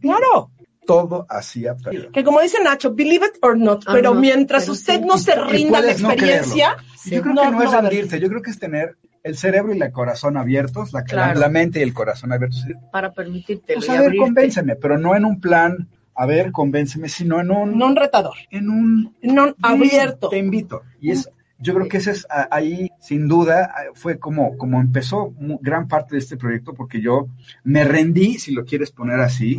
Claro. 0.00 0.50
Todo 0.86 1.26
hacía 1.28 1.74
perder. 1.76 2.08
Que 2.10 2.24
como 2.24 2.40
dice 2.40 2.62
Nacho, 2.62 2.94
believe 2.94 3.26
it 3.26 3.32
or 3.42 3.58
not, 3.58 3.84
Ah, 3.86 3.90
pero 3.92 4.14
no, 4.14 4.20
mientras 4.20 4.62
pero 4.62 4.72
usted 4.72 5.00
sí. 5.00 5.04
no 5.06 5.18
se 5.18 5.34
rinda 5.34 5.78
a 5.78 5.80
la 5.82 5.86
puedes 5.88 6.00
no 6.00 6.10
experiencia, 6.12 6.76
Yo 7.04 7.20
creo 7.22 7.34
No, 7.34 7.42
que 7.42 7.50
no, 7.50 7.62
es 7.62 7.70
rendirte, 7.72 8.18
yo 8.20 8.28
creo 8.28 8.40
que 8.42 8.50
es 8.50 8.58
tener 8.58 8.96
el 9.22 9.36
cerebro 9.36 9.74
y 9.74 9.80
el 9.80 9.92
corazón 9.92 10.36
abiertos, 10.36 10.92
la, 10.92 11.02
Claro. 11.04 11.38
la 11.38 11.48
mente 11.48 11.80
y 11.80 11.82
el 11.82 11.94
corazón 11.94 12.32
abiertos. 12.32 12.64
Para 12.92 13.12
permitírtelo 13.12 13.78
Pues 13.80 13.88
a 13.90 13.92
ver, 13.94 14.02
abrirte. 14.02 14.24
convénceme, 14.24 14.76
pero 14.76 14.98
no 14.98 15.14
en 15.16 15.24
un 15.24 15.40
plan, 15.40 15.88
a 16.14 16.26
ver, 16.26 16.52
convénceme, 16.52 17.08
sino 17.08 17.40
en 17.40 17.50
un, 17.50 17.78
no 17.78 17.86
un 17.86 17.96
retador, 17.96 18.36
en 18.50 18.70
un 18.70 19.14
no 19.22 19.54
abierto. 19.62 20.28
Te 20.28 20.38
invito. 20.38 20.82
Y 21.00 21.10
es, 21.10 21.28
yo 21.58 21.74
creo 21.74 21.88
que 21.88 21.96
ese 21.98 22.12
es 22.12 22.26
ahí, 22.50 22.90
sin 23.00 23.26
duda, 23.28 23.72
fue 23.94 24.18
como, 24.18 24.56
como 24.56 24.80
empezó 24.80 25.34
gran 25.60 25.88
parte 25.88 26.14
de 26.14 26.20
este 26.20 26.36
proyecto, 26.36 26.72
porque 26.74 27.00
yo 27.00 27.26
me 27.64 27.84
rendí, 27.84 28.38
si 28.38 28.52
lo 28.52 28.64
quieres 28.64 28.90
poner 28.92 29.20
así, 29.20 29.56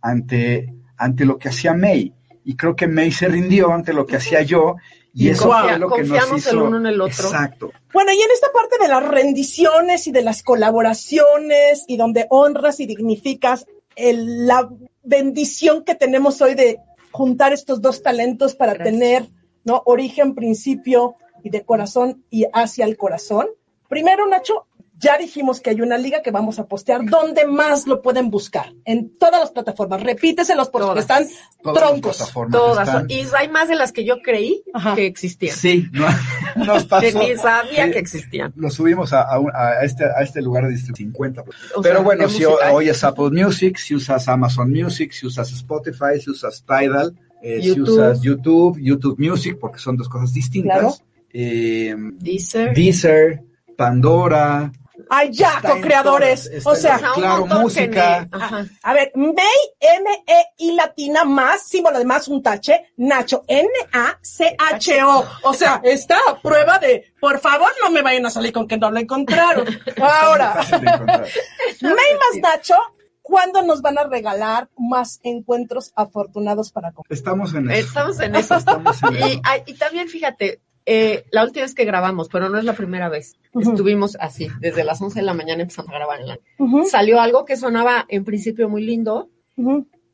ante, 0.00 0.72
ante 0.96 1.24
lo 1.24 1.38
que 1.38 1.48
hacía 1.48 1.74
May. 1.74 2.12
Y 2.44 2.56
creo 2.56 2.74
que 2.74 2.88
May 2.88 3.12
se 3.12 3.28
rindió 3.28 3.72
ante 3.72 3.92
lo 3.92 4.06
que 4.06 4.16
hacía 4.16 4.42
yo, 4.42 4.76
y, 5.14 5.26
Y 5.26 5.30
eso 5.30 5.48
confia- 5.48 5.62
fue 5.70 5.78
lo 5.78 5.88
que 5.90 6.02
nos 6.02 6.08
confiamos 6.08 6.46
el 6.46 6.54
hizo. 6.54 6.64
uno 6.64 6.76
en 6.78 6.86
el 6.86 7.00
otro. 7.00 7.24
Exacto. 7.26 7.72
Bueno, 7.92 8.12
y 8.12 8.16
en 8.22 8.30
esta 8.32 8.48
parte 8.52 8.76
de 8.80 8.88
las 8.88 9.06
rendiciones 9.06 10.06
y 10.06 10.12
de 10.12 10.22
las 10.22 10.42
colaboraciones 10.42 11.84
y 11.86 11.96
donde 11.96 12.26
honras 12.30 12.80
y 12.80 12.86
dignificas 12.86 13.66
el- 13.96 14.46
la 14.46 14.68
bendición 15.02 15.84
que 15.84 15.94
tenemos 15.94 16.40
hoy 16.40 16.54
de 16.54 16.78
juntar 17.10 17.52
estos 17.52 17.82
dos 17.82 18.02
talentos 18.02 18.54
para 18.54 18.74
Gracias. 18.74 18.94
tener, 18.98 19.26
¿no? 19.64 19.82
Origen, 19.84 20.34
principio 20.34 21.16
y 21.44 21.50
de 21.50 21.62
corazón 21.64 22.24
y 22.30 22.46
hacia 22.52 22.84
el 22.86 22.96
corazón. 22.96 23.48
Primero, 23.88 24.26
Nacho, 24.26 24.66
ya 25.02 25.18
dijimos 25.18 25.60
que 25.60 25.70
hay 25.70 25.80
una 25.80 25.98
liga 25.98 26.22
que 26.22 26.30
vamos 26.30 26.58
a 26.58 26.66
postear. 26.66 27.04
¿Dónde 27.04 27.46
más 27.46 27.86
lo 27.86 28.00
pueden 28.00 28.30
buscar? 28.30 28.72
En 28.84 29.10
todas 29.18 29.40
las 29.40 29.50
plataformas. 29.50 30.02
Repíteselos 30.02 30.68
porque 30.68 30.86
Todas. 30.86 31.00
están 31.00 31.24
Todas 31.62 31.82
las 31.82 31.90
troncos. 31.90 32.16
plataformas 32.16 32.52
Todas. 32.60 32.88
están- 32.88 33.10
Y 33.10 33.24
hay 33.36 33.48
más 33.48 33.68
de 33.68 33.74
las 33.74 33.92
que 33.92 34.04
yo 34.04 34.22
creí 34.22 34.62
Ajá. 34.72 34.94
que 34.94 35.06
existían. 35.06 35.56
Sí, 35.56 35.86
no, 35.92 36.06
nos 36.64 36.84
Que 36.84 36.88
pasó. 36.88 37.18
ni 37.18 37.36
sabía 37.36 37.86
que 37.86 37.92
que 37.92 37.98
existían. 37.98 38.52
Lo 38.56 38.70
subimos 38.70 39.12
a, 39.12 39.22
a 39.22 39.38
un- 39.38 39.50
a 39.54 39.82
este, 39.84 40.04
a 40.04 40.22
este 40.22 40.40
lugar 40.40 40.64
de 40.64 40.70
distribución 40.70 41.08
50. 41.12 41.42
O 41.74 41.82
Pero 41.82 41.96
sea, 41.96 42.04
bueno, 42.04 42.28
si 42.28 42.44
música. 42.46 42.72
hoy 42.72 42.88
es 42.88 43.02
Apple 43.04 43.30
Music, 43.30 43.76
si 43.78 43.94
usas 43.94 44.28
Amazon 44.28 44.70
Music, 44.70 45.10
si 45.12 45.26
usas 45.26 45.50
Spotify, 45.52 46.20
si 46.20 46.30
usas 46.30 46.64
Tidal, 46.64 47.14
eh, 47.42 47.60
si 47.60 47.80
usas 47.80 48.22
YouTube, 48.22 48.78
YouTube 48.80 49.18
Music, 49.18 49.58
porque 49.60 49.78
son 49.80 49.96
dos 49.96 50.08
cosas 50.08 50.32
distintas. 50.32 50.78
Claro. 50.78 50.94
Eh, 51.34 51.94
Deezer. 52.20 52.72
Deezer, 52.74 53.42
Pandora. 53.76 54.70
Ay, 55.10 55.30
ya, 55.32 55.60
co-creadores. 55.60 56.50
O 56.64 56.74
sea, 56.74 56.98
claro, 57.14 57.46
música. 57.46 58.28
Ajá. 58.30 58.66
A 58.82 58.92
ver, 58.94 59.12
May, 59.14 59.34
M-E-I 59.80 60.72
latina 60.74 61.24
más, 61.24 61.62
símbolo 61.68 61.98
de 61.98 62.04
más 62.04 62.28
un 62.28 62.42
tache, 62.42 62.92
Nacho, 62.96 63.44
N-A-C-H-O. 63.46 65.24
O 65.42 65.54
sea, 65.54 65.80
está 65.84 66.16
a 66.28 66.40
prueba 66.40 66.78
de, 66.78 67.12
por 67.20 67.38
favor, 67.40 67.70
no 67.82 67.90
me 67.90 68.02
vayan 68.02 68.26
a 68.26 68.30
salir 68.30 68.52
con 68.52 68.66
que 68.66 68.76
no 68.76 68.90
lo 68.90 68.98
encontraron. 68.98 69.66
Ahora. 70.00 70.54
May 70.70 71.92
más 71.92 72.40
Nacho, 72.40 72.74
¿cuándo 73.22 73.62
nos 73.62 73.82
van 73.82 73.98
a 73.98 74.04
regalar 74.04 74.68
más 74.76 75.20
encuentros 75.22 75.92
afortunados 75.96 76.70
para 76.72 76.92
comer? 76.92 77.06
Estamos 77.10 77.54
en 77.54 77.70
eso. 77.70 77.88
Estamos 77.88 78.20
en 78.20 78.34
eso. 78.36 78.56
Estamos 78.56 79.02
en 79.02 79.14
Y, 79.14 79.18
eso. 79.18 79.40
y 79.66 79.74
también 79.74 80.08
fíjate, 80.08 80.60
eh, 80.86 81.24
la 81.30 81.44
última 81.44 81.64
vez 81.64 81.74
que 81.74 81.84
grabamos, 81.84 82.28
pero 82.28 82.48
no 82.48 82.58
es 82.58 82.64
la 82.64 82.72
primera 82.74 83.08
vez, 83.08 83.34
estuvimos 83.58 84.16
así, 84.20 84.48
desde 84.60 84.84
las 84.84 85.00
11 85.00 85.20
de 85.20 85.26
la 85.26 85.34
mañana 85.34 85.62
empezamos 85.62 85.92
a 85.92 85.94
grabar 85.96 86.20
en 86.20 86.28
la... 86.28 86.38
Ujú, 86.58 86.84
Salió 86.86 87.20
algo 87.20 87.44
que 87.44 87.56
sonaba 87.56 88.04
en 88.08 88.24
principio 88.24 88.68
muy 88.68 88.82
lindo 88.84 89.28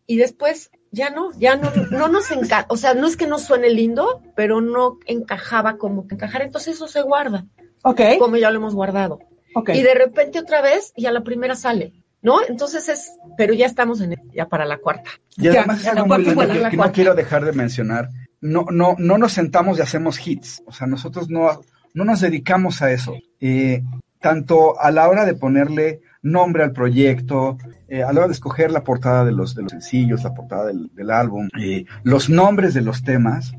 y 0.07 0.17
después 0.17 0.71
ya 0.91 1.11
no, 1.11 1.31
ya 1.39 1.57
no, 1.57 1.71
no 1.91 2.09
nos 2.09 2.31
encanta, 2.31 2.67
o 2.69 2.77
sea, 2.77 2.95
no 2.95 3.07
es 3.07 3.17
que 3.17 3.27
no 3.27 3.39
suene 3.39 3.71
lindo, 3.71 4.23
pero 4.35 4.61
no 4.61 4.99
encajaba 5.07 5.77
como 5.79 6.07
que 6.07 6.15
encajar, 6.15 6.43
entonces 6.43 6.75
eso 6.77 6.89
se 6.89 7.03
guarda, 7.03 7.47
Ok, 7.83 8.01
como 8.19 8.37
ya 8.37 8.51
lo 8.51 8.57
hemos 8.57 8.75
guardado. 8.75 9.21
ok. 9.55 9.71
Y 9.71 9.83
de 9.83 9.95
repente 9.95 10.39
otra 10.39 10.61
vez 10.63 10.93
y 10.97 11.07
a 11.07 11.13
la 11.13 11.23
primera 11.23 11.55
sale, 11.55 11.93
¿no? 12.23 12.39
Entonces 12.47 12.89
es, 12.89 13.13
pero 13.37 13.55
ya 13.55 13.67
estamos 13.67 14.01
en 14.01 14.17
ya 14.35 14.49
para 14.49 14.65
la 14.65 14.79
cuarta. 14.79 15.11
Y 15.37 15.49
además 15.49 15.79
es 15.79 15.85
ya, 15.85 15.93
algo 15.93 16.07
muy 16.07 16.25
lindo 16.25 16.71
que, 16.71 16.77
no 16.77 16.93
quiero 16.93 17.15
dejar 17.15 17.45
de 17.45 17.53
mencionar. 17.53 18.09
No, 18.41 18.67
no, 18.71 18.95
no 18.99 19.19
nos 19.19 19.33
sentamos 19.33 19.79
y 19.79 19.83
hacemos 19.83 20.25
hits. 20.27 20.63
O 20.67 20.73
sea, 20.73 20.87
nosotros 20.87 21.29
no, 21.29 21.61
no 21.95 22.05
nos 22.05 22.21
dedicamos 22.21 22.83
a 22.83 22.93
eso. 22.93 23.17
Eh, 23.41 23.83
tanto 24.21 24.81
a 24.81 24.91
la 24.91 25.09
hora 25.09 25.25
de 25.25 25.35
ponerle 25.35 26.01
nombre 26.23 26.65
al 26.65 26.73
proyecto, 26.73 27.57
eh, 27.89 28.03
a 28.03 28.13
la 28.13 28.21
hora 28.21 28.29
de 28.29 28.35
escoger 28.35 28.71
la 28.71 28.85
portada 28.85 29.25
de 29.25 29.33
los, 29.33 29.55
de 29.55 29.63
los 29.63 29.73
sencillos, 29.73 30.25
la 30.25 30.35
portada 30.35 30.67
del, 30.67 30.91
del 30.95 31.11
álbum, 31.11 31.49
eh, 31.59 31.85
los 32.03 32.29
nombres 32.29 32.75
de 32.75 32.83
los 32.83 33.03
temas, 33.03 33.53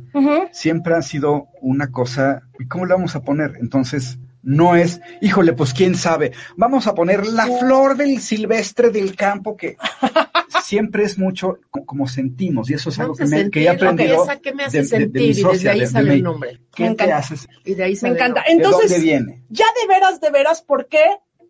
siempre 0.51 0.95
han 0.95 1.03
sido 1.03 1.47
una 1.61 1.91
cosa, 1.91 2.41
¿y 2.59 2.67
cómo 2.67 2.86
le 2.86 2.93
vamos 2.93 3.15
a 3.15 3.21
poner? 3.21 3.53
Entonces, 3.61 4.19
no 4.41 4.75
es, 4.75 5.01
híjole, 5.21 5.53
pues 5.53 5.73
quién 5.73 5.95
sabe, 5.95 6.34
vamos 6.57 6.88
a 6.88 6.95
poner 6.95 7.25
la 7.25 7.45
flor 7.45 7.95
del 7.95 8.19
silvestre 8.19 8.89
del 8.89 9.15
campo 9.15 9.55
que 9.55 9.77
siempre 10.70 11.03
es 11.03 11.17
mucho 11.17 11.57
co- 11.72 11.84
como 11.86 12.07
sentimos 12.07 12.70
y 12.70 12.76
eso 12.76 12.89
es 12.89 12.99
algo 12.99 13.15
que, 13.15 13.26
me, 13.26 13.49
que 13.49 13.63
he 13.63 13.70
aprendido. 13.70 14.26
que 14.41 14.53
me 14.53 14.65
hace 14.65 14.84
de- 14.84 14.84
de- 14.84 14.89
de 14.89 14.97
sentir 14.97 15.22
mi 15.22 15.28
y 15.28 15.43
desde 15.53 15.70
ahí 15.70 15.80
de- 15.80 15.86
de 15.86 15.91
sale 15.91 16.13
el 16.13 16.24
nombre. 16.24 16.59
¿Qué 16.76 16.84
Me 16.84 16.89
te 16.95 17.03
encanta. 17.03 17.17
haces? 17.17 17.47
Y 17.65 17.74
de 17.74 17.84
ahí 17.84 17.91
Me 17.91 17.95
sale 17.97 18.11
el 18.11 18.17
encanta. 18.17 18.41
nombre. 18.41 18.55
¿De 18.55 18.63
Entonces, 18.63 18.89
dónde 18.91 19.03
viene? 19.05 19.43
ya 19.49 19.65
de 19.82 19.88
veras, 19.88 20.22
de 20.22 20.30
veras, 20.30 20.61
¿por 20.61 20.88
qué 20.88 21.03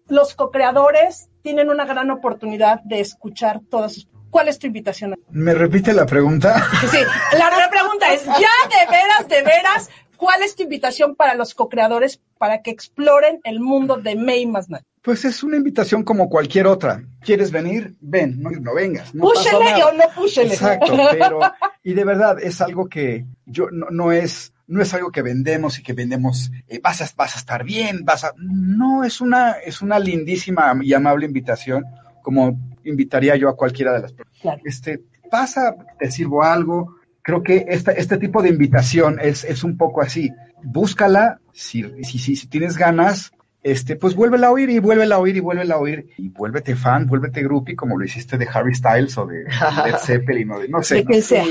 los 0.07 0.35
co-creadores 0.35 1.29
tienen 1.41 1.69
una 1.69 1.85
gran 1.85 2.09
oportunidad 2.11 2.81
de 2.83 2.99
escuchar 3.01 3.59
todas 3.69 3.93
sus... 3.93 4.07
¿Cuál 4.29 4.47
es 4.47 4.57
tu 4.59 4.67
invitación? 4.67 5.15
¿Me 5.31 5.53
repite 5.53 5.91
la 5.93 6.05
pregunta? 6.05 6.63
Sí, 6.91 6.97
la, 7.33 7.49
la 7.49 7.69
pregunta 7.69 8.13
es, 8.13 8.23
ya 8.25 8.31
de 8.33 8.91
veras, 8.91 9.27
de 9.27 9.41
veras, 9.43 9.89
¿cuál 10.17 10.43
es 10.43 10.55
tu 10.55 10.63
invitación 10.63 11.15
para 11.15 11.33
los 11.35 11.53
co-creadores 11.55 12.21
para 12.37 12.61
que 12.61 12.69
exploren 12.71 13.39
el 13.43 13.59
mundo 13.59 13.97
de 13.97 14.15
May 14.15 14.45
más 14.45 14.69
Nacho? 14.69 14.85
Pues 15.01 15.25
es 15.25 15.43
una 15.43 15.57
invitación 15.57 16.03
como 16.03 16.29
cualquier 16.29 16.67
otra. 16.67 17.03
¿Quieres 17.21 17.51
venir? 17.51 17.95
Ven, 18.01 18.41
no, 18.41 18.49
no 18.49 18.73
vengas. 18.73 19.13
No 19.15 19.27
o 19.27 19.33
no 19.33 20.03
púchele. 20.15 20.53
Exacto, 20.53 20.97
pero 21.11 21.39
y 21.83 21.93
de 21.93 22.03
verdad 22.03 22.37
es 22.41 22.59
algo 22.61 22.87
que 22.87 23.25
yo 23.45 23.69
no, 23.71 23.87
no 23.89 24.11
es 24.11 24.53
no 24.67 24.81
es 24.81 24.93
algo 24.93 25.11
que 25.11 25.21
vendemos 25.21 25.79
y 25.79 25.83
que 25.83 25.93
vendemos 25.93 26.51
eh, 26.67 26.79
vas 26.83 27.01
a 27.01 27.09
vas 27.15 27.35
a 27.35 27.39
estar 27.39 27.63
bien, 27.63 28.03
vas 28.03 28.23
a 28.23 28.33
no 28.37 29.03
es 29.03 29.21
una 29.21 29.53
es 29.53 29.81
una 29.81 29.97
lindísima 29.97 30.77
y 30.81 30.93
amable 30.93 31.25
invitación 31.25 31.85
como 32.21 32.59
invitaría 32.83 33.35
yo 33.35 33.49
a 33.49 33.55
cualquiera 33.55 33.93
de 33.93 34.01
las 34.01 34.13
personas. 34.13 34.41
Claro. 34.41 34.61
Este 34.65 35.03
pasa, 35.29 35.75
te 35.97 36.11
sirvo 36.11 36.43
algo. 36.43 36.95
Creo 37.21 37.43
que 37.43 37.65
esta, 37.69 37.91
este 37.91 38.17
tipo 38.17 38.41
de 38.41 38.49
invitación 38.49 39.19
es, 39.21 39.43
es 39.43 39.63
un 39.63 39.77
poco 39.77 40.01
así. 40.01 40.31
Búscala, 40.63 41.39
si, 41.53 41.83
si, 42.03 42.19
si, 42.19 42.35
si 42.35 42.47
tienes 42.47 42.77
ganas, 42.77 43.31
este, 43.61 43.95
pues 43.95 44.15
vuélvela 44.15 44.47
a 44.47 44.51
oír 44.51 44.69
y 44.69 44.79
vuélvela 44.79 45.15
a 45.15 45.19
oír 45.19 45.35
y 45.37 45.39
vuélvela 45.41 45.75
a 45.75 45.79
oír 45.79 46.07
y 46.17 46.29
vuélvete 46.29 46.75
fan, 46.75 47.05
vuélvete 47.07 47.43
groupie 47.43 47.75
como 47.75 47.97
lo 47.97 48.05
hiciste 48.05 48.37
de 48.37 48.47
Harry 48.53 48.73
Styles 48.75 49.17
o 49.17 49.25
de 49.25 49.43
Led 49.85 49.95
Zeppelin 49.99 50.51
o 50.51 50.59
de 50.59 50.67
no 50.69 50.81
sé. 50.81 50.95
De 50.95 51.03
¿no? 51.03 51.09
quien 51.09 51.23
sea. 51.23 51.43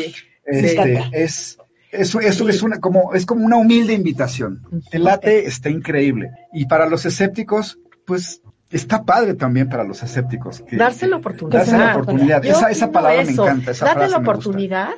Este, 0.44 1.02
es, 1.12 1.58
eso, 1.90 2.20
eso 2.20 2.48
es 2.48 2.62
una, 2.62 2.80
como, 2.80 3.12
es 3.14 3.26
como 3.26 3.44
una 3.44 3.56
humilde 3.56 3.92
invitación. 3.92 4.62
El 4.90 5.04
late 5.04 5.46
está 5.46 5.68
increíble. 5.70 6.30
Y 6.52 6.66
para 6.66 6.86
los 6.86 7.04
escépticos, 7.04 7.78
pues, 8.06 8.40
está 8.70 9.04
padre 9.04 9.34
también 9.34 9.68
para 9.68 9.84
los 9.84 10.02
escépticos. 10.02 10.62
que- 10.62 10.76
Darse 10.76 11.06
la 11.06 11.16
oportunidad. 11.16 11.58
Darse 11.60 11.76
la 11.78 11.92
oportunidad. 11.96 12.44
Esa, 12.44 12.70
esa 12.70 12.90
palabra 12.90 13.20
eso, 13.22 13.42
me 13.44 13.50
encanta. 13.50 13.70
Esa 13.72 13.84
Date 13.86 13.98
frase 13.98 14.10
la 14.12 14.18
me 14.20 14.24
gusta. 14.26 14.38
oportunidad 14.40 14.88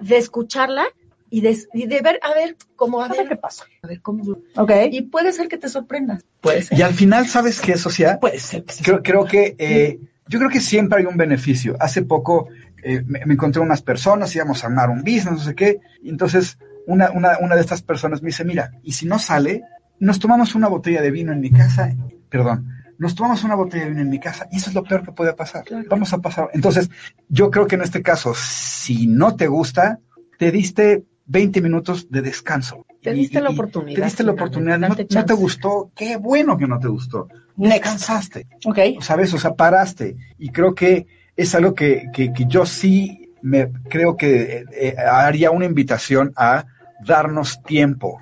de 0.00 0.16
escucharla 0.16 0.84
y 1.30 1.40
de, 1.40 1.56
y 1.74 1.86
de 1.86 2.00
ver, 2.00 2.18
a 2.22 2.34
ver, 2.34 2.56
cómo, 2.76 3.00
a 3.00 3.06
A 3.06 3.08
ver 3.08 3.28
qué 3.28 3.36
pasa. 3.36 3.64
a 3.82 3.86
ver 3.86 4.00
cómo. 4.00 4.38
Ok. 4.56 4.72
Y 4.90 5.02
puede 5.02 5.32
ser 5.32 5.48
que 5.48 5.58
te 5.58 5.68
sorprendas. 5.68 6.24
Puede 6.40 6.62
ser. 6.62 6.78
Y 6.78 6.82
al 6.82 6.94
final, 6.94 7.26
¿sabes 7.26 7.60
qué, 7.60 7.76
Socia? 7.76 8.18
Puede 8.20 8.38
ser 8.38 8.64
que. 8.64 8.74
Creo, 8.82 9.02
creo 9.02 9.24
que, 9.24 9.56
eh, 9.58 10.00
yo 10.26 10.38
creo 10.38 10.50
que 10.50 10.60
siempre 10.60 11.00
hay 11.00 11.06
un 11.06 11.16
beneficio. 11.16 11.76
Hace 11.80 12.02
poco 12.02 12.48
eh, 12.82 13.02
me, 13.06 13.24
me 13.26 13.34
encontré 13.34 13.60
unas 13.60 13.82
personas, 13.82 14.34
íbamos 14.34 14.62
a 14.62 14.68
armar 14.68 14.90
un 14.90 15.00
business, 15.00 15.32
no 15.32 15.38
sé 15.38 15.54
qué, 15.54 15.80
y 16.02 16.10
entonces 16.10 16.58
una, 16.86 17.10
una, 17.10 17.38
una 17.38 17.54
de 17.54 17.60
estas 17.60 17.82
personas 17.82 18.22
me 18.22 18.28
dice, 18.28 18.44
mira, 18.44 18.72
y 18.82 18.92
si 18.92 19.06
no 19.06 19.18
sale, 19.18 19.62
nos 19.98 20.18
tomamos 20.18 20.54
una 20.54 20.68
botella 20.68 21.02
de 21.02 21.10
vino 21.10 21.32
en 21.32 21.40
mi 21.40 21.50
casa, 21.50 21.92
perdón, 22.28 22.68
nos 22.98 23.14
tomamos 23.14 23.44
una 23.44 23.56
botella 23.56 23.84
de 23.84 23.90
vino 23.90 24.02
en 24.02 24.10
mi 24.10 24.20
casa, 24.20 24.48
y 24.50 24.56
eso 24.56 24.70
es 24.70 24.74
lo 24.74 24.84
peor 24.84 25.04
que 25.04 25.12
puede 25.12 25.32
pasar. 25.34 25.64
Vamos 25.88 26.12
a 26.12 26.18
pasar. 26.18 26.50
Entonces, 26.54 26.88
yo 27.28 27.50
creo 27.50 27.66
que 27.66 27.74
en 27.74 27.82
este 27.82 28.02
caso, 28.02 28.32
si 28.34 29.06
no 29.06 29.36
te 29.36 29.48
gusta, 29.48 29.98
te 30.38 30.50
diste 30.50 31.04
20 31.28 31.60
minutos 31.60 32.10
de 32.10 32.22
descanso. 32.22 32.84
Te 33.02 33.10
Y- 33.12 33.20
diste 33.20 33.40
la 33.40 33.50
oportunidad, 33.50 33.96
Te 34.00 34.04
diste 34.04 34.24
la 34.24 34.32
oportunidad. 34.32 34.78
No, 34.78 34.94
te 34.96 35.34
gustó. 35.34 35.92
Qué 35.94 36.16
bueno 36.16 36.58
que 36.58 36.66
no 36.66 36.78
te 36.80 36.88
gustó. 36.88 37.28
Next. 37.56 37.74
Descansaste. 37.84 38.46
Ok. 38.64 38.78
¿sabes? 39.00 39.32
O 39.34 39.38
sea, 39.38 39.54
paraste. 39.54 40.16
Y 40.38 40.48
creo 40.50 40.74
que 40.74 41.06
es 41.36 41.54
algo 41.54 41.74
que, 41.74 42.06
que, 42.12 42.32
que 42.32 42.46
yo 42.46 42.66
sí 42.66 43.30
me 43.42 43.70
creo 43.88 44.16
que 44.16 44.42
eh, 44.58 44.64
eh, 44.72 44.96
haría 44.98 45.50
una 45.52 45.66
invitación 45.66 46.32
a 46.36 46.64
darnos 47.06 47.62
tiempo. 47.62 48.20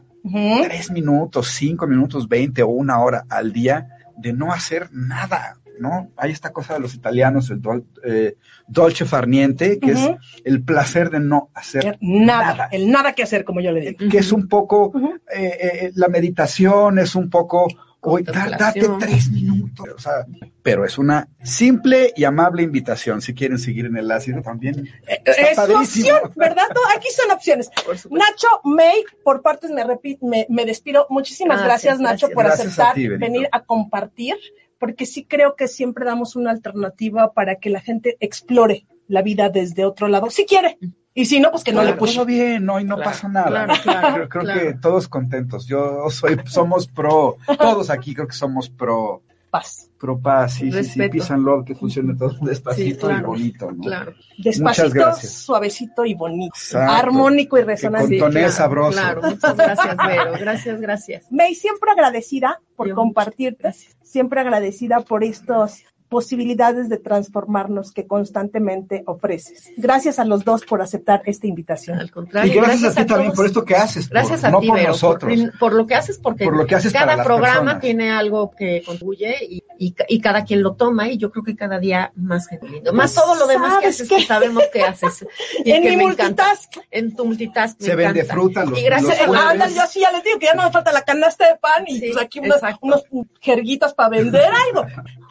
Tres 0.65 0.91
minutos, 0.91 1.49
cinco 1.49 1.87
minutos, 1.87 2.29
veinte 2.29 2.63
o 2.63 2.69
una 2.69 2.99
hora 2.99 3.25
al 3.29 3.53
día 3.53 3.87
de 4.19 4.33
no 4.33 4.53
hacer 4.53 4.89
nada, 4.93 5.57
¿no? 5.81 6.11
Hay 6.17 6.31
esta 6.33 6.53
cosa 6.53 6.75
de 6.75 6.81
los 6.81 6.95
italianos, 6.95 7.51
el 7.51 7.61
dol- 7.63 7.87
eh, 8.05 8.37
dolce 8.67 9.05
farniente, 9.05 9.79
que 9.79 9.93
es 9.93 10.11
el 10.45 10.63
placer 10.63 11.11
de 11.11 11.21
no 11.21 11.51
hacer 11.55 11.99
Nada, 12.01 12.45
nada. 12.55 12.69
el 12.73 12.91
nada 12.91 13.13
que 13.15 13.23
hacer, 13.23 13.45
como 13.45 13.61
yo 13.61 13.73
le 13.73 13.81
digo. 13.81 14.11
que 14.11 14.19
es 14.19 14.33
un 14.33 14.49
poco 14.49 14.93
eh, 15.35 15.59
eh, 15.61 15.93
la 15.95 16.09
meditación, 16.09 16.99
es 16.99 17.15
un 17.15 17.29
poco 17.31 17.67
oye, 18.01 18.25
da- 18.25 18.51
date 18.57 18.89
tres 19.01 19.31
minutos. 19.31 19.89
O 19.97 19.99
sea, 19.99 20.25
pero 20.63 20.85
es 20.85 20.97
una 20.97 21.29
simple 21.43 22.13
y 22.17 22.23
amable 22.25 22.63
invitación. 22.63 23.21
Si 23.21 23.35
quieren 23.35 23.59
seguir 23.59 23.87
en 23.87 23.97
el 23.97 24.09
ácido 24.13 24.43
también. 24.43 24.89
Está 25.07 25.33
Es 25.33 25.49
su 25.51 25.55
padrísimo. 25.57 26.09
opción, 26.17 26.33
¿verdad? 26.37 26.65
No, 26.73 26.81
Aquí 26.97 27.09
son 27.11 27.31
opciones. 27.33 27.69
Nacho, 28.11 28.47
May, 28.65 29.03
por 29.25 29.43
partes 29.43 29.71
me, 29.73 29.85
me, 30.23 30.47
me 30.49 30.65
despido. 30.67 31.07
Muchísimas 31.11 31.59
Gracias, 31.63 31.99
gracias, 31.99 32.01
Nacho, 32.01 32.29
gracias. 32.29 32.35
por 32.35 32.45
Gracias 32.45 32.79
a 32.79 32.91
aceptar 32.91 32.95
ti, 32.95 33.09
venir 33.09 33.49
a 33.51 33.65
compartir, 33.65 34.37
porque 34.79 35.07
sí 35.07 35.25
creo 35.25 35.57
que 35.57 35.69
siempre 35.69 36.05
damos 36.05 36.37
una 36.37 36.51
alternativa 36.51 37.33
para 37.33 37.57
que 37.57 37.71
la 37.71 37.81
gente 37.81 38.17
explore 38.21 38.87
la 39.09 39.23
vida 39.23 39.49
desde 39.51 39.85
otro 39.85 40.09
lado, 40.09 40.31
si 40.31 40.45
quiere. 40.47 40.79
Y 41.15 41.25
si 41.27 41.41
no, 41.41 41.51
pues 41.51 41.65
que 41.65 41.73
no 41.73 41.81
le 41.81 41.87
Claro, 41.89 41.99
puso. 42.01 42.15
todo 42.17 42.27
bien, 42.27 42.65
no, 42.67 42.79
y 42.79 42.85
no 42.85 42.97
Claro, 42.97 43.11
pasa 43.11 43.29
nada. 43.29 43.47
claro, 43.49 43.75
claro, 43.83 44.15
creo 44.15 44.29
creo 44.29 44.43
claro. 44.43 44.61
que 44.61 44.75
todos 44.75 45.09
contentos. 45.09 45.67
Yo 45.67 46.11
soy, 46.11 46.37
somos 46.47 46.89
pro, 46.89 47.37
todos 47.59 47.89
aquí 47.91 48.15
creo 48.15 48.27
que 48.27 48.35
somos 48.35 48.69
pro, 48.69 49.23
Paz. 49.59 49.91
pro 49.99 50.19
paz, 50.21 50.55
sí, 50.55 50.71
sí, 50.71 50.85
sí, 50.85 51.09
peace 51.09 51.33
and 51.33 51.43
love, 51.43 51.65
que 51.65 51.75
funcione 51.75 52.15
todo 52.15 52.35
despacito 52.43 53.07
Sí, 53.09 53.13
claro, 53.13 53.19
y 53.19 53.27
bonito, 53.27 53.73
¿no? 53.73 53.83
Claro. 53.83 54.15
Despacito, 54.39 54.91
gracias. 54.91 55.33
suavecito 55.33 56.05
y 56.05 56.15
bonito. 56.15 56.55
Exacto. 56.55 56.93
Armónico 56.93 57.59
y 57.59 57.63
resonante. 57.63 58.19
con 58.19 58.29
toné 58.29 58.41
claro, 58.41 58.53
sabroso. 58.53 59.01
Claro, 59.01 59.23
muchas 59.23 59.57
gracias, 59.57 59.97
Vero. 60.07 60.33
Gracias, 60.39 60.81
gracias. 60.81 61.33
May, 61.33 61.55
siempre 61.55 61.91
agradecida 61.91 62.61
por 62.77 62.89
Yo 62.89 62.95
compartirte, 62.95 63.63
Gracias. 63.63 63.97
siempre 64.03 64.41
agradecida 64.41 65.01
por 65.01 65.25
estas 65.25 65.83
posibilidades 66.09 66.89
de 66.89 66.99
transformarnos 66.99 67.93
que 67.93 68.07
constantemente 68.07 69.03
ofreces. 69.07 69.71
Gracias 69.77 70.19
a 70.19 70.25
los 70.25 70.45
dos 70.45 70.65
por 70.65 70.81
aceptar 70.83 71.23
esta 71.27 71.47
invitación. 71.47 71.99
Al 71.99 72.11
contrario. 72.11 72.53
Y 72.53 72.57
gracias, 72.57 72.97
a 72.97 73.01
ti 73.03 73.07
también 73.07 73.33
por 73.33 73.47
esto 73.47 73.65
que 73.65 73.75
haces. 73.77 74.09
Gracias 74.09 74.41
por- 74.41 74.49
a 74.49 74.53
no 74.53 74.61
ti, 74.61 74.69
por 74.69 74.77
Vero, 74.77 74.89
nosotros. 74.89 75.33
Por, 75.41 75.59
por 75.59 75.73
lo 75.75 75.87
que 75.87 75.95
haces, 75.95 76.19
porque 76.19 76.45
Por 76.45 76.57
lo 76.57 76.67
que 76.67 76.75
haces 76.75 76.93
cada 76.93 77.23
programa 77.23 77.55
personas. 77.55 77.81
tiene 77.81 78.11
algo 78.11 78.51
que 78.57 78.83
contribuye 78.85 79.37
y, 79.49 79.63
y, 79.79 79.93
ca- 79.93 80.05
y 80.09 80.21
cada 80.21 80.45
quien 80.45 80.63
lo 80.63 80.75
toma 80.75 81.09
y 81.09 81.17
yo 81.19 81.31
creo 81.31 81.45
que 81.45 81.57
cada 81.57 81.79
día 81.79 82.13
más 82.17 82.47
gente. 82.49 82.67
Más 82.93 83.15
todo 83.15 83.35
lo 83.35 83.47
demás 83.47 83.75
que 83.79 83.93
¿Sabes 83.93 83.95
haces 83.97 84.09
qué? 84.09 84.17
que 84.17 84.23
sabemos 84.23 84.63
que 84.73 84.83
haces. 84.83 85.27
Y 85.65 85.73
En 85.73 85.83
que 85.83 85.91
mi 85.91 85.97
me 85.97 86.05
encanta. 86.05 86.45
multitask. 86.45 86.73
En 86.91 87.15
tu 87.17 87.25
multitask. 87.25 87.81
me 87.81 87.87
Se 87.87 87.97
vende 87.97 88.21
encanta. 88.21 88.33
fruta 88.35 88.65
los- 88.65 88.79
Y 88.79 88.83
gracias 88.85 89.27
los 89.27 89.37
Ah, 89.37 89.51
ándale, 89.51 89.75
yo 89.75 89.83
sí 89.89 90.01
ya 90.01 90.11
les 90.13 90.23
digo 90.25 90.39
que 90.39 90.47
ya 90.47 90.55
no 90.55 90.63
me 90.65 90.71
falta 90.71 90.93
la 90.93 91.03
canasta 91.03 91.47
de 91.49 91.57
pan 91.57 91.85
y 91.87 91.99
Sí, 91.99 92.11
pues 92.13 92.25
aquí 92.25 92.39
unos, 92.39 92.57
exacto. 92.57 92.79
unos 92.83 93.03
jerguitas 93.41 93.93
para 93.95 94.09
vender 94.11 94.49
algo. 94.69 94.87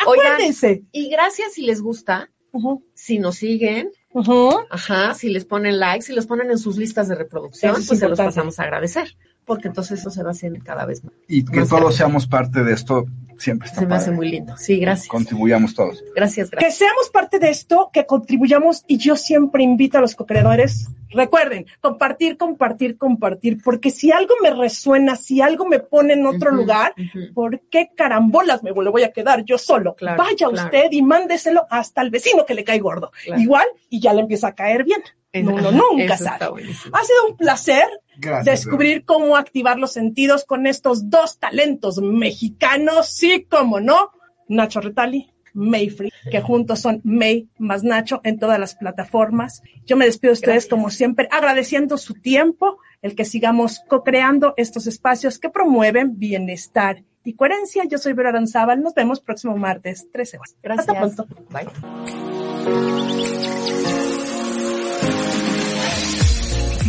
Oigan, 0.05 0.33
Acuérdense. 0.33 0.83
Y 0.91 1.09
gracias 1.09 1.53
si 1.53 1.63
les 1.63 1.81
gusta, 1.81 2.31
Ujú, 2.51 2.85
si 2.93 3.19
nos 3.19 3.35
siguen, 3.35 3.91
ujú. 4.11 4.51
ajá, 4.69 5.13
si 5.13 5.29
les 5.29 5.45
ponen 5.45 5.79
like, 5.79 6.01
si 6.05 6.13
los 6.13 6.25
ponen 6.25 6.51
en 6.51 6.57
sus 6.57 6.77
listas 6.77 7.07
de 7.09 7.15
reproducción, 7.15 7.75
Eso 7.75 7.87
pues 7.87 7.99
se 7.99 8.07
los 8.07 8.17
pasamos 8.17 8.59
a 8.59 8.63
agradecer, 8.63 9.17
porque 9.45 9.67
entonces 9.67 9.99
eso 9.99 10.09
se 10.09 10.23
va 10.23 10.31
haciendo 10.31 10.59
cada 10.63 10.85
vez 10.85 11.03
más. 11.03 11.13
Y 11.27 11.45
que 11.45 11.59
Más 11.59 11.69
todos 11.69 11.81
grande. 11.81 11.97
seamos 11.97 12.27
parte 12.27 12.63
de 12.63 12.73
esto, 12.73 13.05
siempre 13.37 13.67
está 13.67 13.81
Se 13.81 13.85
me 13.87 13.95
hace 13.95 14.11
muy 14.11 14.29
lindo. 14.29 14.55
Sí, 14.57 14.77
gracias. 14.79 15.07
Contribuyamos 15.07 15.73
todos. 15.75 16.03
Gracias, 16.15 16.49
Que 16.49 16.57
gracias. 16.57 16.77
seamos 16.77 17.09
parte 17.09 17.39
de 17.39 17.49
esto, 17.49 17.89
que 17.93 18.05
contribuyamos 18.05 18.83
y 18.87 18.97
yo 18.97 19.15
siempre 19.15 19.63
invito 19.63 19.97
a 19.97 20.01
los 20.01 20.15
co-creadores. 20.15 20.87
Recuerden, 21.09 21.65
compartir, 21.79 22.35
compartir, 22.37 22.97
compartir, 22.97 23.61
porque 23.63 23.89
si 23.91 24.11
algo 24.11 24.33
me 24.41 24.49
resuena, 24.49 25.15
si 25.15 25.39
algo 25.41 25.65
me 25.65 25.79
pone 25.79 26.13
en 26.13 26.25
otro 26.25 26.51
lugar. 26.51 26.93
¿por 27.33 27.61
qué 27.69 27.89
carambolas 27.95 28.63
me 28.63 28.71
lo 28.71 28.91
voy 28.91 29.03
a 29.03 29.11
quedar 29.11 29.43
yo 29.45 29.57
solo? 29.57 29.95
Claro, 29.95 30.21
Vaya 30.23 30.47
claro. 30.49 30.65
usted 30.65 30.87
y 30.91 31.01
mándeselo 31.01 31.65
hasta 31.69 32.01
al 32.01 32.09
vecino 32.09 32.45
que 32.45 32.53
le 32.53 32.63
cae 32.63 32.79
gordo. 32.79 33.11
Claro. 33.23 33.41
Igual, 33.41 33.65
y 33.89 33.99
ya 33.99 34.13
le 34.13 34.21
empieza 34.21 34.47
a 34.49 34.55
caer 34.55 34.83
bien. 34.83 35.01
Es- 35.39 35.45
Uno 35.47 35.71
nunca 35.71 36.17
sabe. 36.17 36.63
Ha 36.91 37.03
sido 37.03 37.27
un 37.29 37.37
placer 37.37 37.87
Gracias. 38.17 38.45
descubrir 38.63 39.03
cómo 39.05 39.35
activar 39.37 39.77
los 39.77 39.91
sentidos 39.93 40.45
con 40.45 40.65
estos 40.67 41.09
dos 41.09 41.37
talentos 41.39 41.97
mexicanos, 42.01 43.09
sí, 43.09 43.45
como 43.49 43.79
no, 43.79 44.11
Nacho 44.47 44.79
Retali, 44.81 45.31
Mayfree, 45.53 46.11
que 46.29 46.41
juntos 46.41 46.79
son 46.81 47.01
May 47.03 47.47
más 47.57 47.83
Nacho 47.83 48.21
en 48.23 48.39
todas 48.39 48.59
las 48.59 48.75
plataformas. 48.75 49.61
Yo 49.85 49.95
me 49.97 50.05
despido 50.05 50.31
de 50.31 50.35
ustedes 50.35 50.53
Gracias. 50.65 50.69
como 50.69 50.89
siempre, 50.89 51.27
agradeciendo 51.31 51.97
su 51.97 52.13
tiempo, 52.13 52.77
el 53.01 53.15
que 53.15 53.23
sigamos 53.25 53.81
co-creando 53.87 54.53
estos 54.57 54.85
espacios 54.87 55.39
que 55.39 55.49
promueven 55.49 56.17
bienestar 56.19 57.03
y 57.23 57.33
coherencia. 57.35 57.83
Yo 57.85 57.97
soy 57.97 58.13
Vera 58.13 58.29
Aranzábal, 58.29 58.81
nos 58.81 58.93
vemos 58.93 59.19
próximo 59.21 59.57
martes, 59.57 60.07
13 60.11 60.37
horas. 60.37 60.55
Gracias. 60.61 60.89
Hasta 60.89 61.23
pronto. 61.23 61.27
Bye. 61.49 61.67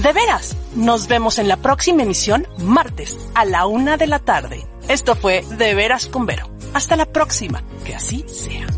De 0.06 0.12
veras, 0.12 0.56
nos 0.76 1.08
vemos 1.08 1.36
en 1.40 1.48
la 1.48 1.56
próxima 1.56 2.04
emisión, 2.04 2.46
martes, 2.58 3.18
a 3.34 3.44
la 3.44 3.66
una 3.66 3.96
de 3.96 4.06
la 4.06 4.20
tarde. 4.20 4.64
Esto 4.86 5.16
fue 5.16 5.44
De 5.58 5.74
veras 5.74 6.06
con 6.06 6.26
Vero. 6.26 6.48
Hasta 6.74 6.94
la 6.94 7.06
próxima. 7.06 7.64
Que 7.84 7.96
así 7.96 8.24
sea. 8.28 8.68